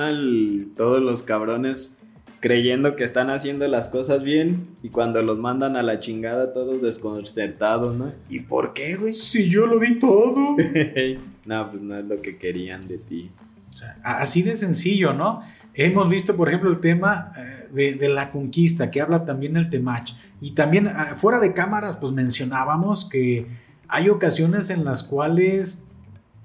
todos 0.78 1.02
los 1.02 1.24
cabrones 1.24 1.98
creyendo 2.46 2.96
que 2.96 3.04
están 3.04 3.32
haciendo 3.32 3.68
las 3.68 3.90
cosas 3.90 4.22
bien 4.22 4.68
y 4.84 4.90
cuando 4.90 5.20
los 5.24 5.40
mandan 5.40 5.76
a 5.78 5.82
la 5.82 6.00
chingada 6.00 6.54
todos 6.54 6.80
desconcertados, 6.80 7.98
¿no? 7.98 8.14
¿Y 8.30 8.42
por 8.42 8.76
qué, 8.76 8.98
güey? 8.98 9.16
Si 9.16 9.50
yo 9.50 9.66
lo 9.66 9.80
di 9.80 9.98
todo. 9.98 10.56
no, 11.46 11.72
pues 11.72 11.82
no 11.82 11.98
es 11.98 12.06
lo 12.06 12.22
que 12.22 12.38
querían 12.38 12.88
de 12.88 13.00
ti. 13.00 13.32
O 13.68 13.74
sea, 13.74 13.98
así 14.04 14.44
de 14.44 14.56
sencillo, 14.58 15.12
¿no? 15.12 15.42
Hemos 15.74 16.08
visto, 16.08 16.36
por 16.36 16.50
ejemplo, 16.50 16.70
el 16.70 16.80
tema 16.80 17.32
eh, 17.76 17.96
de, 17.98 18.10
la 18.10 18.30
conquista, 18.30 18.92
que 18.92 19.02
habla 19.02 19.26
también 19.26 19.58
el 19.58 19.72
Temach. 19.72 20.12
Y 20.40 20.52
también 20.52 20.88
ah, 20.88 21.16
fuera 21.18 21.40
de 21.40 21.52
cámaras, 21.52 21.96
pues 21.98 22.12
mencionábamos 22.12 23.06
que 23.06 23.48
hay 23.88 24.10
ocasiones 24.10 24.70
en 24.70 24.86
las 24.86 25.02
cuales 25.02 25.86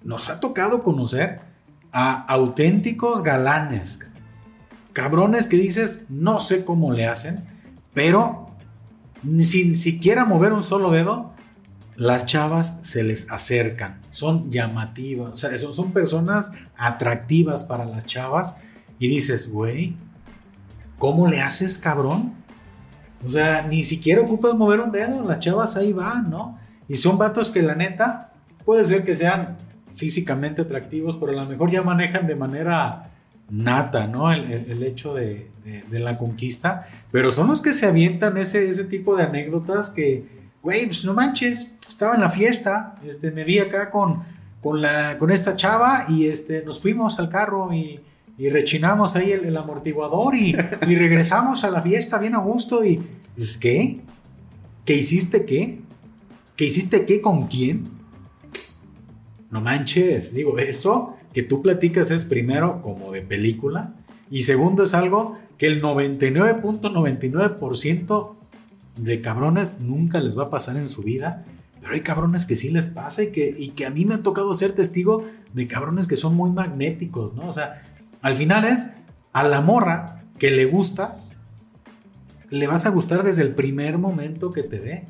nos 0.02 0.30
ha 0.30 0.40
tocado 0.40 0.82
conocer 0.82 1.40
a 1.92 2.24
auténticos 2.24 3.22
galanes, 3.22 4.09
cabrones 4.92 5.46
que 5.46 5.56
dices, 5.56 6.04
no 6.08 6.40
sé 6.40 6.64
cómo 6.64 6.92
le 6.92 7.06
hacen, 7.06 7.44
pero 7.94 8.48
sin 9.40 9.76
siquiera 9.76 10.24
mover 10.24 10.52
un 10.52 10.62
solo 10.62 10.90
dedo, 10.90 11.32
las 11.96 12.24
chavas 12.24 12.80
se 12.82 13.02
les 13.02 13.30
acercan, 13.30 14.00
son 14.08 14.50
llamativas, 14.50 15.32
o 15.32 15.36
sea, 15.36 15.56
son, 15.58 15.74
son 15.74 15.92
personas 15.92 16.52
atractivas 16.76 17.62
para 17.64 17.84
las 17.84 18.06
chavas 18.06 18.56
y 18.98 19.08
dices, 19.08 19.50
güey, 19.50 19.94
¿cómo 20.98 21.28
le 21.28 21.42
haces, 21.42 21.78
cabrón? 21.78 22.32
O 23.26 23.28
sea, 23.28 23.62
ni 23.62 23.82
siquiera 23.82 24.22
ocupas 24.22 24.54
mover 24.54 24.80
un 24.80 24.92
dedo, 24.92 25.22
las 25.22 25.40
chavas 25.40 25.76
ahí 25.76 25.92
van, 25.92 26.30
¿no? 26.30 26.58
Y 26.88 26.94
son 26.94 27.18
vatos 27.18 27.50
que 27.50 27.62
la 27.62 27.74
neta, 27.74 28.32
puede 28.64 28.84
ser 28.84 29.04
que 29.04 29.14
sean 29.14 29.58
físicamente 29.92 30.62
atractivos, 30.62 31.16
pero 31.16 31.32
a 31.32 31.44
lo 31.44 31.50
mejor 31.50 31.70
ya 31.70 31.82
manejan 31.82 32.26
de 32.26 32.34
manera 32.34 33.09
nata, 33.50 34.06
¿no? 34.06 34.32
El, 34.32 34.82
hecho 34.82 35.14
de, 35.14 35.48
la 35.90 36.16
conquista. 36.16 36.86
Pero 37.10 37.32
son 37.32 37.48
los 37.48 37.60
que 37.60 37.72
se 37.72 37.86
avientan 37.86 38.36
ese, 38.36 38.68
ese 38.68 38.84
tipo 38.84 39.16
de 39.16 39.24
anécdotas 39.24 39.90
que, 39.90 40.24
güey, 40.62 40.86
pues 40.86 41.04
no 41.04 41.14
manches, 41.14 41.72
estaba 41.88 42.14
en 42.14 42.20
la 42.20 42.30
fiesta, 42.30 42.96
este, 43.06 43.30
me 43.30 43.44
vi 43.44 43.58
acá 43.58 43.90
con, 43.90 44.22
con, 44.62 44.80
la, 44.80 45.18
con 45.18 45.30
esta 45.30 45.56
chava 45.56 46.06
y 46.08 46.26
este, 46.28 46.62
nos 46.64 46.80
fuimos 46.80 47.18
al 47.18 47.28
carro 47.28 47.72
y, 47.72 48.00
rechinamos 48.38 49.16
ahí 49.16 49.32
el, 49.32 49.54
amortiguador 49.54 50.34
y, 50.34 50.56
y, 50.88 50.94
regresamos 50.94 51.62
a 51.62 51.70
la 51.70 51.82
fiesta 51.82 52.16
bien 52.16 52.34
a 52.34 52.38
gusto 52.38 52.82
y, 52.82 52.98
es 53.36 53.58
¿qué? 53.58 54.00
¿Qué 54.86 54.94
hiciste 54.94 55.44
qué? 55.44 55.80
¿Qué 56.56 56.64
hiciste 56.64 57.04
qué 57.04 57.20
con 57.20 57.48
quién? 57.48 57.86
No 59.50 59.60
manches, 59.60 60.32
digo, 60.32 60.58
eso 60.58 61.16
que 61.32 61.42
tú 61.42 61.62
platicas 61.62 62.10
es 62.10 62.24
primero 62.24 62.82
como 62.82 63.12
de 63.12 63.22
película 63.22 63.94
y 64.30 64.42
segundo 64.42 64.82
es 64.84 64.94
algo 64.94 65.38
que 65.58 65.66
el 65.66 65.82
99.99% 65.82 68.34
de 68.96 69.20
cabrones 69.20 69.80
nunca 69.80 70.20
les 70.20 70.38
va 70.38 70.44
a 70.44 70.50
pasar 70.50 70.76
en 70.76 70.88
su 70.88 71.02
vida, 71.02 71.44
pero 71.80 71.94
hay 71.94 72.00
cabrones 72.00 72.46
que 72.46 72.56
sí 72.56 72.70
les 72.70 72.86
pasa 72.86 73.22
y 73.22 73.32
que, 73.32 73.54
y 73.56 73.70
que 73.70 73.86
a 73.86 73.90
mí 73.90 74.04
me 74.04 74.14
ha 74.14 74.22
tocado 74.22 74.52
ser 74.54 74.72
testigo 74.72 75.24
de 75.52 75.66
cabrones 75.66 76.06
que 76.06 76.16
son 76.16 76.36
muy 76.36 76.50
magnéticos, 76.50 77.34
¿no? 77.34 77.48
O 77.48 77.52
sea, 77.52 77.82
al 78.22 78.36
final 78.36 78.64
es 78.64 78.88
a 79.32 79.42
la 79.42 79.60
morra 79.60 80.24
que 80.38 80.50
le 80.50 80.66
gustas, 80.66 81.36
le 82.50 82.66
vas 82.66 82.86
a 82.86 82.90
gustar 82.90 83.22
desde 83.22 83.42
el 83.42 83.54
primer 83.54 83.98
momento 83.98 84.52
que 84.52 84.62
te 84.62 84.78
ve. 84.78 85.06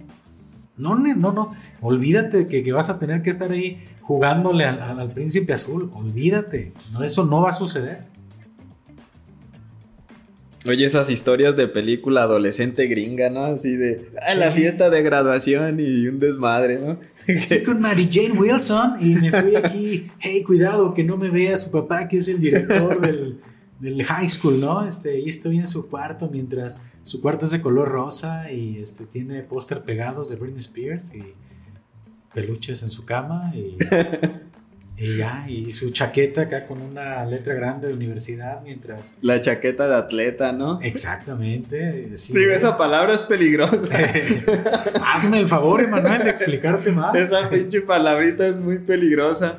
No, 0.77 0.97
no, 0.97 1.33
no. 1.33 1.53
Olvídate 1.81 2.47
que, 2.49 2.63
que 2.63 2.73
vas 2.73 2.89
a 2.91 2.99
tener 2.99 3.23
que 3.23 3.31
estar 3.31 3.51
ahí 3.51 3.83
jugándole 4.03 4.65
al, 4.65 5.13
príncipe 5.13 5.53
azul. 5.53 5.91
Olvídate. 5.95 6.73
No, 6.93 7.05
eso 7.05 7.25
no 7.25 7.43
va 7.43 7.51
a 7.51 7.53
suceder. 7.53 8.11
Oye, 10.67 10.85
esas 10.85 11.09
historias 11.09 11.57
de 11.57 11.69
película 11.69 12.25
adolescente 12.25 12.87
gringa, 12.87 13.31
¿no? 13.31 13.45
Así 13.45 13.77
de 13.77 14.11
ah, 14.21 14.35
la 14.35 14.53
fiesta 14.53 14.91
de 14.91 15.03
graduación 15.03 15.81
y 15.81 16.07
un 16.07 16.21
desmadre, 16.21 16.79
¿no? 16.79 16.99
Estoy 17.27 17.63
con 17.65 17.81
Mary 17.81 18.09
Jane 18.13 18.33
Wilson 18.33 18.95
y 19.01 19.15
me 19.15 19.31
fui 19.31 19.57
aquí. 19.57 20.07
Hey, 20.19 20.43
cuidado, 20.43 20.93
que 20.93 21.03
no 21.03 21.17
me 21.17 21.31
vea 21.31 21.57
su 21.57 21.71
papá, 21.71 22.09
que 22.09 22.19
es 22.19 22.29
el 22.29 22.41
director 22.41 23.01
del, 23.01 23.41
del 23.81 24.05
high 24.05 24.29
school, 24.29 24.61
¿no? 24.61 24.87
Este, 24.87 25.19
y 25.19 25.31
estoy 25.31 25.59
en 25.59 25.67
su 25.67 25.89
cuarto 25.89 26.29
mientras 26.31 26.79
su 27.11 27.21
cuarto 27.21 27.45
es 27.45 27.51
de 27.51 27.61
color 27.61 27.89
rosa 27.89 28.53
y 28.53 28.79
este, 28.81 29.05
tiene 29.05 29.43
póster 29.43 29.83
pegados 29.83 30.29
de 30.29 30.37
Britney 30.37 30.61
Spears 30.61 31.13
y 31.13 31.35
peluches 32.33 32.85
en 32.85 32.91
su 32.91 33.05
cama 33.05 33.53
y, 33.53 33.77
ya, 35.19 35.45
y 35.49 35.73
su 35.73 35.91
chaqueta 35.91 36.43
acá 36.43 36.69
con 36.69 36.81
una 36.81 37.25
letra 37.25 37.55
grande 37.55 37.89
de 37.89 37.95
universidad 37.95 38.63
mientras... 38.63 39.17
La 39.23 39.41
chaqueta 39.41 39.89
de 39.89 39.97
atleta, 39.97 40.53
¿no? 40.53 40.79
Exactamente. 40.83 42.13
Digo, 42.29 42.53
esa 42.53 42.79
palabra 42.79 43.13
es 43.13 43.23
peligrosa. 43.23 43.99
Hazme 45.05 45.41
el 45.41 45.49
favor, 45.49 45.81
Emanuel, 45.81 46.23
de 46.23 46.31
explicarte 46.31 46.93
más. 46.93 47.13
Esa 47.17 47.51
pinche 47.51 47.81
palabrita 47.81 48.47
es 48.47 48.61
muy 48.61 48.79
peligrosa. 48.79 49.59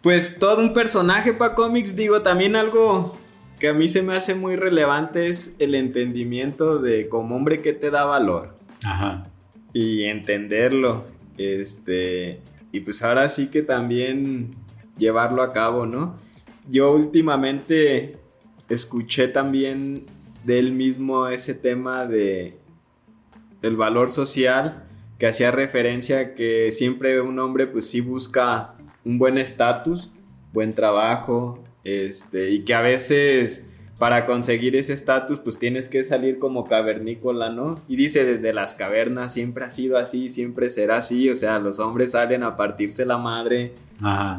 Pues 0.00 0.36
todo 0.40 0.62
un 0.62 0.74
personaje 0.74 1.32
para 1.32 1.54
cómics, 1.54 1.94
digo, 1.94 2.22
también 2.22 2.56
algo 2.56 3.19
que 3.60 3.68
a 3.68 3.74
mí 3.74 3.88
se 3.88 4.02
me 4.02 4.16
hace 4.16 4.34
muy 4.34 4.56
relevante 4.56 5.28
es 5.28 5.54
el 5.58 5.74
entendimiento 5.74 6.78
de 6.78 7.08
como 7.08 7.36
hombre 7.36 7.60
que 7.60 7.74
te 7.74 7.90
da 7.90 8.06
valor. 8.06 8.56
Ajá. 8.84 9.28
Y 9.72 10.04
entenderlo. 10.04 11.04
Este. 11.36 12.40
Y 12.72 12.80
pues 12.80 13.02
ahora 13.02 13.28
sí 13.28 13.48
que 13.48 13.62
también 13.62 14.56
llevarlo 14.96 15.42
a 15.42 15.52
cabo, 15.52 15.86
¿no? 15.86 16.16
Yo 16.68 16.92
últimamente 16.92 18.16
escuché 18.68 19.28
también 19.28 20.06
de 20.44 20.58
él 20.58 20.72
mismo 20.72 21.28
ese 21.28 21.54
tema 21.54 22.06
de 22.06 22.56
el 23.60 23.76
valor 23.76 24.08
social 24.08 24.84
que 25.18 25.26
hacía 25.26 25.50
referencia 25.50 26.20
a 26.20 26.34
que 26.34 26.72
siempre 26.72 27.20
un 27.20 27.38
hombre 27.38 27.66
pues 27.66 27.90
sí 27.90 28.00
busca 28.00 28.74
un 29.04 29.18
buen 29.18 29.36
estatus, 29.36 30.10
buen 30.52 30.74
trabajo, 30.74 31.62
este, 31.84 32.50
y 32.50 32.64
que 32.64 32.74
a 32.74 32.80
veces 32.80 33.64
para 33.98 34.24
conseguir 34.24 34.76
ese 34.76 34.94
estatus 34.94 35.40
pues 35.40 35.58
tienes 35.58 35.90
que 35.90 36.04
salir 36.04 36.38
como 36.38 36.64
cavernícola, 36.64 37.50
¿no? 37.50 37.82
Y 37.86 37.96
dice 37.96 38.24
desde 38.24 38.54
las 38.54 38.74
cavernas 38.74 39.34
siempre 39.34 39.66
ha 39.66 39.70
sido 39.70 39.98
así, 39.98 40.30
siempre 40.30 40.70
será 40.70 40.96
así, 40.96 41.28
o 41.28 41.34
sea, 41.34 41.58
los 41.58 41.80
hombres 41.80 42.12
salen 42.12 42.42
a 42.42 42.56
partirse 42.56 43.04
la 43.04 43.18
madre 43.18 43.74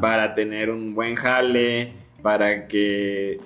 para 0.00 0.34
tener 0.34 0.70
un 0.70 0.96
buen 0.96 1.14
jale, 1.14 1.92
para 2.22 2.66
que, 2.66 3.38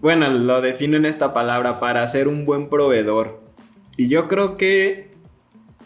bueno, 0.00 0.30
lo 0.30 0.62
defino 0.62 0.96
en 0.96 1.04
esta 1.04 1.34
palabra, 1.34 1.80
para 1.80 2.08
ser 2.08 2.28
un 2.28 2.46
buen 2.46 2.70
proveedor. 2.70 3.40
Y 3.98 4.08
yo 4.08 4.28
creo 4.28 4.56
que 4.56 5.10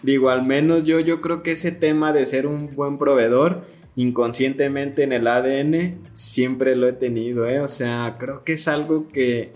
digo, 0.03 0.31
al 0.31 0.45
menos 0.45 0.85
yo, 0.85 1.01
yo 1.01 1.21
creo 1.21 1.43
que 1.43 1.53
ese 1.53 1.73
tema 1.73 2.13
de 2.13 2.27
ser 2.27 2.47
un 2.47 2.75
buen 2.75 2.99
proveedor, 2.99 3.65
inconscientemente 3.97 5.03
en 5.03 5.13
el 5.13 5.27
ADN, 5.27 5.99
siempre 6.15 6.77
lo 6.77 6.89
he 6.89 6.93
tenido, 6.93 7.47
¿eh? 7.47 7.61
O 7.61 7.69
sea, 7.69 8.17
creo 8.19 8.45
que 8.45 8.55
es 8.55 8.69
algo 8.69 9.09
que, 9.09 9.53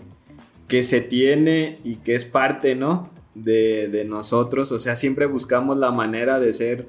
que 0.67 0.83
se 0.83 1.01
tiene 1.01 1.79
y 1.83 1.97
que 1.97 2.15
es 2.15 2.25
parte, 2.25 2.75
¿no? 2.75 3.09
De, 3.33 3.87
de 3.89 4.05
nosotros, 4.05 4.71
o 4.71 4.79
sea, 4.79 4.95
siempre 4.95 5.25
buscamos 5.25 5.77
la 5.77 5.91
manera 5.91 6.39
de 6.39 6.53
ser 6.53 6.87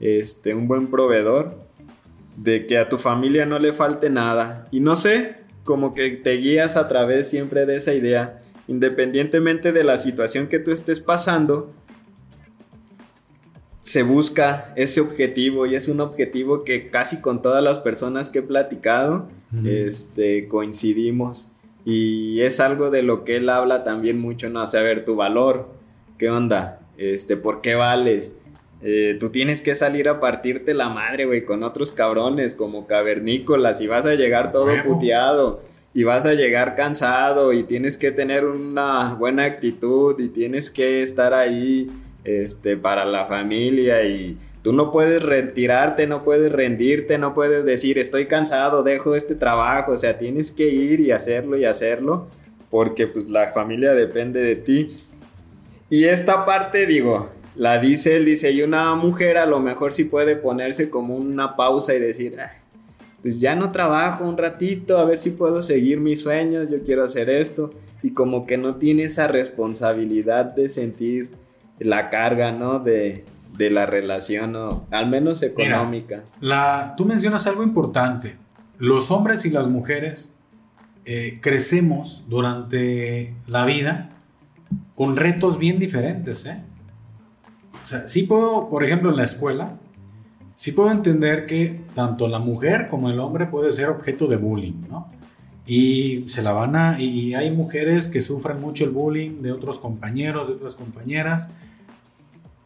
este, 0.00 0.54
un 0.54 0.68
buen 0.68 0.88
proveedor, 0.88 1.54
de 2.36 2.66
que 2.66 2.78
a 2.78 2.88
tu 2.88 2.98
familia 2.98 3.46
no 3.46 3.58
le 3.58 3.72
falte 3.72 4.10
nada. 4.10 4.68
Y 4.70 4.80
no 4.80 4.96
sé, 4.96 5.36
como 5.64 5.94
que 5.94 6.10
te 6.16 6.32
guías 6.32 6.76
a 6.76 6.88
través 6.88 7.28
siempre 7.28 7.66
de 7.66 7.76
esa 7.76 7.94
idea, 7.94 8.42
independientemente 8.68 9.72
de 9.72 9.84
la 9.84 9.98
situación 9.98 10.48
que 10.48 10.58
tú 10.58 10.70
estés 10.70 11.00
pasando, 11.00 11.72
se 13.86 14.02
busca 14.02 14.72
ese 14.74 15.00
objetivo 15.00 15.64
y 15.64 15.76
es 15.76 15.86
un 15.86 16.00
objetivo 16.00 16.64
que 16.64 16.90
casi 16.90 17.20
con 17.20 17.40
todas 17.40 17.62
las 17.62 17.78
personas 17.78 18.30
que 18.30 18.40
he 18.40 18.42
platicado 18.42 19.28
este, 19.64 20.48
coincidimos. 20.48 21.52
Y 21.84 22.40
es 22.40 22.58
algo 22.58 22.90
de 22.90 23.02
lo 23.02 23.22
que 23.22 23.36
él 23.36 23.48
habla 23.48 23.84
también 23.84 24.18
mucho, 24.18 24.50
no 24.50 24.66
saber 24.66 25.04
tu 25.04 25.14
valor, 25.14 25.68
qué 26.18 26.30
onda, 26.30 26.80
este, 26.98 27.36
por 27.36 27.60
qué 27.60 27.76
vales, 27.76 28.36
eh, 28.82 29.16
tú 29.20 29.30
tienes 29.30 29.62
que 29.62 29.76
salir 29.76 30.08
a 30.08 30.18
partirte 30.18 30.74
la 30.74 30.88
madre, 30.88 31.24
güey, 31.24 31.44
con 31.44 31.62
otros 31.62 31.92
cabrones 31.92 32.54
como 32.54 32.88
cavernícolas 32.88 33.80
y 33.80 33.86
vas 33.86 34.04
a 34.04 34.16
llegar 34.16 34.50
todo 34.50 34.72
puteado 34.84 35.62
y 35.94 36.02
vas 36.02 36.26
a 36.26 36.34
llegar 36.34 36.74
cansado 36.74 37.52
y 37.52 37.62
tienes 37.62 37.96
que 37.96 38.10
tener 38.10 38.46
una 38.46 39.14
buena 39.14 39.44
actitud 39.44 40.18
y 40.18 40.28
tienes 40.28 40.72
que 40.72 41.04
estar 41.04 41.34
ahí 41.34 41.88
este, 42.26 42.76
para 42.76 43.04
la 43.04 43.26
familia 43.26 44.04
y 44.04 44.36
tú 44.62 44.72
no 44.72 44.90
puedes 44.90 45.22
retirarte, 45.22 46.06
no 46.06 46.24
puedes 46.24 46.50
rendirte, 46.50 47.18
no 47.18 47.34
puedes 47.34 47.64
decir 47.64 47.98
estoy 47.98 48.26
cansado, 48.26 48.82
dejo 48.82 49.14
este 49.14 49.36
trabajo, 49.36 49.92
o 49.92 49.96
sea, 49.96 50.18
tienes 50.18 50.50
que 50.50 50.68
ir 50.68 51.00
y 51.00 51.12
hacerlo 51.12 51.56
y 51.56 51.64
hacerlo 51.64 52.28
porque 52.68 53.06
pues 53.06 53.30
la 53.30 53.52
familia 53.52 53.92
depende 53.92 54.42
de 54.42 54.56
ti. 54.56 54.98
Y 55.88 56.04
esta 56.04 56.44
parte 56.44 56.86
digo, 56.86 57.30
la 57.54 57.78
dice 57.78 58.16
él, 58.16 58.24
dice, 58.24 58.50
y 58.50 58.62
una 58.62 58.94
mujer 58.96 59.38
a 59.38 59.46
lo 59.46 59.60
mejor 59.60 59.92
sí 59.92 60.04
puede 60.04 60.34
ponerse 60.34 60.90
como 60.90 61.16
una 61.16 61.54
pausa 61.54 61.94
y 61.94 62.00
decir, 62.00 62.36
pues 63.22 63.40
ya 63.40 63.54
no 63.54 63.70
trabajo 63.70 64.24
un 64.24 64.36
ratito, 64.36 64.98
a 64.98 65.04
ver 65.04 65.18
si 65.18 65.30
puedo 65.30 65.62
seguir 65.62 66.00
mis 66.00 66.22
sueños, 66.22 66.70
yo 66.70 66.82
quiero 66.82 67.04
hacer 67.04 67.30
esto, 67.30 67.72
y 68.02 68.10
como 68.10 68.46
que 68.46 68.58
no 68.58 68.76
tiene 68.76 69.04
esa 69.04 69.28
responsabilidad 69.28 70.44
de 70.44 70.68
sentir 70.68 71.30
la 71.78 72.10
carga, 72.10 72.52
¿no? 72.52 72.78
De, 72.78 73.24
la 73.58 73.86
relación, 73.86 74.54
al 74.90 75.08
menos 75.08 75.42
económica. 75.42 76.24
la, 76.40 76.94
tú 76.94 77.06
mencionas 77.06 77.46
algo 77.46 77.62
importante, 77.62 78.36
los 78.78 79.10
hombres 79.10 79.46
y 79.46 79.50
las 79.50 79.66
mujeres 79.66 80.38
eh, 81.06 81.38
crecemos 81.40 82.24
durante 82.28 83.34
la 83.46 83.64
vida 83.64 84.10
con 84.94 85.16
retos 85.16 85.58
bien 85.58 85.78
diferentes, 85.78 86.44
¿eh? 86.46 86.62
O 87.82 87.86
sea, 87.86 88.08
sí 88.08 88.24
puedo, 88.24 88.68
por 88.68 88.82
ejemplo, 88.82 89.10
en 89.10 89.16
la 89.16 89.22
escuela, 89.22 89.76
sí 90.56 90.72
puedo 90.72 90.90
entender 90.90 91.46
que 91.46 91.82
tanto 91.94 92.26
la 92.26 92.40
mujer 92.40 92.88
como 92.88 93.08
el 93.10 93.20
hombre 93.20 93.46
puede 93.46 93.70
ser 93.70 93.88
objeto 93.90 94.26
de 94.26 94.36
bullying, 94.36 94.88
¿no? 94.90 95.08
Y 95.66 96.24
se 96.28 96.42
la 96.42 96.52
van 96.52 96.74
a. 96.74 97.00
Y 97.00 97.34
hay 97.34 97.50
mujeres 97.50 98.08
que 98.08 98.20
sufren 98.22 98.60
mucho 98.60 98.84
el 98.84 98.90
bullying 98.90 99.42
de 99.42 99.52
otros 99.52 99.78
compañeros, 99.78 100.48
de 100.48 100.54
otras 100.54 100.74
compañeras. 100.74 101.52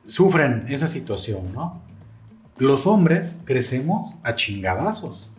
Sufren 0.05 0.65
esa 0.69 0.89
situación, 0.89 1.53
¿no? 1.53 1.81
Los 2.59 2.87
hombres 2.87 3.39
crecemos 3.45 4.17
a 4.23 4.35
chingadazos. 4.35 5.31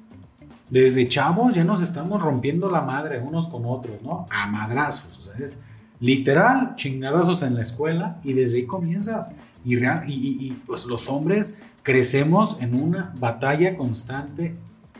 Desde 0.69 1.07
chavos 1.07 1.53
ya 1.53 1.63
nos 1.63 1.81
estamos 1.81 2.21
rompiendo 2.21 2.69
la 2.69 2.81
madre 2.81 3.19
unos 3.19 3.47
con 3.47 3.65
otros, 3.65 4.01
¿no? 4.01 4.25
A 4.29 4.47
madrazos. 4.47 5.17
O 5.17 5.21
sea, 5.21 5.33
es 5.37 5.61
literal 5.99 6.75
chingadazos 6.75 7.43
en 7.43 7.55
la 7.55 7.61
escuela 7.61 8.19
y 8.23 8.33
desde 8.33 8.59
ahí 8.59 8.65
comienzas. 8.65 9.29
Y, 9.63 9.75
real, 9.75 10.03
y, 10.07 10.57
pues 10.65 10.85
los 10.85 11.09
hombres 11.09 11.55
crecemos 11.83 12.57
en 12.59 12.73
una 12.73 13.13
batalla 13.19 13.77
constante, 13.77 14.55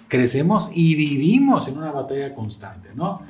crecemos 0.07 0.69
y 0.73 0.95
vivimos 0.95 1.67
en 1.67 1.77
una 1.77 1.91
batalla 1.91 2.35
constante, 2.35 2.89
¿no? 2.93 3.21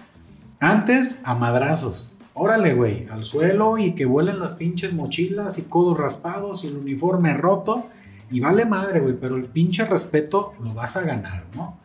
Antes, 0.60 1.20
a 1.24 1.34
madrazos. 1.34 2.18
Órale, 2.34 2.74
güey, 2.74 3.08
al 3.10 3.26
suelo 3.26 3.78
y 3.78 3.94
que 3.94 4.06
vuelen 4.06 4.40
las 4.40 4.56
pinches 4.56 4.94
mochilas 4.94 5.58
y 5.58 5.64
codos 5.64 5.98
raspados 5.98 6.64
y 6.64 6.68
el 6.68 6.78
uniforme 6.78 7.34
roto. 7.34 7.88
Y 8.30 8.40
vale 8.40 8.66
madre, 8.66 9.02
güey, 9.02 9.16
pero 9.20 9.36
el 9.36 9.46
pinche 9.46 9.86
respeto 9.86 10.54
lo 10.64 10.74
vas 10.74 10.96
a 10.96 11.02
ganar, 11.02 11.46
¿no? 11.56 11.78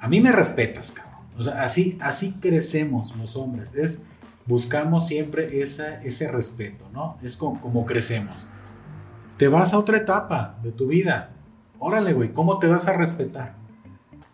A 0.00 0.08
mí 0.08 0.20
me 0.20 0.32
respetas, 0.32 0.92
cabrón. 0.92 1.24
O 1.38 1.42
sea, 1.42 1.62
así, 1.62 1.98
así 2.00 2.34
crecemos 2.40 3.16
los 3.16 3.36
hombres. 3.36 3.74
Es, 3.74 4.06
buscamos 4.44 5.06
siempre 5.06 5.60
esa, 5.62 6.02
ese 6.02 6.30
respeto, 6.30 6.84
¿no? 6.92 7.16
Es 7.22 7.36
como 7.36 7.86
crecemos 7.86 8.48
te 9.38 9.46
vas 9.46 9.72
a 9.72 9.78
otra 9.78 9.96
etapa 9.96 10.56
de 10.62 10.72
tu 10.72 10.88
vida. 10.88 11.30
Órale, 11.78 12.12
güey, 12.12 12.32
¿cómo 12.32 12.58
te 12.58 12.66
das 12.66 12.88
a 12.88 12.92
respetar? 12.92 13.54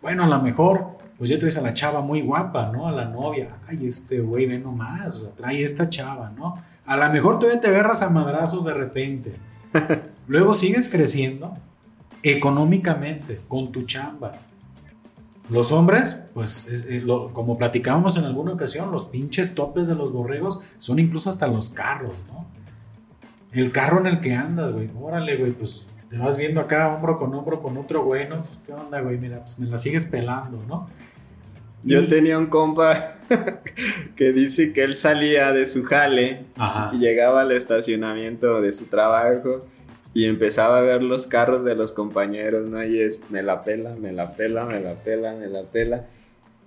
Bueno, 0.01 0.23
a 0.23 0.27
lo 0.27 0.41
mejor, 0.41 0.94
pues 1.17 1.29
ya 1.29 1.39
traes 1.39 1.57
a 1.57 1.61
la 1.61 1.73
chava 1.73 2.01
muy 2.01 2.21
guapa, 2.21 2.71
¿no? 2.71 2.87
A 2.87 2.91
la 2.91 3.05
novia. 3.05 3.57
Ay, 3.67 3.87
este 3.87 4.19
güey, 4.19 4.45
ve 4.45 4.59
nomás, 4.59 5.15
o 5.15 5.19
sea, 5.25 5.35
trae 5.35 5.63
esta 5.63 5.89
chava, 5.89 6.31
¿no? 6.35 6.55
A 6.85 6.97
lo 6.97 7.09
mejor 7.11 7.39
todavía 7.39 7.61
te 7.61 7.67
agarras 7.67 8.01
a 8.01 8.09
madrazos 8.09 8.65
de 8.65 8.73
repente. 8.73 9.35
Luego 10.27 10.53
sigues 10.55 10.89
creciendo 10.89 11.57
económicamente 12.23 13.41
con 13.47 13.71
tu 13.71 13.83
chamba. 13.83 14.33
Los 15.49 15.71
hombres, 15.71 16.25
pues 16.33 16.67
eh, 16.89 17.03
como 17.33 17.57
platicábamos 17.57 18.17
en 18.17 18.25
alguna 18.25 18.53
ocasión, 18.53 18.91
los 18.91 19.05
pinches 19.05 19.53
topes 19.53 19.87
de 19.87 19.95
los 19.95 20.11
borregos 20.11 20.59
son 20.79 20.97
incluso 20.99 21.29
hasta 21.29 21.47
los 21.47 21.69
carros, 21.69 22.21
¿no? 22.31 22.45
el 23.55 23.71
carro 23.71 23.99
en 23.99 24.07
el 24.07 24.19
que 24.19 24.33
andas, 24.33 24.73
güey. 24.73 24.89
Órale, 24.99 25.37
güey, 25.37 25.51
pues 25.51 25.87
te 26.15 26.21
vas 26.21 26.37
viendo 26.37 26.61
acá 26.61 26.95
hombro 26.95 27.19
con 27.19 27.33
hombro 27.33 27.61
con 27.61 27.75
otro 27.75 28.05
güey, 28.05 28.29
¿no? 28.29 28.37
Pues, 28.37 28.61
¿qué 28.65 28.71
onda, 28.71 29.01
güey? 29.01 29.17
Mira, 29.17 29.39
pues 29.39 29.59
me 29.59 29.67
la 29.67 29.77
sigues 29.77 30.05
pelando, 30.05 30.63
¿no? 30.65 30.89
Yo 31.83 32.07
tenía 32.07 32.39
un 32.39 32.45
compa 32.45 33.11
que 34.15 34.31
dice 34.31 34.71
que 34.71 34.85
él 34.85 34.95
salía 34.95 35.51
de 35.51 35.67
su 35.67 35.83
jale 35.83 36.45
y 36.93 36.99
llegaba 36.99 37.41
al 37.41 37.51
estacionamiento 37.51 38.61
de 38.61 38.71
su 38.71 38.85
trabajo 38.85 39.65
y 40.13 40.23
empezaba 40.25 40.77
a 40.79 40.81
ver 40.83 41.03
los 41.03 41.27
carros 41.27 41.65
de 41.65 41.75
los 41.75 41.91
compañeros, 41.91 42.65
¿no? 42.65 42.81
Y 42.81 43.01
es, 43.01 43.29
me 43.29 43.43
la 43.43 43.65
pela, 43.65 43.93
me 43.95 44.13
la 44.13 44.37
pela, 44.37 44.63
me 44.63 44.79
la 44.79 44.93
pela, 44.93 45.33
me 45.33 45.47
la 45.47 45.63
pela. 45.63 46.07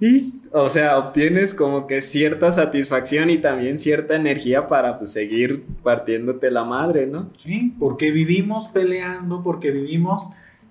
Y, 0.01 0.23
o 0.53 0.71
sea, 0.71 0.97
obtienes 0.99 1.55
como 1.55 1.89
que 1.89 2.01
cierta 2.01 2.53
satisfacción 2.53 3.31
y 3.31 3.39
también 3.39 3.79
cierta 3.79 4.15
energía 4.15 4.69
para 4.69 4.99
pues, 4.99 5.13
seguir 5.13 5.65
partiéndote 5.83 6.51
la 6.53 6.63
madre, 6.63 7.07
¿no? 7.07 7.31
Sí, 7.37 7.75
porque 7.81 8.13
vivimos 8.13 8.69
peleando, 8.69 9.43
porque 9.43 9.73
vivimos 9.73 10.31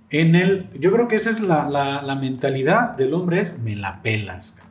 en 0.09 0.35
el... 0.35 0.69
Yo 0.79 0.93
creo 0.93 1.09
que 1.09 1.17
esa 1.17 1.29
es 1.29 1.41
la, 1.41 2.17
mentalidad 2.21 2.95
del 2.95 3.13
hombre, 3.13 3.41
es 3.41 3.59
me 3.59 3.75
la 3.75 4.01
pelas. 4.01 4.61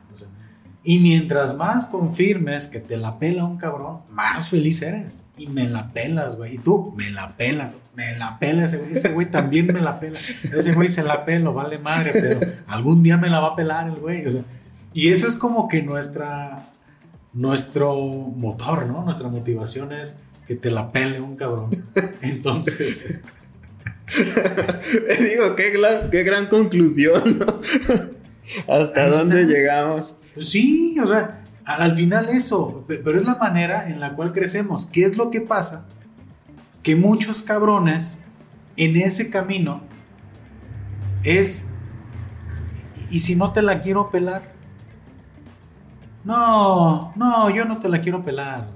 Y 0.87 0.99
mientras 0.99 1.53
más 1.57 1.85
confirmes 1.85 2.67
que 2.67 2.79
te 2.79 2.95
la 2.95 3.19
pela 3.19 3.43
un 3.43 3.57
cabrón, 3.57 4.03
más 4.09 4.47
feliz 4.47 4.81
eres. 4.81 5.21
Y 5.35 5.47
me 5.47 5.67
la 5.67 5.89
pelas, 5.89 6.37
güey. 6.37 6.55
Y 6.55 6.57
tú, 6.59 6.93
me 6.95 7.11
la 7.11 7.35
pelas, 7.35 7.75
me 7.93 8.17
la 8.17 8.39
pela 8.39 8.63
ese 8.63 8.77
güey. 8.77 8.93
Ese 8.93 9.09
güey 9.09 9.29
también 9.29 9.67
me 9.67 9.81
la 9.81 9.99
pela. 9.99 10.17
Ese 10.17 10.71
güey 10.71 10.87
se 10.87 11.03
la 11.03 11.25
pelo, 11.25 11.53
vale 11.53 11.77
madre, 11.77 12.11
pero 12.13 12.39
algún 12.67 13.03
día 13.03 13.17
me 13.17 13.27
la 13.27 13.41
va 13.41 13.49
a 13.49 13.55
pelar 13.57 13.89
el 13.89 13.95
güey. 13.95 14.23
y 14.93 15.09
eso 15.09 15.27
es 15.27 15.35
como 15.35 15.67
que 15.67 15.83
nuestra, 15.83 16.69
nuestro 17.33 17.93
motor, 17.97 18.85
¿no? 18.85 19.03
Nuestra 19.03 19.27
motivación 19.27 19.91
es 19.91 20.21
que 20.47 20.55
te 20.55 20.71
la 20.71 20.93
pele 20.93 21.19
un 21.19 21.35
cabrón. 21.35 21.69
Entonces. 22.21 23.25
Digo, 25.19 25.53
qué 25.57 25.71
gran, 25.71 26.09
qué 26.11 26.23
gran 26.23 26.47
conclusión, 26.47 27.39
¿no? 27.39 27.59
¿Hasta 28.73 29.09
dónde 29.09 29.43
llegamos? 29.43 30.15
Sí, 30.39 30.97
o 30.99 31.07
sea, 31.07 31.43
al 31.65 31.95
final 31.95 32.29
eso, 32.29 32.85
pero 32.87 33.19
es 33.19 33.25
la 33.25 33.35
manera 33.35 33.89
en 33.89 33.99
la 33.99 34.13
cual 34.13 34.33
crecemos. 34.33 34.85
¿Qué 34.85 35.03
es 35.03 35.17
lo 35.17 35.29
que 35.31 35.41
pasa? 35.41 35.87
Que 36.83 36.95
muchos 36.95 37.41
cabrones 37.41 38.23
en 38.77 38.95
ese 38.95 39.29
camino 39.29 39.81
es, 41.23 41.67
¿y 43.11 43.19
si 43.19 43.35
no 43.35 43.51
te 43.51 43.61
la 43.61 43.81
quiero 43.81 44.09
pelar? 44.09 44.55
No, 46.23 47.13
no, 47.15 47.49
yo 47.49 47.65
no 47.65 47.79
te 47.79 47.87
la 47.87 48.01
quiero 48.01 48.23
pelar. 48.23 48.67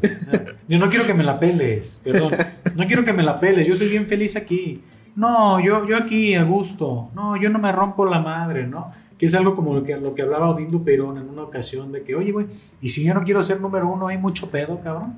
Yo 0.67 0.79
no 0.79 0.89
quiero 0.89 1.05
que 1.05 1.13
me 1.13 1.23
la 1.23 1.39
peles, 1.39 2.01
perdón. 2.03 2.33
No 2.75 2.87
quiero 2.87 3.03
que 3.03 3.13
me 3.13 3.23
la 3.23 3.39
peles, 3.39 3.67
yo 3.67 3.75
soy 3.75 3.89
bien 3.89 4.07
feliz 4.07 4.35
aquí. 4.35 4.83
No, 5.15 5.59
yo, 5.59 5.85
yo 5.85 5.97
aquí 5.97 6.35
a 6.35 6.43
gusto. 6.43 7.11
No, 7.13 7.35
yo 7.35 7.49
no 7.49 7.59
me 7.59 7.71
rompo 7.73 8.05
la 8.05 8.19
madre, 8.19 8.67
¿no? 8.67 8.91
Que 9.21 9.27
es 9.27 9.35
algo 9.35 9.53
como 9.53 9.75
lo 9.75 9.83
que, 9.83 9.95
lo 9.97 10.15
que 10.15 10.23
hablaba 10.23 10.49
Odín 10.49 10.71
Duperón 10.71 11.15
en 11.19 11.29
una 11.29 11.43
ocasión, 11.43 11.91
de 11.91 12.01
que, 12.01 12.15
oye, 12.15 12.31
güey, 12.31 12.47
y 12.81 12.89
si 12.89 13.03
yo 13.03 13.13
no 13.13 13.21
quiero 13.23 13.43
ser 13.43 13.61
número 13.61 13.87
uno, 13.87 14.07
hay 14.07 14.17
mucho 14.17 14.49
pedo, 14.49 14.81
cabrón. 14.81 15.15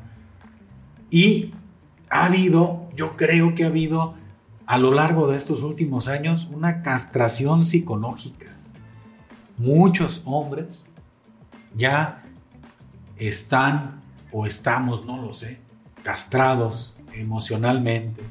Y 1.10 1.54
ha 2.10 2.26
habido, 2.26 2.90
yo 2.98 3.16
creo 3.16 3.56
que 3.56 3.64
ha 3.64 3.68
habido 3.68 4.16
a 4.66 4.78
lo 4.78 4.92
largo 4.92 5.32
de 5.32 5.38
estos 5.38 5.64
últimos 5.64 6.10
años 6.10 6.50
una 6.52 6.82
castración 6.82 7.64
psicológica. 7.64 8.48
Muchos 9.58 10.24
hombres 10.26 10.90
ya 11.74 12.26
están 13.16 14.02
o 14.34 14.46
estamos, 14.46 15.06
no 15.06 15.22
lo 15.22 15.34
sé, 15.34 15.62
castrados 16.04 16.98
emocionalmente. 17.14 18.22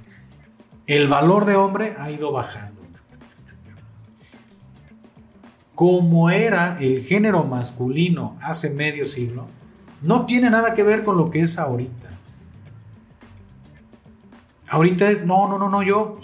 El 0.86 1.08
valor 1.08 1.46
de 1.46 1.56
hombre 1.56 1.94
ha 1.98 2.10
ido 2.10 2.30
bajando. 2.30 2.71
Como 5.82 6.30
era 6.30 6.78
el 6.78 7.02
género 7.02 7.42
masculino 7.42 8.36
hace 8.40 8.70
medio 8.70 9.04
siglo, 9.04 9.48
no 10.00 10.26
tiene 10.26 10.48
nada 10.48 10.74
que 10.74 10.84
ver 10.84 11.02
con 11.02 11.16
lo 11.16 11.28
que 11.28 11.40
es 11.40 11.58
ahorita. 11.58 12.08
Ahorita 14.68 15.10
es, 15.10 15.26
no, 15.26 15.48
no, 15.48 15.58
no, 15.58 15.68
no, 15.68 15.82
yo 15.82 16.20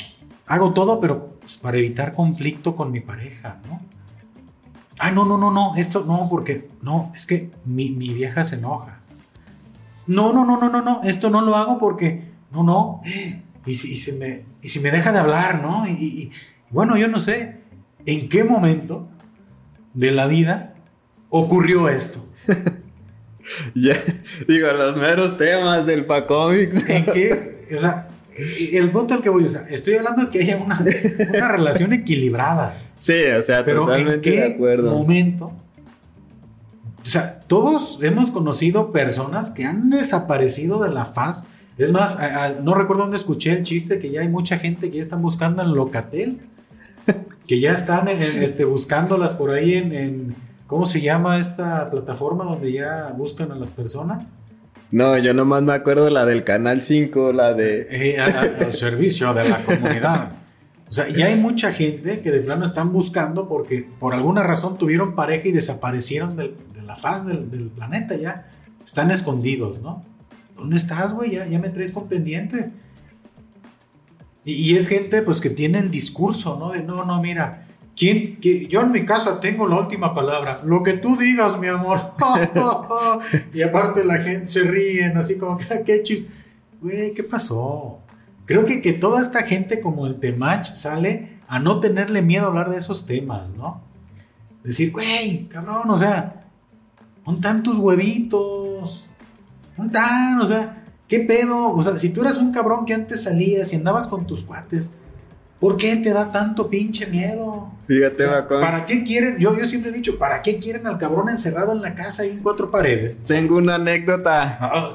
hago 0.47 0.73
todo, 0.73 1.01
pero 1.01 1.41
pues, 1.41 1.57
para 1.57 1.77
evitar 1.77 2.15
conflicto 2.15 2.77
con 2.77 2.93
mi 2.93 3.01
pareja, 3.01 3.59
¿no? 3.69 3.81
Ay, 5.01 5.13
no, 5.13 5.25
no, 5.25 5.37
no, 5.37 5.51
no, 5.51 5.75
esto 5.75 6.05
no, 6.07 6.29
porque 6.31 6.71
no, 6.81 7.11
es 7.13 7.27
que 7.27 7.51
mi, 7.65 7.91
vieja 7.91 8.45
se 8.45 8.59
enoja. 8.59 9.01
No, 10.07 10.33
no, 10.33 10.45
no, 10.45 10.57
no, 10.57 10.69
no, 10.69 10.83
no, 10.83 11.01
esto 11.03 11.31
no 11.31 11.41
lo 11.41 11.57
hago 11.57 11.79
porque, 11.81 12.31
no, 12.53 12.63
no, 12.63 13.03
y 13.67 13.75
si, 13.75 14.13
me, 14.13 14.45
y 14.63 14.69
si 14.69 14.79
me 14.79 14.93
deja 14.93 15.11
de 15.11 15.19
hablar, 15.19 15.61
¿no? 15.61 15.85
Y, 15.89 16.31
bueno, 16.71 16.97
yo 16.97 17.09
no 17.09 17.19
sé 17.19 17.65
en 18.07 18.29
qué 18.29 18.45
momento 18.45 19.09
de 19.99 20.13
la 20.13 20.29
vida 20.29 20.75
ocurrió 21.29 21.89
esto. 21.89 22.25
ya, 23.75 23.97
digo, 24.47 24.69
los 24.73 24.97
meros 24.97 25.37
temas 25.37 25.85
del 25.87 26.07
Pacomics. 26.07 26.89
¿En 26.89 27.05
qué? 27.13 27.67
O 27.77 27.81
sea, 27.81 28.09
el 28.73 28.93
punto 28.93 29.15
al 29.15 29.23
que 29.23 29.29
voy, 29.29 29.45
o 29.45 29.49
sea, 29.49 29.63
estoy 29.69 29.95
hablando 29.95 30.27
de 30.27 30.31
que 30.31 30.39
haya 30.39 30.57
una, 30.57 30.85
una 31.35 31.49
relación 31.49 31.93
equilibrada. 31.93 32.79
Sí, 32.95 33.25
o 33.37 33.43
sea, 33.43 33.65
pero 33.65 33.87
totalmente 33.87 34.15
¿en 34.15 34.21
qué 34.21 34.41
de 34.41 34.55
acuerdo. 34.55 34.93
momento? 34.93 35.53
O 37.03 37.11
sea, 37.11 37.41
todos 37.41 37.99
hemos 38.01 38.31
conocido 38.31 38.93
personas 38.93 39.51
que 39.51 39.65
han 39.65 39.91
desaparecido 39.91 40.81
de 40.81 40.91
la 40.91 41.07
faz. 41.07 41.47
Es 41.77 41.91
más, 41.91 42.19
no 42.63 42.75
recuerdo 42.75 43.03
dónde 43.03 43.17
escuché 43.17 43.53
el 43.53 43.65
chiste 43.65 43.99
que 43.99 44.11
ya 44.11 44.21
hay 44.21 44.29
mucha 44.29 44.59
gente 44.59 44.91
que 44.91 44.99
ya 44.99 45.03
están 45.03 45.23
buscando 45.23 45.63
en 45.63 45.75
Locatel, 45.75 46.41
que 47.49 47.59
ya 47.59 47.73
están 47.73 48.07
este, 48.09 48.65
buscándolas 48.65 49.35
por 49.35 49.51
ahí 49.51 49.75
en, 49.75 49.93
en, 49.93 50.37
¿cómo 50.69 50.87
se 50.87 51.01
llama 51.01 51.39
esta 51.39 51.91
plataforma 51.91 52.45
donde 52.45 52.71
ya 52.73 53.13
buscan 53.17 53.51
a 53.51 53.57
las 53.57 53.73
personas? 53.73 54.39
No, 54.91 55.19
yo 55.19 55.35
nomás 55.35 55.63
me 55.63 55.73
acuerdo 55.73 56.09
la 56.09 56.25
del 56.25 56.45
Canal 56.45 56.83
5, 56.83 57.33
la 57.33 57.55
de... 57.55 57.89
Eh, 57.91 58.17
el 58.61 58.73
servicio 58.73 59.35
de 59.35 59.49
la 59.49 59.59
comunidad. 59.59 60.33
O 60.89 60.93
sea, 60.93 61.09
ya 61.09 61.27
hay 61.27 61.37
mucha 61.37 61.73
gente 61.73 62.21
que 62.21 62.31
de 62.31 62.41
plano 62.41 62.65
están 62.65 62.93
buscando 62.93 63.49
porque 63.49 63.87
por 63.99 64.15
alguna 64.15 64.43
razón 64.43 64.79
tuvieron 64.79 65.15
pareja 65.15 65.49
y 65.49 65.53
desaparecieron 65.53 66.37
de 66.37 66.55
la 66.89 66.97
faz 66.97 67.27
del, 67.27 67.71
planeta 67.75 68.17
ya. 68.17 68.49
Están 68.85 69.11
escondidos, 69.11 69.83
¿no? 69.83 70.03
¿Dónde 70.57 70.77
estás, 70.77 71.13
güey? 71.13 71.33
Ya, 71.33 71.59
me 71.59 71.69
traes 71.69 71.93
con 71.93 72.09
pendiente. 72.09 72.71
Y, 74.51 74.77
es 74.77 74.89
gente 74.89 75.21
pues 75.21 75.43
que 75.43 75.51
tienen 75.51 75.91
discurso, 75.91 76.57
¿no? 76.59 76.71
De 76.71 76.83
no, 76.83 77.05
no, 77.05 77.21
mira, 77.21 77.67
¿Quién, 77.95 78.39
yo 78.41 78.81
en 78.81 78.93
mi 78.93 79.05
casa 79.05 79.41
tengo 79.41 79.67
la 79.67 79.77
última 79.77 80.15
palabra. 80.15 80.63
Lo 80.65 80.83
que 80.83 80.95
tú 80.95 81.17
digas, 81.17 81.59
mi 81.59 81.67
amor. 81.67 82.15
y 83.53 83.61
aparte 83.61 84.05
la 84.05 84.19
gente 84.19 84.47
se 84.47 84.63
ríen, 84.63 85.19
así 85.19 85.37
como, 85.37 85.59
ah, 85.71 85.79
qué 85.85 86.03
chiste. 86.03 86.33
Güey, 86.81 87.13
¿qué 87.13 87.25
pasó? 87.25 87.99
Creo 88.47 88.65
que, 88.65 88.81
que 88.81 88.95
toda 88.95 89.21
esta 89.21 89.43
gente 89.43 89.81
como 89.81 90.07
el 90.07 90.19
Temach 90.19 90.73
sale 90.73 91.41
a 91.47 91.59
no 91.59 91.81
tenerle 91.81 92.23
miedo 92.23 92.45
a 92.45 92.49
hablar 92.49 92.71
de 92.71 92.79
esos 92.79 93.05
temas, 93.05 93.55
¿no? 93.55 93.83
Decir, 94.65 94.93
güey, 94.93 95.47
cabrón, 95.49 95.91
o 95.91 95.97
sea, 95.99 96.47
un 97.27 97.41
tantos 97.43 97.79
huevitos. 97.79 99.11
Un 99.77 99.91
tan, 99.91 100.41
o 100.41 100.47
sea, 100.47 100.78
¿qué 101.09 101.21
pedo? 101.21 101.73
O 101.73 101.83
sea, 101.83 101.99
si 101.99 102.11
tú 102.11 102.21
eras 102.21 102.39
un 102.39 102.53
cabrón 102.53 102.85
que 102.85 102.95
antes 102.95 103.25
salías 103.25 103.73
y 103.73 103.77
andabas 103.77 104.07
con 104.07 104.27
tus 104.27 104.43
cuates, 104.43 104.95
¿Por 105.59 105.77
qué 105.77 105.97
te 105.97 106.13
da 106.13 106.31
tanto 106.31 106.71
pinche 106.71 107.07
miedo? 107.07 107.73
Fíjate, 107.89 108.27
¿Para 108.49 108.87
qué 108.87 109.03
quieren? 109.03 109.39
Yo, 109.39 109.59
yo 109.59 109.65
siempre 109.65 109.91
he 109.91 109.95
dicho, 109.95 110.17
¿para 110.17 110.41
qué 110.41 110.59
quieren 110.59 110.87
al 110.87 110.99
cabrón 110.99 111.29
encerrado 111.29 111.73
en 111.73 111.83
la 111.83 111.95
casa 111.95 112.25
y 112.25 112.31
en 112.31 112.39
cuatro 112.41 112.71
paredes? 112.71 113.23
Tengo 113.27 113.57
una 113.57 113.75
anécdota 113.75 114.59
ah. 114.61 114.95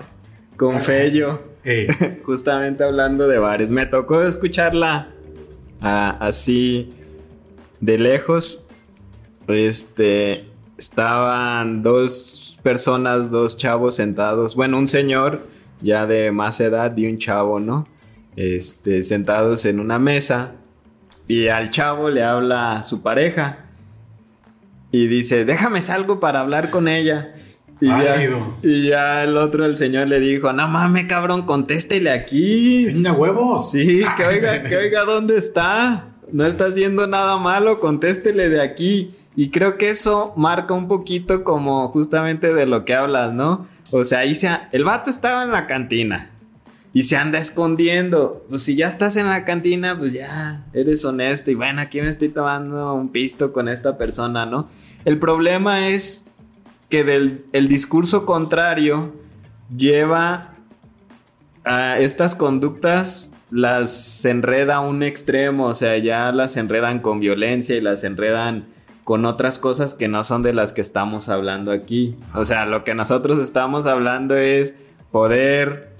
con 0.55 0.80
Fello. 0.82 1.51
Justamente 2.24 2.84
hablando 2.84 3.28
de 3.28 3.39
bares. 3.39 3.72
Me 3.72 3.86
tocó 3.86 4.22
escucharla 4.22 5.09
así 5.82 6.93
de 7.82 7.97
lejos. 7.97 8.64
Este. 9.47 10.49
Estaban 10.78 11.84
dos 11.84 12.57
personas, 12.64 13.32
dos 13.32 13.57
chavos 13.57 13.95
sentados. 13.95 14.55
Bueno, 14.55 14.78
un 14.78 14.88
señor 14.88 15.45
ya 15.84 16.08
de 16.08 16.32
más 16.32 16.60
edad 16.60 16.96
y 16.98 17.08
un 17.08 17.20
chavo, 17.20 17.60
¿no? 17.60 17.88
este, 18.36 19.04
sentados 19.04 19.66
en 19.66 19.80
una 19.80 20.00
mesa 20.00 20.54
y 21.28 21.48
al 21.48 21.70
chavo 21.70 22.10
le 22.10 22.24
habla 22.24 22.84
su 22.84 23.02
pareja 23.02 23.66
y 24.92 25.08
dice, 25.08 25.46
déjame 25.46 25.82
salgo 25.82 26.20
para 26.20 26.42
hablar 26.42 26.70
con 26.70 26.88
ella. 26.88 27.34
Y 27.82 27.88
ya, 27.88 28.16
y 28.62 28.88
ya, 28.88 29.24
el 29.24 29.36
otro, 29.36 29.66
el 29.66 29.76
señor 29.76 30.08
le 30.08 30.20
dijo, 30.20 30.54
no 30.54 30.68
mames, 30.68 31.06
cabrón, 31.06 31.46
contéstele 31.46 32.12
aquí. 32.12 32.86
Venga, 32.86 33.12
huevos. 33.12 33.72
Sí, 33.72 34.04
que 34.16 34.26
oiga, 34.26 34.62
que 34.62 34.78
oiga 34.78 35.04
dónde 35.04 35.36
está. 35.36 36.10
No 36.32 36.46
está 36.46 36.68
haciendo 36.68 37.08
nada 37.08 37.38
malo, 37.38 37.80
contéstele 37.80 38.48
de 38.48 38.62
aquí. 38.62 39.16
Y 39.36 39.50
creo 39.50 39.78
que 39.78 39.90
eso 39.90 40.34
marca 40.38 40.74
un 40.74 40.88
poquito 40.88 41.44
como 41.44 41.90
justamente 41.90 42.54
de 42.54 42.68
lo 42.68 42.86
que 42.86 42.94
hablas, 42.94 43.34
¿no? 43.34 43.68
O 43.96 44.04
sea, 44.04 44.20
ahí 44.20 44.34
sea, 44.34 44.70
el 44.72 44.84
vato 44.84 45.12
estaba 45.12 45.44
en 45.44 45.52
la 45.52 45.68
cantina 45.68 46.32
y 46.94 47.04
se 47.04 47.16
anda 47.16 47.38
escondiendo. 47.38 48.44
Pues 48.50 48.64
si 48.64 48.76
ya 48.76 48.88
estás 48.88 49.16
en 49.18 49.28
la 49.28 49.46
cantina, 49.46 49.96
pues 49.96 50.14
ya 50.14 50.66
eres 50.74 51.06
honesto 51.06 51.52
y 51.52 51.54
bueno, 51.54 51.80
aquí 51.80 52.02
me 52.02 52.10
estoy 52.10 52.30
tomando 52.30 52.96
un 52.96 53.10
pisto 53.10 53.54
con 53.54 53.70
esta 53.70 53.96
persona, 53.96 54.48
¿no? 54.48 54.68
El 55.06 55.20
problema 55.20 55.89
es 55.89 56.26
que 56.89 57.04
del 57.04 57.46
el 57.54 57.68
discurso 57.68 58.26
contrario 58.26 59.14
lleva 59.78 60.56
a 61.64 62.00
estas 62.00 62.34
conductas 62.34 63.32
las 63.52 64.26
enreda 64.26 64.78
a 64.78 64.80
un 64.80 65.04
extremo, 65.04 65.68
o 65.68 65.76
sea, 65.76 66.00
ya 66.00 66.32
las 66.32 66.58
enredan 66.58 67.00
con 67.00 67.20
violencia 67.20 67.76
y 67.76 67.82
las 67.82 68.04
enredan 68.04 68.66
con 69.04 69.26
otras 69.26 69.60
cosas 69.60 69.93
que 69.93 70.08
no 70.08 70.24
son 70.24 70.43
de 70.43 70.54
las 70.54 70.74
que 70.74 70.82
estamos 70.82 71.30
hablando 71.30 71.72
aquí. 71.72 72.16
O 72.34 72.45
sea, 72.45 72.66
lo 72.66 72.84
que 72.84 72.95
nosotros 72.95 73.39
estamos 73.39 73.86
hablando 73.86 74.36
es 74.36 74.76
poder, 75.12 75.93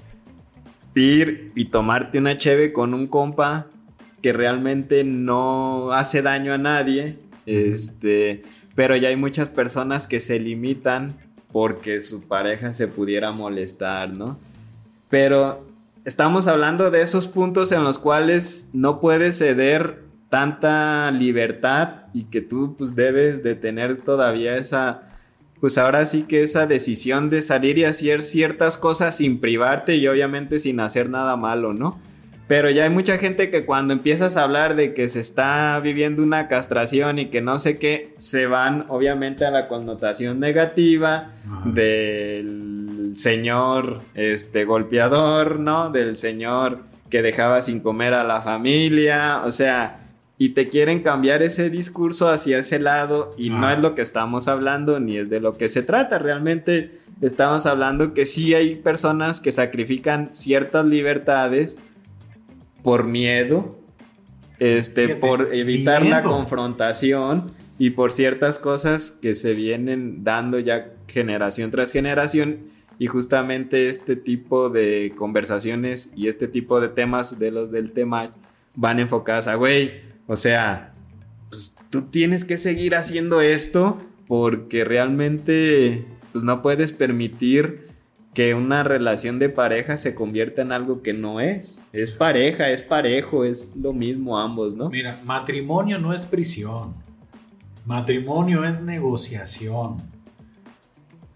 ir 0.95 1.51
y 1.56 1.66
tomarte 1.66 2.18
una 2.18 2.38
cheve 2.38 2.72
con 2.72 2.93
un 2.93 3.08
compa 3.08 3.68
que 4.22 4.34
realmente 4.34 5.04
no 5.04 5.91
hace 5.91 6.22
daño 6.22 6.54
a 6.54 6.58
nadie. 6.58 7.18
Este, 7.45 8.43
pero 8.76 8.95
ya 8.95 9.10
hay 9.10 9.16
muchas 9.16 9.49
personas 9.49 10.08
que 10.08 10.20
se 10.20 10.39
limitan 10.39 11.16
porque 11.51 12.01
su 12.01 12.28
pareja 12.28 12.74
se 12.74 12.88
pudiera 12.88 13.32
molestar, 13.32 14.12
¿no? 14.12 14.39
Pero 15.10 15.68
estamos 16.06 16.47
hablando 16.47 16.89
de 16.89 17.01
esos 17.01 17.28
puntos 17.28 17.72
en 17.72 17.84
los 17.84 17.99
cuales 17.99 18.70
no 18.74 18.99
puedes 18.99 19.38
ceder 19.38 20.04
tanta 20.34 21.12
libertad 21.12 22.08
y 22.12 22.24
que 22.24 22.42
tú 22.42 22.74
pues 22.76 22.96
debes 22.96 23.44
de 23.44 23.54
tener 23.54 23.98
todavía 23.98 24.58
esa 24.58 25.04
pues 25.62 25.78
ahora 25.78 26.08
sí 26.08 26.24
que 26.24 26.42
esa 26.42 26.66
decisión 26.66 27.30
de 27.30 27.44
salir 27.44 27.78
y 27.78 27.84
hacer 27.84 28.24
ciertas 28.24 28.76
cosas 28.76 29.18
sin 29.18 29.40
privarte 29.40 29.96
y 29.96 30.08
obviamente 30.08 30.60
sin 30.60 30.80
hacer 30.80 31.08
nada 31.08 31.36
malo, 31.36 31.76
¿no? 31.76 32.00
Pero 32.48 32.72
ya 32.72 32.86
hay 32.86 32.90
mucha 32.90 33.20
gente 33.20 33.52
que 33.52 33.64
cuando 33.64 33.94
empiezas 33.94 34.36
a 34.36 34.42
hablar 34.42 34.76
de 34.76 34.96
que 34.96 35.08
se 35.08 35.20
está 35.20 35.80
viviendo 35.82 36.24
una 36.24 36.48
castración 36.48 37.20
y 37.20 37.28
que 37.28 37.42
no 37.42 37.60
sé 37.60 37.78
qué, 37.78 38.16
se 38.18 38.48
van 38.48 38.88
obviamente 38.90 39.46
a 39.46 39.52
la 39.52 39.68
connotación 39.68 40.40
negativa 40.40 41.30
del 41.64 43.14
señor 43.16 44.02
este 44.16 44.66
golpeador, 44.66 45.60
¿no? 45.60 45.92
Del 45.92 46.18
señor 46.18 46.80
que 47.12 47.22
dejaba 47.22 47.62
sin 47.62 47.82
comer 47.82 48.16
a 48.16 48.24
la 48.24 48.42
familia, 48.42 49.44
o 49.46 49.52
sea, 49.52 50.03
y 50.38 50.50
te 50.50 50.70
quieren 50.70 51.04
cambiar 51.04 51.44
ese 51.44 51.70
discurso 51.70 52.30
hacia 52.30 52.58
ese 52.58 52.80
lado 52.80 53.34
y 53.38 53.50
no 53.50 53.70
es 53.72 53.80
lo 53.80 53.94
que 53.96 54.02
estamos 54.02 54.48
hablando 54.48 55.00
ni 55.00 55.18
es 55.18 55.30
de 55.30 55.40
lo 55.40 55.54
que 55.54 55.70
se 55.70 55.84
trata. 55.84 56.18
Realmente 56.18 56.92
estamos 57.22 57.66
hablando 57.66 58.14
que 58.14 58.26
sí 58.26 58.54
hay 58.54 58.76
personas 58.76 59.40
que 59.40 59.52
sacrifican 59.52 60.30
ciertas 60.34 60.86
libertades 60.86 61.78
por 62.82 63.06
miedo, 63.06 63.78
este, 64.60 65.16
por 65.16 65.54
evitar 65.54 66.06
la 66.06 66.24
confrontación 66.24 67.52
y 67.78 67.92
por 67.92 68.12
ciertas 68.12 68.58
cosas 68.58 69.12
que 69.12 69.36
se 69.36 69.54
vienen 69.54 70.24
dando 70.24 70.60
ya 70.60 70.94
generación 71.08 71.70
tras 71.70 71.92
generación. 71.92 72.72
Y 73.00 73.08
justamente 73.08 73.90
este 73.90 74.16
tipo 74.16 74.70
de 74.70 75.14
conversaciones 75.16 76.14
y 76.16 76.28
este 76.28 76.48
tipo 76.48 76.80
de 76.80 76.90
temas 76.90 77.40
de 77.40 77.52
los 77.52 77.72
del 77.72 77.92
tema 77.92 78.34
van 78.76 79.00
enfocadas 79.00 79.48
a, 79.48 79.56
güey, 79.56 80.12
o 80.28 80.36
sea, 80.36 80.94
pues 81.50 81.76
tú 81.90 82.04
tienes 82.04 82.46
que 82.46 82.58
seguir 82.58 82.96
haciendo 82.96 83.42
esto 83.42 84.00
porque 84.28 84.84
realmente 84.84 86.06
pues 86.32 86.44
no 86.44 86.62
puedes 86.62 86.94
permitir 86.94 87.88
que 88.34 88.56
una 88.56 88.84
relación 88.84 89.38
de 89.38 89.50
pareja 89.50 89.98
se 89.98 90.16
convierta 90.16 90.64
en 90.64 90.72
algo 90.72 91.04
que 91.04 91.14
no 91.14 91.40
es. 91.40 91.86
Es 91.94 92.12
pareja, 92.12 92.72
es 92.72 92.82
parejo, 92.82 93.46
es 93.46 93.76
lo 93.76 93.94
mismo 93.94 94.40
ambos, 94.40 94.76
¿no? 94.76 94.90
Mira, 94.90 95.20
matrimonio 95.24 96.00
no 96.00 96.14
es 96.14 96.26
prisión. 96.26 96.96
Matrimonio 97.86 98.64
es 98.64 98.82
negociación. 98.82 99.98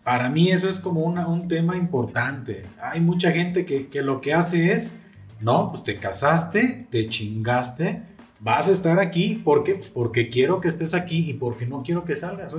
Para 0.04 0.30
mí 0.30 0.50
eso 0.50 0.70
es 0.70 0.80
como 0.80 1.02
un 1.02 1.48
tema 1.48 1.76
importante. 1.76 2.66
Hay 2.82 3.02
mucha 3.02 3.32
gente 3.32 3.66
que, 3.66 3.88
que 3.88 4.02
lo 4.02 4.22
que 4.22 4.34
hace 4.34 4.72
es, 4.72 5.02
no, 5.42 5.70
pues 5.70 5.84
te 5.84 5.98
casaste, 5.98 6.88
te 6.90 7.10
chingaste, 7.10 8.02
vas 8.40 8.68
a 8.68 8.72
estar 8.72 9.00
aquí. 9.00 9.42
¿Por? 9.44 9.64
Pues 9.64 9.90
porque 9.90 10.30
quiero 10.30 10.62
que 10.62 10.68
estés 10.68 10.94
aquí 10.94 11.30
y 11.30 11.34
porque 11.34 11.66
no 11.66 11.84
quiero 11.84 12.06
que 12.06 12.16
salgas. 12.16 12.54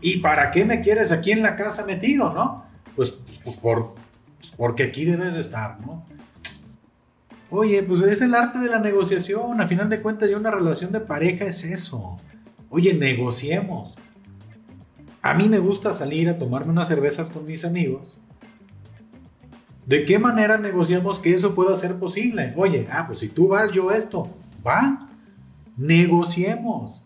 ¿y 0.00 0.18
para 0.18 0.50
qué 0.50 0.64
me 0.64 0.80
quieres 0.80 1.12
aquí 1.12 1.32
en 1.32 1.42
la 1.42 1.56
casa 1.56 1.84
metido, 1.84 2.32
no? 2.32 2.64
Pues, 2.94 3.18
pues, 3.42 3.56
por, 3.56 3.94
pues 4.38 4.52
porque 4.56 4.84
aquí 4.84 5.04
debes 5.04 5.34
de 5.34 5.40
estar, 5.40 5.80
¿no? 5.80 6.04
Oye, 7.50 7.82
pues 7.82 8.00
es 8.02 8.22
el 8.22 8.34
arte 8.34 8.58
de 8.58 8.68
la 8.68 8.80
negociación. 8.80 9.60
A 9.60 9.68
final 9.68 9.88
de 9.88 10.02
cuentas, 10.02 10.28
ya 10.28 10.36
una 10.36 10.50
relación 10.50 10.92
de 10.92 11.00
pareja 11.00 11.44
es 11.44 11.64
eso. 11.64 12.18
Oye, 12.68 12.94
negociemos. 12.94 13.96
A 15.22 15.34
mí 15.34 15.48
me 15.48 15.58
gusta 15.58 15.92
salir 15.92 16.28
a 16.28 16.38
tomarme 16.38 16.72
unas 16.72 16.88
cervezas 16.88 17.28
con 17.28 17.46
mis 17.46 17.64
amigos. 17.64 18.20
¿De 19.86 20.04
qué 20.04 20.18
manera 20.18 20.58
negociamos 20.58 21.20
que 21.20 21.32
eso 21.32 21.54
pueda 21.54 21.76
ser 21.76 21.94
posible? 21.96 22.52
Oye, 22.56 22.88
ah, 22.90 23.06
pues 23.06 23.20
si 23.20 23.28
tú 23.28 23.48
vas, 23.48 23.70
yo 23.70 23.92
esto. 23.92 24.28
Va, 24.66 25.08
negociemos. 25.76 27.04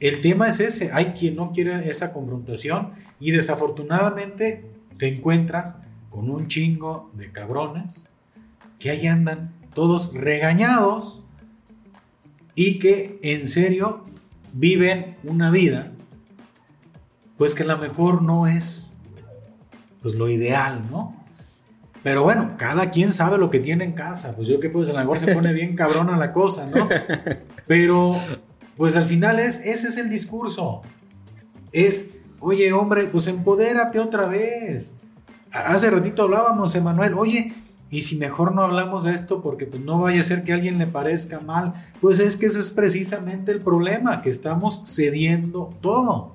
El 0.00 0.20
tema 0.20 0.48
es 0.48 0.60
ese. 0.60 0.90
Hay 0.92 1.12
quien 1.12 1.36
no 1.36 1.52
quiere 1.52 1.88
esa 1.88 2.12
confrontación 2.12 2.90
y 3.20 3.30
desafortunadamente 3.30 4.64
te 4.96 5.08
encuentras 5.08 5.82
con 6.10 6.30
un 6.30 6.48
chingo 6.48 7.10
de 7.14 7.30
cabrones 7.30 8.08
que 8.78 8.90
ahí 8.90 9.06
andan 9.06 9.52
todos 9.74 10.14
regañados 10.14 11.22
y 12.54 12.78
que 12.78 13.18
en 13.22 13.46
serio 13.46 14.04
viven 14.52 15.16
una 15.24 15.50
vida 15.50 15.92
pues 17.38 17.54
que 17.54 17.62
a 17.62 17.66
lo 17.66 17.78
mejor 17.78 18.20
no 18.20 18.46
es 18.46 18.92
pues 20.02 20.14
lo 20.14 20.28
ideal, 20.28 20.84
¿no? 20.90 21.16
Pero 22.02 22.22
bueno, 22.22 22.54
cada 22.58 22.90
quien 22.90 23.12
sabe 23.12 23.38
lo 23.38 23.50
que 23.50 23.60
tiene 23.60 23.84
en 23.84 23.92
casa. 23.92 24.34
Pues 24.36 24.48
yo 24.48 24.60
que 24.60 24.68
pues 24.68 24.90
a 24.90 24.92
lo 24.92 24.98
mejor 25.00 25.18
se 25.18 25.32
pone 25.34 25.52
bien 25.52 25.74
cabrona 25.74 26.16
la 26.16 26.32
cosa, 26.32 26.66
¿no? 26.66 26.88
Pero 27.68 28.16
pues 28.76 28.96
al 28.96 29.04
final 29.04 29.38
es, 29.38 29.64
ese 29.64 29.86
es 29.86 29.96
el 29.98 30.10
discurso. 30.10 30.82
Es, 31.70 32.14
oye 32.40 32.72
hombre, 32.72 33.04
pues 33.04 33.28
empodérate 33.28 34.00
otra 34.00 34.26
vez. 34.26 34.94
Hace 35.52 35.90
ratito 35.90 36.22
hablábamos, 36.22 36.74
Emanuel, 36.74 37.14
oye, 37.14 37.54
y 37.90 38.02
si 38.02 38.16
mejor 38.16 38.54
no 38.54 38.62
hablamos 38.62 39.04
de 39.04 39.12
esto 39.12 39.42
porque 39.42 39.66
pues, 39.66 39.82
no 39.82 40.00
vaya 40.00 40.20
a 40.20 40.24
ser 40.24 40.44
que 40.44 40.52
a 40.52 40.56
alguien 40.56 40.78
le 40.78 40.86
parezca 40.86 41.40
mal, 41.40 41.74
pues 42.00 42.18
es 42.18 42.36
que 42.36 42.46
eso 42.46 42.60
es 42.60 42.70
precisamente 42.70 43.52
el 43.52 43.60
problema, 43.60 44.20
que 44.20 44.30
estamos 44.30 44.82
cediendo 44.84 45.74
todo. 45.80 46.34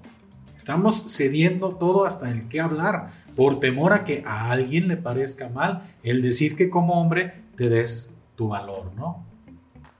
Estamos 0.55 1.13
cediendo 1.13 1.75
todo 1.75 2.05
hasta 2.05 2.31
el 2.31 2.47
que 2.47 2.61
hablar, 2.61 3.09
por 3.35 3.59
temor 3.59 3.93
a 3.93 4.03
que 4.03 4.23
a 4.25 4.51
alguien 4.51 4.87
le 4.87 4.97
parezca 4.97 5.49
mal 5.49 5.83
el 6.03 6.21
decir 6.21 6.55
que 6.55 6.69
como 6.69 7.01
hombre 7.01 7.33
te 7.55 7.69
des 7.69 8.13
tu 8.35 8.49
valor, 8.49 8.91
¿no? 8.95 9.32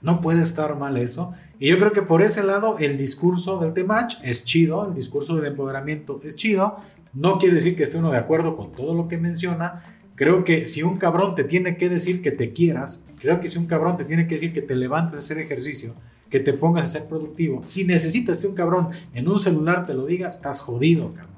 No 0.04 0.20
puede 0.20 0.44
estar 0.44 0.78
mal 0.78 0.98
eso. 0.98 1.34
Y 1.60 1.70
yo 1.70 1.80
creo 1.80 1.94
que 1.94 2.02
por 2.02 2.22
ese 2.22 2.44
lado 2.44 2.78
el 2.78 2.98
discurso 2.98 3.58
del 3.60 3.74
Temach 3.74 4.16
es 4.22 4.44
chido, 4.44 4.86
el 4.86 4.94
discurso 4.94 5.38
del 5.38 5.46
empoderamiento 5.46 6.20
es 6.24 6.36
chido. 6.36 6.76
No 7.14 7.40
quiere 7.40 7.56
decir 7.56 7.78
que 7.78 7.84
esté 7.84 7.98
uno 7.98 8.12
de 8.12 8.18
acuerdo 8.18 8.58
con 8.58 8.74
todo 8.74 8.94
lo 8.94 9.08
que 9.08 9.18
menciona. 9.18 9.82
Creo 10.16 10.44
que 10.44 10.68
si 10.68 10.84
un 10.84 10.98
cabrón 10.98 11.36
te 11.36 11.46
tiene 11.46 11.78
que 11.78 11.88
decir 11.88 12.22
que 12.22 12.32
te 12.32 12.52
quieras, 12.52 13.08
creo 13.20 13.40
que 13.40 13.48
si 13.48 13.58
un 13.58 13.66
cabrón 13.66 13.96
te 13.96 14.04
tiene 14.04 14.28
que 14.28 14.36
decir 14.36 14.52
que 14.52 14.62
te 14.62 14.76
levantes 14.76 15.16
a 15.16 15.20
hacer 15.20 15.38
ejercicio, 15.38 15.96
que 16.30 16.42
te 16.42 16.52
pongas 16.52 16.84
a 16.84 16.88
ser 16.88 17.06
productivo. 17.06 17.62
Si 17.66 17.86
necesitas 17.86 18.40
que 18.40 18.48
un 18.48 18.56
cabrón 18.56 18.90
en 19.14 19.30
un 19.30 19.40
celular 19.40 19.86
te 19.86 19.94
lo 19.94 20.06
diga, 20.06 20.30
estás 20.30 20.60
jodido, 20.60 21.14
cabrón. 21.14 21.34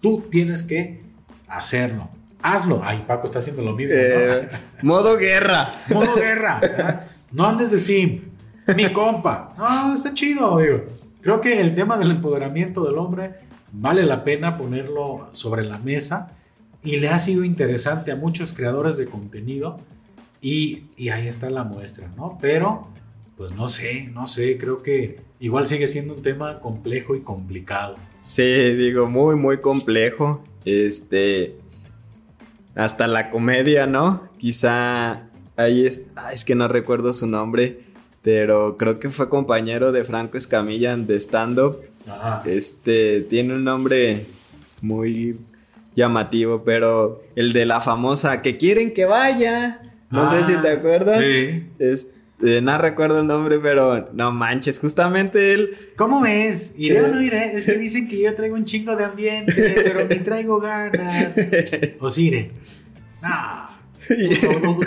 Tú 0.00 0.22
tienes 0.30 0.62
que 0.62 1.02
hacerlo. 1.48 2.10
Hazlo. 2.40 2.80
Ay, 2.84 3.04
Paco 3.08 3.26
está 3.26 3.40
haciendo 3.40 3.62
lo 3.62 3.74
mismo. 3.74 3.96
Eh, 3.98 4.48
modo 4.82 5.16
guerra. 5.16 5.82
modo 5.88 6.14
guerra. 6.14 7.08
No 7.34 7.44
andes 7.46 7.72
de 7.72 7.78
sim. 7.78 8.20
Mi 8.76 8.92
compa. 8.92 9.54
No, 9.58 9.96
está 9.96 10.14
chido, 10.14 10.56
digo. 10.58 10.84
Creo 11.20 11.40
que 11.40 11.60
el 11.60 11.74
tema 11.74 11.98
del 11.98 12.12
empoderamiento 12.12 12.84
del 12.84 12.96
hombre 12.96 13.34
vale 13.72 14.04
la 14.04 14.22
pena 14.22 14.56
ponerlo 14.56 15.28
sobre 15.32 15.64
la 15.64 15.78
mesa 15.78 16.30
y 16.84 16.98
le 16.98 17.08
ha 17.08 17.18
sido 17.18 17.42
interesante 17.42 18.12
a 18.12 18.16
muchos 18.16 18.52
creadores 18.52 18.98
de 18.98 19.06
contenido 19.06 19.78
y, 20.40 20.84
y 20.96 21.08
ahí 21.08 21.26
está 21.26 21.50
la 21.50 21.64
muestra, 21.64 22.08
¿no? 22.16 22.38
Pero 22.40 22.86
pues 23.36 23.50
no 23.50 23.66
sé, 23.66 24.10
no 24.14 24.28
sé, 24.28 24.56
creo 24.56 24.84
que 24.84 25.18
igual 25.40 25.66
sigue 25.66 25.88
siendo 25.88 26.14
un 26.14 26.22
tema 26.22 26.60
complejo 26.60 27.16
y 27.16 27.22
complicado. 27.22 27.96
Sí, 28.20 28.74
digo, 28.74 29.08
muy, 29.08 29.34
muy 29.34 29.58
complejo. 29.58 30.44
Este, 30.64 31.56
hasta 32.76 33.08
la 33.08 33.30
comedia, 33.30 33.88
¿no? 33.88 34.28
Quizá 34.38 35.30
ahí 35.56 35.86
es, 35.86 36.06
es 36.32 36.44
que 36.44 36.54
no 36.54 36.68
recuerdo 36.68 37.12
su 37.12 37.26
nombre, 37.26 37.80
pero 38.22 38.76
creo 38.76 38.98
que 38.98 39.10
fue 39.10 39.28
compañero 39.28 39.92
de 39.92 40.04
Franco 40.04 40.36
Escamilla 40.36 40.96
de 40.96 41.16
stand-up. 41.16 41.76
Este, 42.44 43.22
tiene 43.22 43.54
un 43.54 43.64
nombre 43.64 44.24
muy 44.80 45.38
llamativo, 45.94 46.62
pero 46.64 47.22
el 47.36 47.52
de 47.52 47.66
la 47.66 47.80
famosa 47.80 48.42
que 48.42 48.56
quieren 48.56 48.92
que 48.92 49.04
vaya. 49.04 49.80
No 50.10 50.30
sé 50.30 50.44
si 50.46 50.60
te 50.60 50.68
ah, 50.68 50.72
acuerdas. 50.72 51.24
Sí. 51.24 51.68
Eh, 52.42 52.60
no 52.60 52.76
recuerdo 52.78 53.20
el 53.20 53.26
nombre, 53.26 53.58
pero 53.58 54.10
no 54.12 54.32
manches, 54.32 54.78
justamente 54.78 55.52
él. 55.52 55.76
¿Cómo 55.96 56.20
ves? 56.20 56.74
¿Iré 56.76 57.02
o 57.02 57.08
no 57.08 57.20
iré? 57.20 57.56
Es 57.56 57.66
que 57.66 57.72
dicen 57.78 58.08
que 58.08 58.20
yo 58.20 58.34
traigo 58.34 58.56
un 58.56 58.64
chingo 58.64 58.96
de 58.96 59.04
ambiente, 59.04 59.54
pero 59.54 60.06
ni 60.06 60.16
traigo 60.16 60.60
ganas. 60.60 61.36
¿O 62.00 62.10
sí 62.10 62.26
iré? 62.26 62.50
No. 63.22 63.73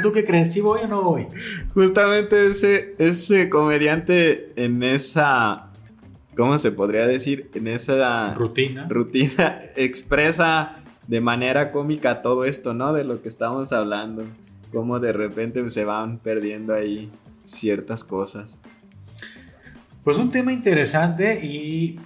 ¿Tú, 0.02 0.12
qué 0.12 0.24
crees? 0.24 0.54
¿Sí 0.54 0.62
voy 0.62 0.82
o 0.84 0.88
no 0.88 1.02
voy? 1.02 1.28
Justamente 1.74 2.48
ese, 2.48 2.96
ese 2.98 3.50
comediante 3.50 4.54
en 4.56 4.84
esa. 4.84 5.72
¿Cómo 6.36 6.58
se 6.60 6.72
podría 6.72 7.08
decir? 7.08 7.50
En 7.54 7.68
esa. 7.68 8.34
Rutina. 8.36 8.88
Rutina 8.90 9.62
expresa 9.76 10.76
de 11.08 11.22
manera 11.22 11.72
cómica 11.72 12.22
todo 12.22 12.46
esto, 12.46 12.74
¿no? 12.74 12.94
De 12.94 13.04
lo 13.04 13.22
que 13.22 13.30
estamos 13.30 13.72
hablando. 13.72 14.26
Cómo 14.72 15.00
de 15.00 15.14
repente 15.14 15.68
se 15.70 15.86
van 15.86 16.20
perdiendo 16.20 16.74
ahí 16.74 17.10
ciertas 17.46 18.04
cosas. 18.04 18.60
Pues 20.04 20.18
un 20.18 20.32
tema 20.32 20.54
interesante 20.54 21.44
y 21.44 22.00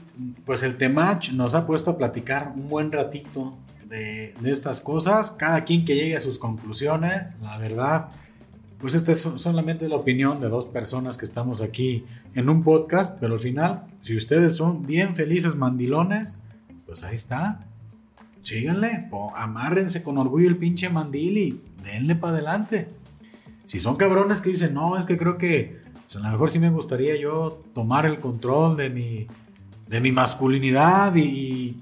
pues 0.45 0.63
el 0.63 0.77
Temach 0.77 1.31
nos 1.33 1.55
ha 1.55 1.67
puesto 1.67 1.91
a 1.91 1.97
platicar 1.97 2.51
un 2.55 2.69
buen 2.69 2.91
ratito 2.91 3.57
de, 3.91 4.33
estas 4.51 4.81
cosas. 4.81 5.31
Cada 5.31 5.63
quien 5.63 5.85
que 5.85 5.95
llegue 5.95 6.15
a 6.15 6.19
sus 6.19 6.39
conclusiones, 6.39 7.37
la 7.41 7.57
verdad, 7.57 8.09
pues 8.79 8.95
esta 8.95 9.11
es 9.11 9.21
solamente 9.21 9.87
la 9.87 9.97
opinión 9.97 10.39
de 10.39 10.49
dos 10.49 10.65
personas 10.65 11.17
que 11.17 11.25
estamos 11.25 11.61
aquí 11.61 12.05
en 12.33 12.49
un 12.49 12.63
podcast, 12.63 13.19
pero 13.19 13.33
al 13.33 13.39
final, 13.39 13.83
si 14.01 14.15
ustedes 14.15 14.55
son 14.55 14.85
bien 14.85 15.15
felices 15.15 15.55
mandilones, 15.55 16.41
pues 16.85 17.03
ahí 17.03 17.15
está. 17.15 17.67
Síganle, 18.41 19.09
amárrense 19.35 20.01
con 20.01 20.17
orgullo 20.17 20.47
el 20.47 20.57
pinche 20.57 20.89
mandil 20.89 21.37
y 21.37 21.61
denle 21.83 22.15
para 22.15 22.33
adelante. 22.33 22.87
Si 23.65 23.79
son 23.79 23.97
cabrones 23.97 24.41
que 24.41 24.49
dicen, 24.49 24.73
no, 24.73 24.97
es 24.97 25.05
que 25.05 25.17
creo 25.17 25.37
que 25.37 25.79
pues, 26.05 26.15
a 26.15 26.19
lo 26.19 26.31
mejor 26.31 26.49
sí 26.49 26.57
me 26.57 26.69
gustaría 26.69 27.15
yo 27.17 27.61
tomar 27.75 28.05
el 28.05 28.19
control 28.19 28.77
de 28.77 28.89
mi, 28.89 29.27
de 29.87 30.01
mi 30.01 30.11
masculinidad 30.11 31.15
y, 31.15 31.77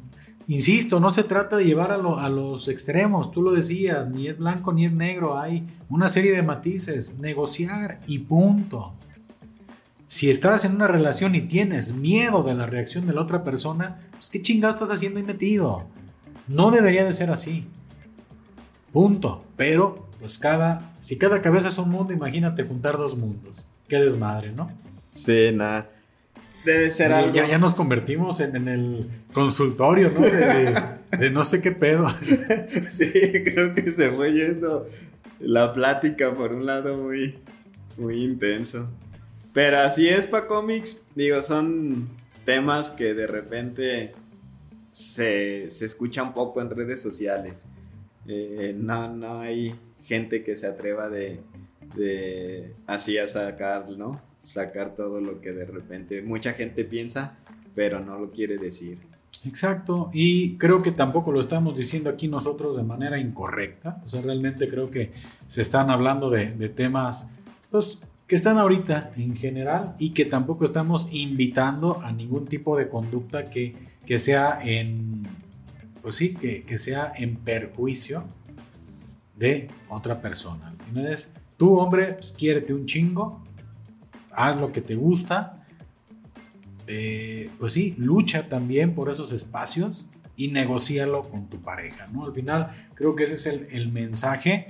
insisto, 0.49 0.99
no 0.99 1.11
se 1.11 1.23
trata 1.23 1.55
de 1.55 1.63
llevar 1.63 1.91
a, 1.91 2.29
los 2.29 2.67
extremos, 2.67 3.31
tú 3.31 3.41
lo 3.41 3.53
decías, 3.53 4.09
ni 4.09 4.27
es 4.27 4.37
blanco 4.37 4.73
ni 4.73 4.85
es 4.85 4.91
negro, 4.91 5.39
hay 5.39 5.65
una 5.87 6.09
serie 6.09 6.31
de 6.31 6.43
matices, 6.43 7.19
negociar 7.19 8.01
y 8.07 8.19
punto. 8.19 8.93
Si 10.07 10.29
estás 10.29 10.65
en 10.65 10.75
una 10.75 10.87
relación 10.87 11.35
y 11.35 11.41
tienes 11.41 11.93
miedo 11.93 12.41
de 12.43 12.55
la 12.55 12.65
reacción 12.65 13.05
de 13.05 13.13
la 13.13 13.21
otra 13.21 13.43
persona, 13.43 13.99
pues 14.11 14.29
qué 14.29 14.41
chingado 14.41 14.73
estás 14.73 14.89
haciendo 14.89 15.19
ahí 15.19 15.25
metido. 15.25 15.85
No 16.47 16.71
debería 16.71 17.05
de 17.05 17.13
ser 17.13 17.29
así. 17.29 17.67
Punto. 18.91 19.43
Pero 19.55 20.09
pues 20.19 20.39
cada, 20.39 20.93
si 20.99 21.17
cada 21.17 21.43
cabeza 21.43 21.69
es 21.69 21.77
un 21.77 21.91
mundo, 21.91 22.11
imagínate 22.11 22.63
juntar 22.63 22.97
dos 22.97 23.15
mundos. 23.15 23.67
Qué 23.87 23.97
desmadre, 23.97 24.51
¿no? 24.51 24.71
Sí, 25.07 25.51
nada. 25.53 25.89
Debe 26.65 26.91
ser 26.91 27.13
algo. 27.13 27.33
Ya, 27.33 27.47
ya 27.47 27.57
nos 27.57 27.73
convertimos 27.73 28.39
en, 28.39 28.67
el 28.67 29.09
consultorio, 29.33 30.11
¿no? 30.11 30.21
De, 30.21 31.29
no 31.31 31.43
sé 31.43 31.61
qué 31.61 31.71
pedo. 31.71 32.07
sí, 32.91 33.11
creo 33.45 33.73
que 33.73 33.91
se 33.91 34.09
fue 34.11 34.33
yendo 34.33 34.87
la 35.39 35.73
plática 35.73 36.33
por 36.33 36.53
un 36.53 36.65
lado 36.65 36.97
muy, 36.97 37.39
muy 37.97 38.23
intenso. 38.23 38.89
Pero 39.53 39.79
así 39.79 40.07
es 40.07 40.27
para 40.27 40.47
cómics, 40.47 41.07
digo, 41.15 41.41
son 41.41 42.09
temas 42.45 42.91
que 42.91 43.13
de 43.13 43.27
repente 43.27 44.13
se, 44.91 45.69
se 45.69 45.85
escuchan 45.85 46.33
poco 46.33 46.61
en 46.61 46.69
redes 46.69 47.01
sociales. 47.01 47.65
Eh, 48.27 48.75
no, 48.77 49.13
no 49.13 49.39
hay 49.39 49.75
gente 50.03 50.43
que 50.43 50.55
se 50.55 50.67
atreva 50.67 51.09
de, 51.09 51.39
de 51.95 52.75
así 52.85 53.17
a 53.17 53.27
sacar, 53.27 53.89
¿no? 53.89 54.21
Sacar 54.41 54.95
todo 54.95 55.21
lo 55.21 55.41
que 55.41 55.53
de 55.53 55.65
repente 55.65 56.21
mucha 56.21 56.53
gente 56.53 56.83
piensa, 56.83 57.37
pero 57.75 57.99
no 57.99 58.17
lo 58.17 58.31
quiere 58.31 58.57
decir. 58.57 58.97
Exacto, 59.45 60.09
y 60.11 60.57
creo 60.57 60.81
que 60.81 60.91
tampoco 60.91 61.31
lo 61.31 61.39
estamos 61.39 61.75
diciendo 61.77 62.09
aquí 62.09 62.27
nosotros 62.27 62.75
de 62.75 62.83
manera 62.83 63.19
incorrecta, 63.19 64.01
o 64.05 64.09
sea, 64.09 64.21
realmente 64.21 64.67
creo 64.67 64.91
que 64.91 65.11
se 65.47 65.61
están 65.61 65.89
hablando 65.89 66.29
de, 66.29 66.51
de 66.51 66.67
temas, 66.67 67.29
pues, 67.71 68.01
que 68.27 68.35
están 68.35 68.57
ahorita 68.57 69.11
en 69.17 69.35
general 69.35 69.95
y 69.97 70.11
que 70.11 70.25
tampoco 70.25 70.65
estamos 70.65 71.07
invitando 71.11 72.01
a 72.01 72.11
ningún 72.11 72.47
tipo 72.47 72.77
de 72.77 72.89
conducta 72.89 73.49
que, 73.49 73.75
que 74.05 74.19
sea 74.19 74.59
en, 74.61 75.23
pues 76.01 76.15
sí, 76.15 76.35
que, 76.35 76.63
que 76.63 76.77
sea 76.77 77.11
en 77.15 77.37
perjuicio 77.37 78.25
de 79.35 79.69
otra 79.87 80.21
persona. 80.21 80.67
Al 80.67 80.85
final 80.85 81.07
es, 81.07 81.33
tú 81.57 81.79
hombre, 81.79 82.13
pues 82.13 82.31
quiérete 82.31 82.73
un 82.73 82.85
chingo, 82.85 83.41
haz 84.39 84.59
lo 84.59 84.71
que 84.71 84.79
te 84.79 84.95
gusta, 84.95 85.65
eh, 86.87 87.49
pues 87.59 87.73
sí, 87.73 87.93
lucha 87.97 88.47
también 88.47 88.95
por 88.95 89.09
esos 89.09 89.33
espacios 89.33 90.09
y 90.37 90.47
negocialo 90.47 91.23
con 91.23 91.49
tu 91.49 91.61
pareja, 91.61 92.07
¿no? 92.13 92.25
Al 92.25 92.33
final 92.33 92.69
creo 92.95 93.17
que 93.17 93.25
ese 93.25 93.33
es 93.33 93.73
el, 93.73 93.91
mensaje 93.91 94.67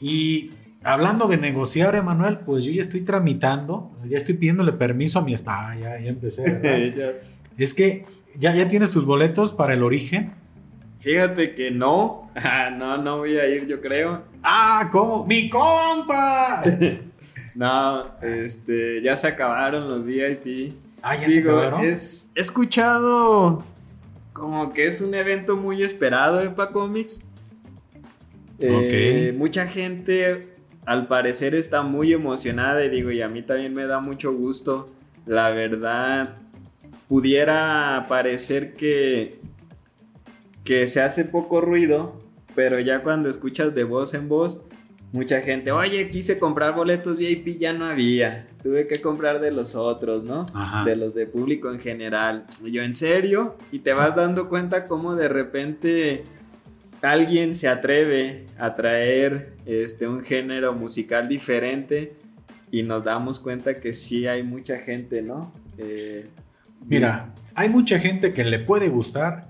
y 0.00 0.50
hablando 0.82 1.28
de 1.28 1.36
negociar, 1.36 1.94
Emanuel, 1.94 2.40
pues 2.40 2.64
yo 2.64 2.72
ya 2.72 2.80
estoy 2.80 3.02
tramitando, 3.02 3.92
ya 4.04 4.16
estoy 4.16 4.34
pidiéndole 4.34 4.72
permiso 4.72 5.20
a 5.20 5.22
mi 5.22 5.34
esposa, 5.34 5.70
ah, 5.70 5.76
ya, 5.76 6.00
ya 6.00 6.08
empecé, 6.08 7.14
es 7.56 7.74
que 7.74 8.04
ya, 8.40 8.52
ya 8.56 8.66
tienes 8.66 8.90
tus 8.90 9.06
boletos 9.06 9.52
para 9.52 9.74
el 9.74 9.84
origen. 9.84 10.32
Fíjate 10.98 11.54
que 11.54 11.70
no, 11.70 12.28
ah, 12.34 12.70
no, 12.76 12.98
no 12.98 13.18
voy 13.18 13.36
a 13.36 13.46
ir, 13.46 13.68
yo 13.68 13.80
creo. 13.80 14.24
Ah, 14.42 14.88
¿cómo? 14.90 15.24
¡Mi 15.26 15.48
compa! 15.48 16.64
no, 17.54 18.04
este, 18.22 19.02
ya 19.02 19.16
se 19.16 19.28
acabaron 19.28 19.88
los 19.88 20.04
VIP. 20.04 20.74
Ah, 21.02 21.16
ya 21.16 21.28
se 21.28 21.40
acabaron. 21.40 21.80
Es, 21.80 22.30
he 22.34 22.40
escuchado 22.40 23.64
como 24.32 24.72
que 24.72 24.86
es 24.86 25.00
un 25.00 25.14
evento 25.14 25.56
muy 25.56 25.82
esperado 25.82 26.38
de 26.38 26.52
Comics. 26.72 27.20
Eh, 28.58 29.34
mucha 29.36 29.66
gente 29.66 30.54
al 30.86 31.08
parecer 31.08 31.54
está 31.54 31.82
muy 31.82 32.12
emocionada 32.12 32.84
y 32.84 32.88
digo, 32.88 33.10
y 33.10 33.20
a 33.22 33.28
mí 33.28 33.42
también 33.42 33.74
me 33.74 33.86
da 33.86 34.00
mucho 34.00 34.32
gusto. 34.32 34.88
La 35.26 35.50
verdad, 35.50 36.36
pudiera 37.08 38.06
parecer 38.08 38.74
que 38.74 39.40
que 40.64 40.86
se 40.86 41.00
hace 41.00 41.24
poco 41.24 41.60
ruido, 41.60 42.20
pero 42.54 42.78
ya 42.80 43.02
cuando 43.02 43.28
escuchas 43.28 43.74
de 43.74 43.84
voz 43.84 44.14
en 44.14 44.28
voz, 44.28 44.64
mucha 45.12 45.42
gente, 45.42 45.70
oye, 45.70 46.08
quise 46.10 46.38
comprar 46.38 46.74
boletos 46.74 47.18
VIP, 47.18 47.58
ya 47.58 47.72
no 47.72 47.84
había. 47.84 48.48
Tuve 48.62 48.86
que 48.86 49.00
comprar 49.00 49.40
de 49.40 49.50
los 49.50 49.74
otros, 49.74 50.24
¿no? 50.24 50.46
De 50.84 50.96
los 50.96 51.14
de 51.14 51.26
público 51.26 51.70
en 51.70 51.78
general. 51.78 52.46
Y 52.64 52.72
yo, 52.72 52.82
¿en 52.82 52.94
serio? 52.94 53.56
Y 53.70 53.80
te 53.80 53.92
vas 53.92 54.16
dando 54.16 54.48
cuenta 54.48 54.88
cómo 54.88 55.14
de 55.14 55.28
repente 55.28 56.24
alguien 57.02 57.54
se 57.54 57.68
atreve 57.68 58.46
a 58.58 58.74
traer 58.74 59.56
este, 59.66 60.08
un 60.08 60.22
género 60.22 60.72
musical 60.72 61.28
diferente 61.28 62.14
y 62.70 62.82
nos 62.82 63.04
damos 63.04 63.38
cuenta 63.38 63.80
que 63.80 63.92
sí 63.92 64.26
hay 64.26 64.42
mucha 64.42 64.78
gente, 64.78 65.20
¿no? 65.20 65.52
Eh, 65.76 66.26
Mira, 66.86 67.34
hay 67.54 67.68
mucha 67.68 67.98
gente 67.98 68.32
que 68.32 68.44
le 68.44 68.58
puede 68.58 68.88
gustar 68.88 69.48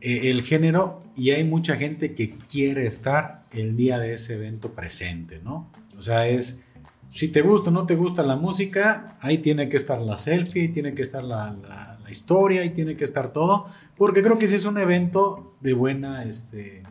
eh, 0.00 0.30
el 0.30 0.42
género 0.42 1.02
y 1.14 1.30
hay 1.30 1.44
mucha 1.44 1.76
gente 1.76 2.14
que 2.14 2.30
quiere 2.30 2.86
estar 2.86 3.43
el 3.54 3.76
día 3.76 3.98
de 3.98 4.14
ese 4.14 4.34
evento 4.34 4.72
presente, 4.72 5.40
¿no? 5.42 5.70
O 5.96 6.02
sea, 6.02 6.28
es, 6.28 6.64
si 7.10 7.28
te 7.28 7.42
gusta 7.42 7.70
o 7.70 7.72
no 7.72 7.86
te 7.86 7.94
gusta 7.94 8.22
la 8.22 8.36
música, 8.36 9.16
ahí 9.20 9.38
tiene 9.38 9.68
que 9.68 9.76
estar 9.76 10.00
la 10.00 10.16
selfie, 10.16 10.62
ahí 10.62 10.68
tiene 10.68 10.94
que 10.94 11.02
estar 11.02 11.22
la, 11.22 11.56
historia, 12.10 12.60
ahí 12.60 12.70
tiene 12.70 12.96
que 12.96 13.04
estar 13.04 13.32
todo, 13.32 13.66
porque 13.96 14.22
creo 14.22 14.38
que 14.38 14.44
ese 14.44 14.56
es 14.56 14.66
un 14.66 14.78
evento 14.78 15.56
de 15.60 15.72
buena, 15.72 16.24
este, 16.24 16.82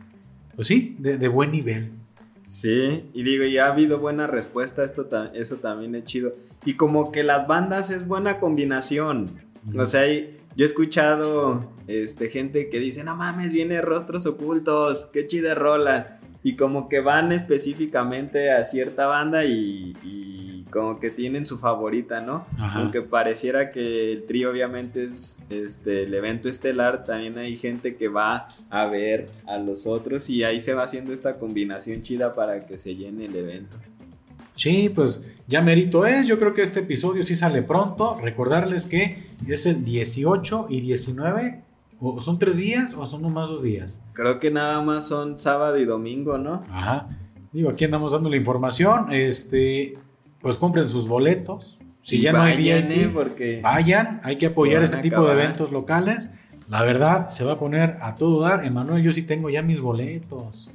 pues 0.56 0.66
sí, 0.66 0.96
de, 0.98 1.28
buen 1.28 1.52
nivel. 1.52 1.92
Sí, 2.42 3.08
y 3.14 3.22
digo, 3.22 3.44
ya 3.44 3.66
ha 3.66 3.72
habido 3.72 4.00
buena 4.00 4.26
respuesta, 4.26 4.84
esto 4.84 5.08
eso 5.32 5.56
también 5.56 5.94
es 5.94 6.04
chido. 6.04 6.34
Y 6.66 6.74
como 6.74 7.12
que 7.12 7.22
las 7.22 7.46
bandas 7.46 7.90
es 7.90 8.06
buena 8.06 8.38
combinación. 8.38 9.30
O 9.78 9.86
sea, 9.86 10.06
yo 10.06 10.64
he 10.64 10.68
escuchado 10.68 11.72
este, 11.86 12.28
gente 12.28 12.68
que 12.68 12.80
dice, 12.80 13.02
no 13.02 13.16
mames, 13.16 13.52
viene 13.52 13.80
rostros 13.80 14.26
ocultos, 14.26 15.06
qué 15.12 15.26
chida 15.26 15.54
rola. 15.54 16.20
Y 16.44 16.54
como 16.54 16.88
que 16.88 17.00
van 17.00 17.32
específicamente 17.32 18.52
a 18.52 18.64
cierta 18.64 19.06
banda 19.06 19.44
y, 19.44 20.64
como 20.70 21.00
que 21.00 21.10
tienen 21.10 21.46
su 21.46 21.58
favorita, 21.58 22.20
¿no? 22.20 22.46
Aunque 22.58 23.00
pareciera 23.00 23.70
que 23.72 24.12
el 24.12 24.24
trío 24.26 24.50
obviamente 24.50 25.04
es 25.04 25.38
este, 25.48 26.02
el 26.02 26.14
evento 26.14 26.48
estelar, 26.48 27.04
también 27.04 27.38
hay 27.38 27.56
gente 27.56 27.96
que 27.96 28.08
va 28.08 28.48
a 28.70 28.86
ver 28.86 29.30
a 29.46 29.56
los 29.56 29.86
otros 29.86 30.28
y 30.30 30.42
ahí 30.42 30.60
se 30.60 30.74
va 30.74 30.82
haciendo 30.82 31.12
esta 31.12 31.38
combinación 31.38 32.02
chida 32.02 32.34
para 32.34 32.66
que 32.66 32.76
se 32.76 32.94
llene 32.94 33.26
el 33.26 33.36
evento. 33.36 33.76
Sí, 34.56 34.88
pues 34.88 35.24
ya 35.46 35.62
merito 35.62 36.06
es. 36.06 36.26
Yo 36.26 36.38
creo 36.38 36.54
que 36.54 36.62
este 36.62 36.80
episodio 36.80 37.24
sí 37.24 37.34
sale 37.34 37.62
pronto. 37.62 38.18
Recordarles 38.20 38.86
que 38.86 39.24
es 39.46 39.66
el 39.66 39.84
18 39.84 40.66
y 40.70 40.80
19. 40.80 41.63
¿O 42.04 42.20
son 42.20 42.38
tres 42.38 42.58
días 42.58 42.92
o 42.92 43.06
son 43.06 43.22
nomás 43.22 43.48
dos 43.48 43.62
días? 43.62 44.04
Creo 44.12 44.38
que 44.38 44.50
nada 44.50 44.82
más 44.82 45.08
son 45.08 45.38
sábado 45.38 45.78
y 45.78 45.86
domingo, 45.86 46.36
¿no? 46.36 46.62
Ajá. 46.70 47.08
Digo, 47.50 47.70
aquí 47.70 47.86
andamos 47.86 48.12
dando 48.12 48.28
la 48.28 48.36
información. 48.36 49.10
Este, 49.10 49.96
pues 50.42 50.58
compren 50.58 50.90
sus 50.90 51.08
boletos. 51.08 51.78
Si 52.02 52.20
ya 52.20 52.32
no 52.32 52.42
hay 52.42 52.58
bien, 52.58 52.92
¿eh? 52.92 53.10
porque 53.12 53.60
vayan. 53.62 54.20
Hay 54.22 54.36
que 54.36 54.46
apoyar 54.46 54.82
este 54.82 54.98
tipo 54.98 55.24
de 55.26 55.32
eventos 55.32 55.72
locales. 55.72 56.34
La 56.68 56.82
verdad, 56.82 57.28
se 57.28 57.44
va 57.44 57.52
a 57.52 57.58
poner 57.58 57.96
a 58.02 58.16
todo 58.16 58.42
dar. 58.42 58.66
Emanuel, 58.66 59.02
yo 59.02 59.10
sí 59.10 59.22
tengo 59.22 59.48
ya 59.48 59.62
mis 59.62 59.80
boletos. 59.80 60.70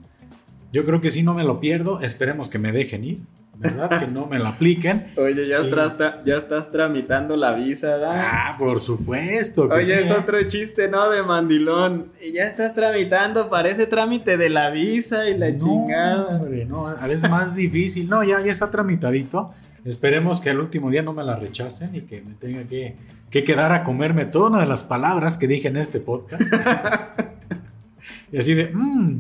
Yo 0.71 0.83
creo 0.83 0.99
que 0.99 1.11
si 1.11 1.21
no 1.21 1.35
me 1.35 1.43
lo 1.43 1.59
pierdo. 1.59 2.01
Esperemos 2.01 2.49
que 2.49 2.57
me 2.57 2.71
dejen 2.71 3.03
ir. 3.03 3.19
¿Verdad? 3.59 3.99
Que 3.99 4.07
no 4.07 4.25
me 4.25 4.39
la 4.39 4.49
apliquen. 4.49 5.07
Oye, 5.17 5.47
ya, 5.47 5.57
estás, 5.57 5.97
ya 6.25 6.37
estás 6.37 6.71
tramitando 6.71 7.35
la 7.35 7.53
visa, 7.53 7.97
¿verdad? 7.97 8.11
Ah, 8.15 8.55
por 8.57 8.79
supuesto. 8.79 9.67
Oye, 9.69 10.01
es 10.01 10.11
otro 10.11 10.41
chiste, 10.43 10.87
¿no? 10.87 11.09
De 11.09 11.21
mandilón. 11.23 12.11
Y 12.25 12.31
ya 12.31 12.45
estás 12.45 12.73
tramitando, 12.73 13.49
parece 13.49 13.85
trámite 13.85 14.37
de 14.37 14.49
la 14.49 14.69
visa 14.69 15.29
y 15.29 15.37
la 15.37 15.55
chingada. 15.55 16.37
Hombre, 16.37 16.65
no, 16.65 16.87
a 16.87 17.05
veces 17.05 17.25
es 17.25 17.29
más 17.29 17.55
difícil. 17.55 18.09
No, 18.09 18.23
ya, 18.23 18.39
ya 18.41 18.51
está 18.51 18.71
tramitadito. 18.71 19.51
Esperemos 19.83 20.39
que 20.39 20.49
el 20.49 20.59
último 20.59 20.89
día 20.89 21.01
no 21.01 21.13
me 21.13 21.23
la 21.23 21.35
rechacen 21.35 21.95
y 21.95 22.01
que 22.01 22.21
me 22.21 22.33
tenga 22.35 22.63
que, 22.63 22.95
que 23.29 23.43
quedar 23.43 23.73
a 23.73 23.83
comerme 23.83 24.25
todas 24.25 24.51
una 24.51 24.61
de 24.61 24.67
las 24.67 24.83
palabras 24.83 25.37
que 25.37 25.47
dije 25.47 25.67
en 25.67 25.77
este 25.77 25.99
podcast. 25.99 26.41
y 28.31 28.37
así 28.37 28.53
de, 28.53 28.71
mmm, 28.73 29.19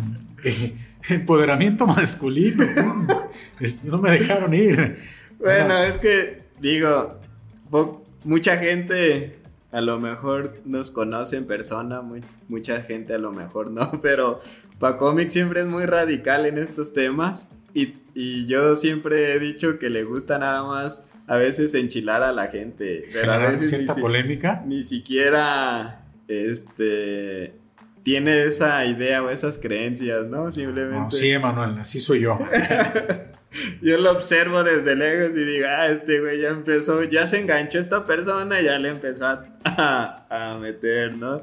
empoderamiento 1.07 1.87
masculino. 1.87 2.65
no 3.85 3.97
me 3.99 4.11
dejaron 4.11 4.53
ir. 4.53 4.97
Bueno, 5.39 5.77
es 5.77 5.97
que 5.97 6.43
digo, 6.59 7.19
mucha 8.23 8.57
gente 8.57 9.39
a 9.71 9.81
lo 9.81 9.99
mejor 9.99 10.61
nos 10.65 10.91
conoce 10.91 11.37
en 11.37 11.45
persona, 11.45 12.01
mucha 12.47 12.81
gente 12.81 13.13
a 13.13 13.17
lo 13.17 13.31
mejor 13.31 13.71
no, 13.71 13.99
pero 14.01 14.41
Pacomic 14.79 15.29
siempre 15.29 15.61
es 15.61 15.67
muy 15.67 15.85
radical 15.85 16.45
en 16.45 16.57
estos 16.57 16.93
temas 16.93 17.49
y, 17.73 17.95
yo 18.47 18.75
siempre 18.75 19.33
he 19.33 19.39
dicho 19.39 19.79
que 19.79 19.89
le 19.89 20.03
gusta 20.03 20.39
nada 20.39 20.63
más 20.63 21.05
a 21.27 21.37
veces 21.37 21.73
enchilar 21.73 22.21
a 22.21 22.33
la 22.33 22.47
gente, 22.47 23.07
pero 23.13 23.31
a 23.31 23.37
veces 23.37 23.69
cierta 23.69 23.95
polémica. 23.95 24.61
Ni 24.65 24.83
siquiera 24.83 26.03
este 26.27 27.53
tiene 28.03 28.43
esa 28.43 28.85
idea 28.85 29.23
o 29.23 29.29
esas 29.29 29.57
creencias, 29.57 30.25
¿no? 30.25 30.51
Simplemente. 30.51 31.15
sí, 31.15 31.31
Emanuel, 31.31 31.77
así 31.77 31.99
soy 31.99 32.21
yo. 32.21 32.39
yo 33.81 33.97
lo 33.97 34.11
observo 34.11 34.63
desde 34.63 34.95
lejos 34.95 35.31
y 35.35 35.43
digo, 35.43 35.67
ah, 35.69 35.87
este 35.87 36.19
güey 36.19 36.41
ya 36.41 36.49
empezó, 36.49 37.03
ya 37.03 37.27
se 37.27 37.39
enganchó 37.39 37.79
esta 37.79 38.05
persona, 38.05 38.61
ya 38.61 38.79
le 38.79 38.89
empezó 38.89 39.25
a, 39.25 39.45
a, 40.29 40.57
meter, 40.59 41.15
¿no? 41.15 41.41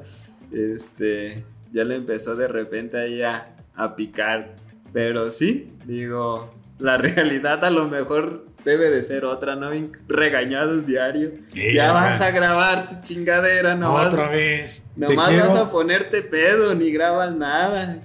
Este, 0.51 1.43
ya 1.71 1.83
le 1.83 1.95
empezó 1.95 2.35
de 2.35 2.47
repente 2.47 2.97
ahí 2.97 3.21
a, 3.21 3.55
a 3.75 3.95
picar. 3.95 4.55
Pero 4.93 5.31
sí, 5.31 5.73
digo, 5.85 6.53
La 6.79 6.97
realidad 6.97 7.63
a 7.65 7.69
lo 7.69 7.87
mejor 7.87 8.45
debe 8.63 8.89
de 8.89 9.01
ser 9.01 9.25
otra, 9.25 9.55
¿no? 9.55 9.69
Regañados 10.07 10.85
diario. 10.85 11.31
ya 11.53 11.91
vas 11.91 12.19
a 12.21 12.31
grabar 12.31 12.89
tu 12.89 13.07
chingadera, 13.07 13.75
no 13.75 13.93
Otra 13.93 14.29
vez. 14.29 14.91
Nomás 14.95 15.35
vas 15.37 15.57
a 15.57 15.71
ponerte 15.71 16.21
pedo, 16.21 16.75
ni 16.75 16.91
grabas 16.91 17.33
nada. 17.33 17.99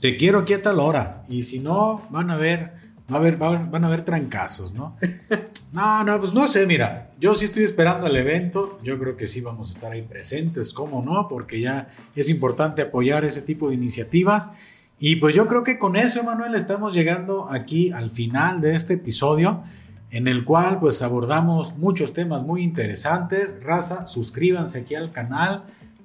Te 0.00 0.16
quiero 0.16 0.40
aquí 0.40 0.54
a 0.54 0.62
tal 0.62 0.80
hora. 0.80 1.24
Y 1.28 1.42
si 1.42 1.60
no, 1.60 2.06
van 2.10 2.30
a 2.30 2.36
ver, 2.36 2.72
va 3.12 3.18
a 3.18 3.20
ver, 3.20 3.36
van 3.36 3.84
a 3.84 3.88
ver 3.88 4.02
trancazos, 4.02 4.72
¿no? 4.72 4.96
no, 5.72 6.04
no, 6.04 6.20
pues 6.20 6.32
no 6.32 6.46
sé, 6.46 6.66
mira. 6.66 7.10
Yo 7.20 7.34
sí 7.34 7.44
estoy 7.44 7.64
esperando 7.64 8.06
el 8.06 8.16
evento. 8.16 8.78
Yo 8.82 8.98
creo 8.98 9.16
que 9.16 9.26
sí 9.26 9.40
vamos 9.40 9.70
a 9.70 9.74
estar 9.74 9.92
ahí 9.92 10.02
presentes, 10.02 10.72
¿cómo 10.72 11.02
no? 11.02 11.28
Porque 11.28 11.60
ya 11.60 11.88
es 12.14 12.28
importante 12.28 12.82
apoyar 12.82 13.24
ese 13.24 13.42
tipo 13.42 13.68
de 13.68 13.74
iniciativas. 13.74 14.52
Y 14.98 15.16
pues 15.16 15.34
yo 15.34 15.46
creo 15.46 15.64
que 15.64 15.78
con 15.78 15.96
eso, 15.96 16.22
Manuel, 16.22 16.54
estamos 16.54 16.94
llegando 16.94 17.50
aquí 17.50 17.90
al 17.90 18.10
final 18.10 18.60
de 18.60 18.74
este 18.74 18.94
episodio 18.94 19.62
en 20.10 20.28
el 20.28 20.44
cual 20.44 20.78
pues 20.78 21.02
abordamos 21.02 21.78
muchos 21.78 22.12
temas 22.12 22.42
muy 22.42 22.62
interesantes. 22.62 23.60
Raza, 23.62 24.06
suscríbanse 24.06 24.80
aquí 24.82 24.94
al 24.94 25.10
canal. 25.10 25.64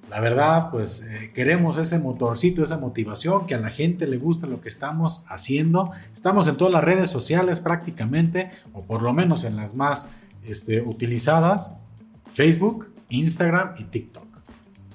La 0.10 0.20
verdad, 0.20 0.72
pues 0.72 1.04
eh, 1.04 1.32
queremos 1.36 1.78
ese 1.78 2.00
motorcito, 2.00 2.64
esa 2.64 2.80
motivación, 2.80 3.46
que 3.46 3.54
a 3.54 3.60
la 3.60 3.70
gente 3.70 4.08
le 4.08 4.18
guste 4.18 4.48
lo 4.48 4.60
que 4.60 4.70
estamos 4.70 5.24
haciendo. 5.28 5.92
Estamos 6.12 6.48
en 6.48 6.58
todas 6.58 6.74
las 6.74 6.84
redes 6.84 7.12
sociales 7.12 7.60
prácticamente, 7.60 8.50
o 8.74 8.84
por 8.84 9.04
lo 9.04 9.14
menos 9.14 9.44
en 9.44 9.56
las 9.56 9.76
más 9.76 10.10
este, 10.44 10.82
utilizadas, 10.82 11.76
Facebook, 12.34 12.88
Instagram 13.10 13.76
y 13.78 13.84
TikTok. 13.84 14.26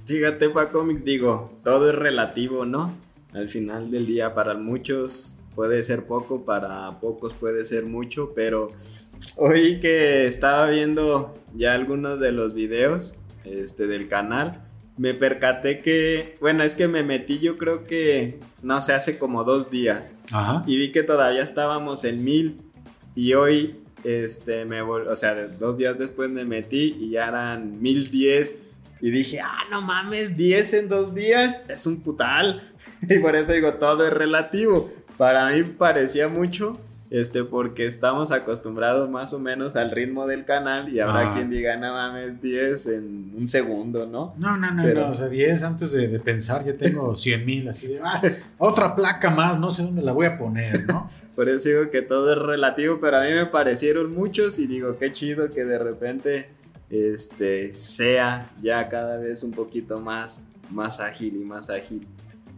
Fíjate, 0.07 0.51
pa 0.51 0.71
cómics, 0.71 1.05
digo, 1.05 1.57
todo 1.63 1.91
es 1.91 1.95
relativo, 1.95 2.67
¿no? 2.67 2.93
Al 3.35 3.49
final 3.49 3.91
del 3.91 4.07
día, 4.07 4.35
para 4.35 4.55
muchos 4.55 5.37
puede 5.55 5.83
ser 5.83 6.07
poco, 6.07 6.45
para 6.45 7.01
pocos 7.01 7.35
puede 7.35 7.65
ser 7.65 7.85
mucho, 7.85 8.33
pero 8.35 8.71
hoy 9.37 9.81
que 9.81 10.27
estaba 10.27 10.69
viendo 10.69 11.35
ya 11.55 11.75
algunos 11.75 12.21
de 12.21 12.33
los 12.33 12.55
videos 12.55 13.19
este, 13.45 13.87
del 13.87 14.09
canal, 14.09 14.65
me 14.97 15.15
percaté 15.15 15.81
que, 15.81 16.37
bueno, 16.41 16.63
es 16.63 16.75
que 16.75 16.87
me 16.87 17.03
metí 17.03 17.41
yo 17.41 17.59
creo 17.59 17.85
que, 17.85 18.39
no 18.63 18.81
sé, 18.81 18.93
hace 18.93 19.19
como 19.19 19.45
dos 19.45 19.71
días. 19.71 20.15
Y 20.67 20.79
vi 20.79 20.93
que 20.93 21.03
todavía 21.03 21.43
estábamos 21.43 22.05
en 22.05 22.23
mil. 22.23 22.61
Y 23.17 23.35
hoy, 23.35 23.81
este, 24.05 24.65
me 24.65 24.83
o 24.83 25.17
sea, 25.17 25.49
dos 25.49 25.77
días 25.77 25.99
después 25.99 26.31
me 26.31 26.45
metí 26.45 26.97
y 27.01 27.11
ya 27.11 27.29
eran 27.29 27.81
mil 27.83 28.11
diez. 28.11 28.61
Y 29.01 29.11
dije, 29.11 29.41
ah, 29.41 29.65
no 29.71 29.83
mames, 29.83 30.37
10 30.37 30.75
en 30.75 30.89
dos 30.89 31.15
días 31.15 31.63
es 31.69 31.87
un 31.87 32.01
putal. 32.01 32.73
y 33.09 33.19
por 33.19 33.37
eso 33.37 33.53
digo, 33.53 33.75
todo 33.75 34.07
es 34.07 34.13
relativo. 34.13 34.91
Para 35.17 35.51
mí 35.51 35.63
parecía 35.63 36.29
mucho, 36.29 36.79
este, 37.11 37.45
porque 37.45 37.87
estamos 37.87 38.33
acostumbrados 38.33 39.09
más 39.09 39.33
o 39.33 39.39
menos 39.39 39.77
al 39.77 39.93
ritmo 39.93 40.27
del 40.27 40.45
canal 40.45 40.93
y 40.93 40.99
habrá 40.99 41.31
ah. 41.31 41.35
quien 41.35 41.49
diga, 41.49 41.77
no 41.77 41.93
mames, 41.93 42.43
10 42.43 42.87
en 42.89 43.33
un 43.37 43.47
segundo, 43.47 44.07
¿no? 44.07 44.35
No, 44.41 44.57
no, 44.57 44.73
no, 44.73 44.83
no 44.83 45.11
o 45.11 45.15
sea, 45.15 45.29
10 45.29 45.63
antes 45.63 45.93
de, 45.93 46.19
pensar, 46.19 46.65
ya 46.65 46.75
tengo 46.75 47.15
100 47.15 47.47
mil, 47.47 47.69
así 47.69 47.87
de, 47.87 48.01
ah, 48.03 48.21
otra 48.59 48.97
placa 48.97 49.31
más, 49.31 49.61
no 49.61 49.71
sé 49.71 49.85
dónde 49.85 50.03
la 50.03 50.11
voy 50.11 50.27
a 50.27 50.37
poner, 50.37 50.87
¿no? 50.87 51.09
Por 51.37 51.49
eso 51.49 51.69
digo 51.69 51.91
que 51.91 52.03
todo 52.03 52.33
es 52.33 52.39
relativo, 52.39 52.99
pero 53.01 53.19
a 53.19 53.23
mí 53.23 53.33
me 53.33 53.47
parecieron 53.47 54.13
muchos 54.13 54.59
y 54.59 54.67
digo, 54.67 54.99
qué 54.99 55.13
chido 55.13 55.51
que 55.51 55.65
de 55.65 55.79
repente 55.79 56.49
este, 56.91 57.73
sea 57.73 58.51
ya 58.63 58.89
cada 58.89 59.17
vez 59.17 59.43
un 59.43 59.53
poquito 59.53 60.01
más, 60.01 60.47
más 60.71 61.01
ágil 61.01 61.37
y 61.37 61.45
más 61.45 61.71
ágil 61.71 62.07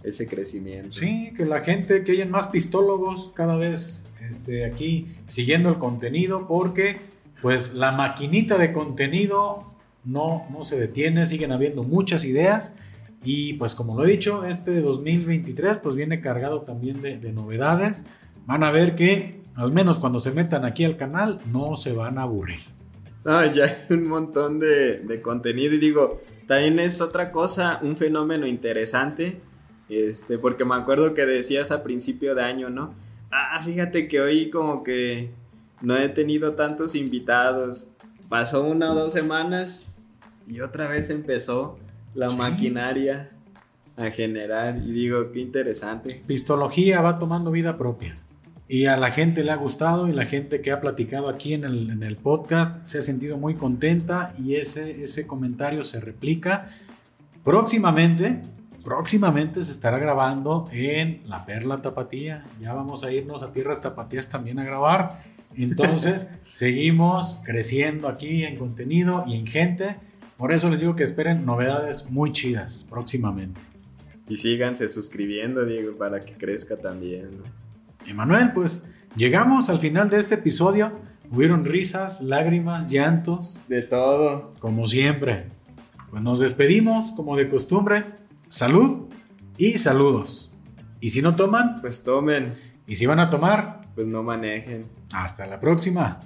ese 0.03 0.27
crecimiento. 0.27 0.93
Sí, 0.93 1.33
que 1.37 1.45
la 1.45 1.63
gente, 1.63 2.05
que 2.05 2.13
hayan 2.13 2.31
más 2.31 2.47
pistólogos 2.47 3.33
cada 3.35 3.57
vez 3.57 4.07
este, 4.29 4.65
aquí 4.65 5.09
siguiendo 5.27 5.69
el 5.69 5.79
contenido, 5.79 6.47
porque 6.47 7.01
pues 7.43 7.75
la 7.75 7.93
maquinita 7.93 8.59
de 8.59 8.73
contenido 8.73 9.65
no, 10.05 10.47
no 10.51 10.65
se 10.65 10.79
detiene, 10.79 11.27
siguen 11.27 11.53
habiendo 11.53 11.83
muchas 11.83 12.25
ideas. 12.25 12.77
Y 13.25 13.55
pues 13.55 13.75
como 13.75 13.97
lo 13.97 14.07
he 14.07 14.11
dicho, 14.11 14.45
este 14.45 14.81
2023 14.81 15.81
pues 15.81 15.97
viene 15.97 16.21
cargado 16.21 16.63
también 16.63 17.03
de, 17.03 17.33
novedades. 17.33 18.05
Van 18.47 18.63
a 18.63 18.71
ver 18.71 18.95
que 18.95 19.41
al 19.57 19.73
menos 19.73 19.99
cuando 19.99 20.21
se 20.21 20.31
metan 20.31 20.65
aquí 20.65 20.85
al 20.85 20.97
canal 20.97 21.41
no 21.53 21.75
se 21.75 21.93
van 21.93 22.19
a 22.19 22.23
aburrir. 22.23 22.61
Ah, 23.29 23.53
ya 23.53 23.65
hay 23.65 23.97
un 23.97 24.07
montón 24.07 24.61
de, 24.61 24.99
de 24.99 25.21
contenido 25.21 25.75
y 25.75 25.79
digo, 25.79 26.21
también 26.47 26.79
es 26.79 27.01
otra 27.01 27.33
cosa, 27.33 27.81
un 27.83 27.97
fenómeno 27.97 28.47
interesante 28.47 29.41
este, 29.89 30.39
porque 30.39 30.65
me 30.65 30.75
acuerdo 30.75 31.15
que 31.15 31.27
decías 31.27 31.71
a 31.71 31.83
principio 31.83 32.35
de 32.35 32.43
año, 32.43 32.71
¿no? 32.71 32.95
Ah, 33.31 33.61
fíjate 33.65 34.09
que 34.09 34.21
hoy 34.21 34.51
como 34.51 34.83
que 34.83 35.31
no 35.83 35.97
he 35.97 36.09
tenido 36.09 36.55
tantos 36.55 36.95
invitados. 36.95 37.91
Pasó 38.29 38.65
una 38.65 38.93
o 38.93 38.95
dos 38.95 39.13
semanas 39.13 39.95
y 40.47 40.61
otra 40.61 40.89
vez 40.89 41.11
empezó 41.11 41.79
la 42.15 42.31
maquinaria 42.31 43.31
a 43.97 44.11
generar. 44.11 44.79
Y 44.79 44.93
digo, 44.93 45.31
qué 45.33 45.41
interesante. 45.41 46.23
Pistología 46.27 47.01
va 47.01 47.19
tomando 47.19 47.51
vida 47.51 47.79
propia. 47.79 48.19
Y 48.69 48.87
a 48.87 48.97
la 48.97 49.13
gente 49.13 49.45
le 49.45 49.53
ha 49.53 49.57
gustado 49.57 50.09
y 50.09 50.13
la 50.13 50.27
gente 50.27 50.61
que 50.61 50.73
ha 50.73 50.81
platicado 50.81 51.29
aquí 51.29 51.55
en 51.55 51.65
el, 51.65 51.91
en 51.91 52.03
el 52.03 52.17
podcast 52.17 52.85
se 52.85 52.99
ha 52.99 53.03
sentido 53.03 53.39
muy 53.39 53.55
contenta 53.55 54.33
y 54.43 54.57
ese, 54.57 55.05
ese 55.05 55.27
comentario 55.27 55.85
se 55.85 56.01
replica. 56.01 56.69
Próximamente 57.45 58.43
próximamente 58.87 59.65
se 59.65 59.73
estará 59.73 59.99
grabando 59.99 60.69
en 60.71 61.21
La 61.27 61.45
Perla 61.45 61.83
Tapatía. 61.83 62.45
Ya 62.61 62.73
vamos 62.73 63.03
a 63.03 63.11
irnos 63.11 63.43
a 63.43 63.53
Tierras 63.53 63.83
Tapatías 63.83 64.29
también 64.29 64.61
a 64.61 64.65
grabar. 64.65 65.21
Entonces, 65.57 66.31
seguimos 66.51 67.41
creciendo 67.45 68.07
aquí 68.07 68.45
en 68.45 68.57
contenido 68.57 69.25
y 69.27 69.35
en 69.35 69.49
gente. 69.49 69.97
Por 70.37 70.53
eso 70.53 70.71
les 70.71 70.79
digo 70.79 70.95
que 70.95 71.03
esperen 71.03 71.45
novedades 71.45 72.09
muy 72.11 72.31
chidas 72.31 72.87
próximamente. 72.89 73.61
Y 74.29 74.37
síganse 74.37 74.89
suscribiendo, 74.89 75.65
Diego, 75.65 75.97
para 75.99 76.25
que 76.25 76.35
crezca 76.35 76.77
también. 76.77 77.43
Emanuel, 78.07 78.53
pues 78.53 78.89
llegamos 79.17 79.69
al 79.69 79.79
final 79.79 80.11
de 80.11 80.19
este 80.19 80.37
episodio. 80.37 80.93
Hubieron 81.31 81.65
risas, 81.65 82.21
lágrimas, 82.21 82.89
llantos. 82.89 83.61
De 83.69 83.83
todo. 83.83 84.55
Como 84.61 84.87
siempre. 84.87 85.47
Pues 86.11 86.23
nos 86.23 86.39
despedimos, 86.39 87.13
como 87.13 87.37
de 87.37 87.49
costumbre. 87.49 88.05
Salud 88.47 89.09
y 89.59 89.79
saludos. 89.79 90.55
Y 91.01 91.11
si 91.11 91.21
no 91.21 91.35
toman, 91.35 91.81
pues 91.81 92.05
tomen. 92.05 92.55
Y 92.87 92.97
si 92.97 93.07
van 93.07 93.19
a 93.19 93.29
tomar, 93.29 93.83
pues 93.95 94.07
no 94.07 94.23
manejen. 94.23 94.87
Hasta 95.13 95.47
la 95.47 95.61
próxima. 95.61 96.21